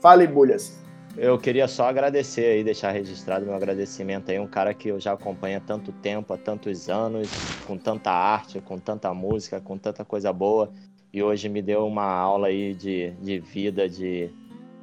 [0.00, 0.85] Fale, Bulhas.
[1.18, 5.12] Eu queria só agradecer aí, deixar registrado meu agradecimento aí, um cara que eu já
[5.12, 10.04] acompanho há tanto tempo, há tantos anos, com tanta arte, com tanta música, com tanta
[10.04, 10.70] coisa boa,
[11.12, 14.30] e hoje me deu uma aula aí de, de vida, de,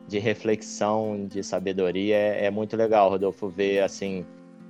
[0.07, 2.15] de reflexão, de sabedoria.
[2.15, 4.25] É, é muito legal, Rodolfo, ver assim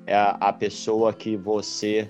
[0.05, 2.09] é a, a pessoa que você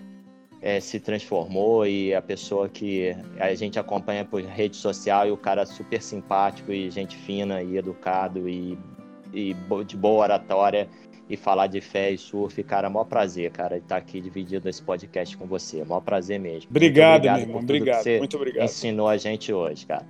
[0.62, 5.38] é, se transformou e a pessoa que a gente acompanha por rede social e o
[5.38, 8.78] cara super simpático e gente fina e educado e
[9.34, 9.56] e
[9.86, 10.88] de boa oratória
[11.30, 15.36] e falar de fé e surf, cara, maior prazer, cara, estar aqui dividindo esse podcast
[15.38, 15.84] com você.
[15.84, 16.70] Maior prazer mesmo.
[16.70, 17.62] Obrigado, muito obrigado meu irmão.
[17.64, 18.66] Obrigado, muito obrigado.
[18.66, 20.06] Ensinou a gente hoje, cara.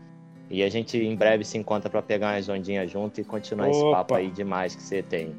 [0.50, 3.76] E a gente em breve se encontra para pegar umas ondinhas junto e continuar Opa.
[3.76, 5.36] esse papo aí demais que você tem.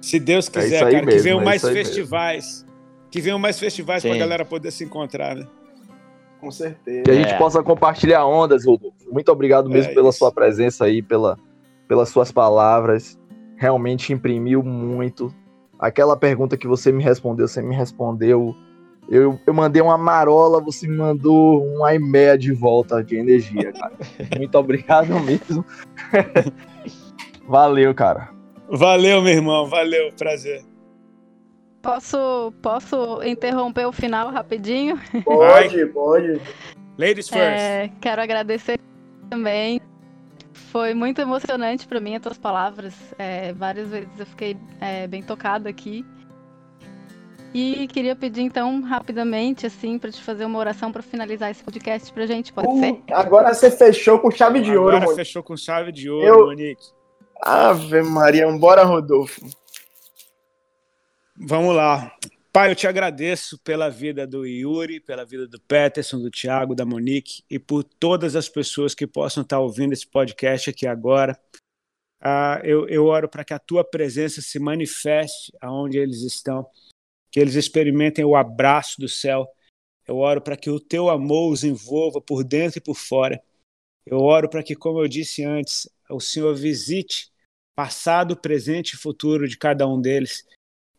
[0.00, 2.62] Se Deus é quiser, é cara, mesmo, que venham é mais festivais.
[2.62, 2.70] Mesmo.
[3.10, 5.46] Que venham mais festivais para a galera poder se encontrar, né?
[6.40, 7.02] Com certeza.
[7.02, 7.36] Que a gente é.
[7.36, 8.96] possa compartilhar ondas, Rodolfo.
[9.12, 10.18] Muito obrigado mesmo é pela isso.
[10.18, 11.36] sua presença aí, pela,
[11.90, 13.18] pelas suas palavras
[13.56, 15.34] realmente imprimiu muito.
[15.76, 18.54] Aquela pergunta que você me respondeu, você me respondeu.
[19.08, 23.92] Eu, eu mandei uma marola, você me mandou um e de volta de energia, cara.
[24.38, 25.64] Muito obrigado mesmo.
[27.48, 28.30] Valeu, cara.
[28.68, 29.66] Valeu, meu irmão.
[29.66, 30.62] Valeu, prazer.
[31.82, 34.96] Posso, posso interromper o final rapidinho?
[35.24, 36.40] Pode, pode.
[36.96, 37.42] Ladies first.
[37.42, 38.78] É, quero agradecer
[39.28, 39.80] também
[40.70, 42.94] foi muito emocionante para mim as tuas palavras.
[43.18, 46.04] É, várias vezes eu fiquei é, bem tocada aqui.
[47.52, 52.12] E queria pedir então rapidamente assim para te fazer uma oração para finalizar esse podcast
[52.12, 53.02] pra gente, pode Uh, ser?
[53.12, 56.80] agora você fechou com chave de ouro, Agora fechou com chave de ouro, Eu- Monique.
[57.42, 59.40] Ave Maria, bora, Rodolfo.
[61.36, 62.12] Vamos lá.
[62.52, 66.84] Pai, eu te agradeço pela vida do Yuri, pela vida do Peterson, do Thiago, da
[66.84, 71.40] Monique e por todas as pessoas que possam estar ouvindo esse podcast aqui agora.
[72.20, 76.68] Ah, eu, eu oro para que a tua presença se manifeste aonde eles estão,
[77.30, 79.46] que eles experimentem o abraço do céu.
[80.04, 83.40] Eu oro para que o teu amor os envolva por dentro e por fora.
[84.04, 87.30] Eu oro para que, como eu disse antes, o Senhor visite
[87.76, 90.44] passado, presente e futuro de cada um deles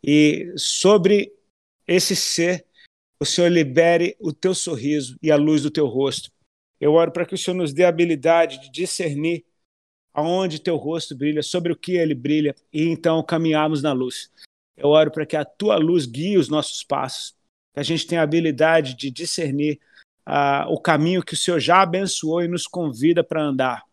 [0.03, 1.31] e sobre
[1.91, 2.65] esse ser,
[3.19, 6.31] o Senhor libere o teu sorriso e a luz do teu rosto.
[6.80, 9.45] Eu oro para que o Senhor nos dê a habilidade de discernir
[10.13, 14.31] aonde teu rosto brilha, sobre o que ele brilha, e então caminharmos na luz.
[14.76, 17.35] Eu oro para que a tua luz guie os nossos passos,
[17.73, 19.80] que a gente tenha a habilidade de discernir
[20.26, 23.84] ah, o caminho que o Senhor já abençoou e nos convida para andar.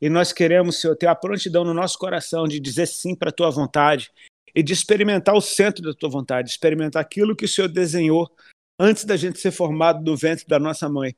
[0.00, 3.32] E nós queremos, Senhor, ter a prontidão no nosso coração de dizer sim para a
[3.32, 4.10] tua vontade
[4.54, 8.30] e de experimentar o centro da tua vontade, experimentar aquilo que o Senhor desenhou
[8.78, 11.14] antes da gente ser formado no ventre da nossa mãe.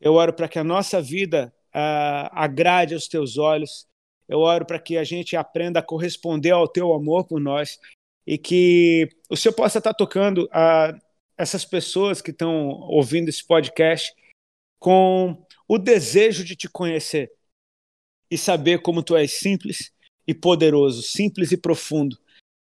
[0.00, 3.86] Eu oro para que a nossa vida ah, agrade aos teus olhos.
[4.28, 7.78] Eu oro para que a gente aprenda a corresponder ao teu amor por nós
[8.26, 10.98] e que o Senhor possa estar tocando a
[11.38, 14.12] essas pessoas que estão ouvindo esse podcast
[14.78, 17.30] com o desejo de te conhecer
[18.30, 19.92] e saber como tu és simples
[20.26, 22.18] e poderoso, simples e profundo,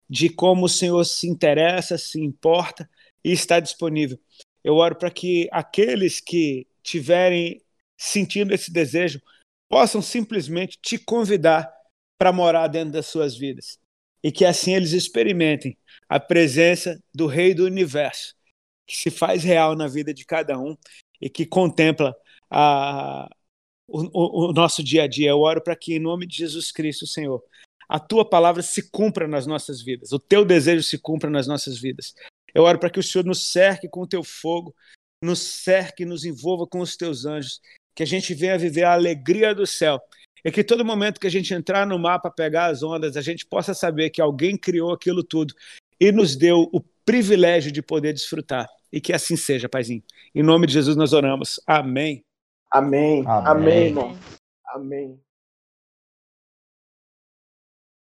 [0.09, 2.89] de como o Senhor se interessa, se importa
[3.23, 4.19] e está disponível.
[4.63, 7.61] Eu oro para que aqueles que tiverem
[7.97, 9.21] sentindo esse desejo
[9.69, 11.71] possam simplesmente te convidar
[12.17, 13.79] para morar dentro das suas vidas
[14.23, 15.77] e que assim eles experimentem
[16.09, 18.35] a presença do Rei do Universo,
[18.87, 20.75] que se faz real na vida de cada um
[21.21, 22.15] e que contempla
[22.49, 23.29] a,
[23.87, 25.29] o, o, nosso dia a dia.
[25.29, 27.43] Eu oro para que, em nome de Jesus Cristo, Senhor,
[27.87, 31.79] a tua palavra se cumpra nas nossas vidas, o teu desejo se cumpra nas nossas
[31.79, 32.13] vidas.
[32.53, 34.73] Eu oro para que o Senhor nos cerque com o teu fogo,
[35.21, 37.59] nos cerque, nos envolva com os teus anjos,
[37.93, 39.99] que a gente venha viver a alegria do céu.
[40.43, 43.21] E que todo momento que a gente entrar no mar para pegar as ondas, a
[43.21, 45.53] gente possa saber que alguém criou aquilo tudo
[45.99, 48.69] e nos deu o privilégio de poder desfrutar.
[48.91, 50.03] E que assim seja, Paizinho.
[50.33, 51.59] Em nome de Jesus nós oramos.
[51.65, 52.23] Amém.
[52.71, 53.23] Amém.
[53.25, 53.47] Amém.
[53.47, 54.17] Amém, irmão.
[54.67, 55.24] Amém.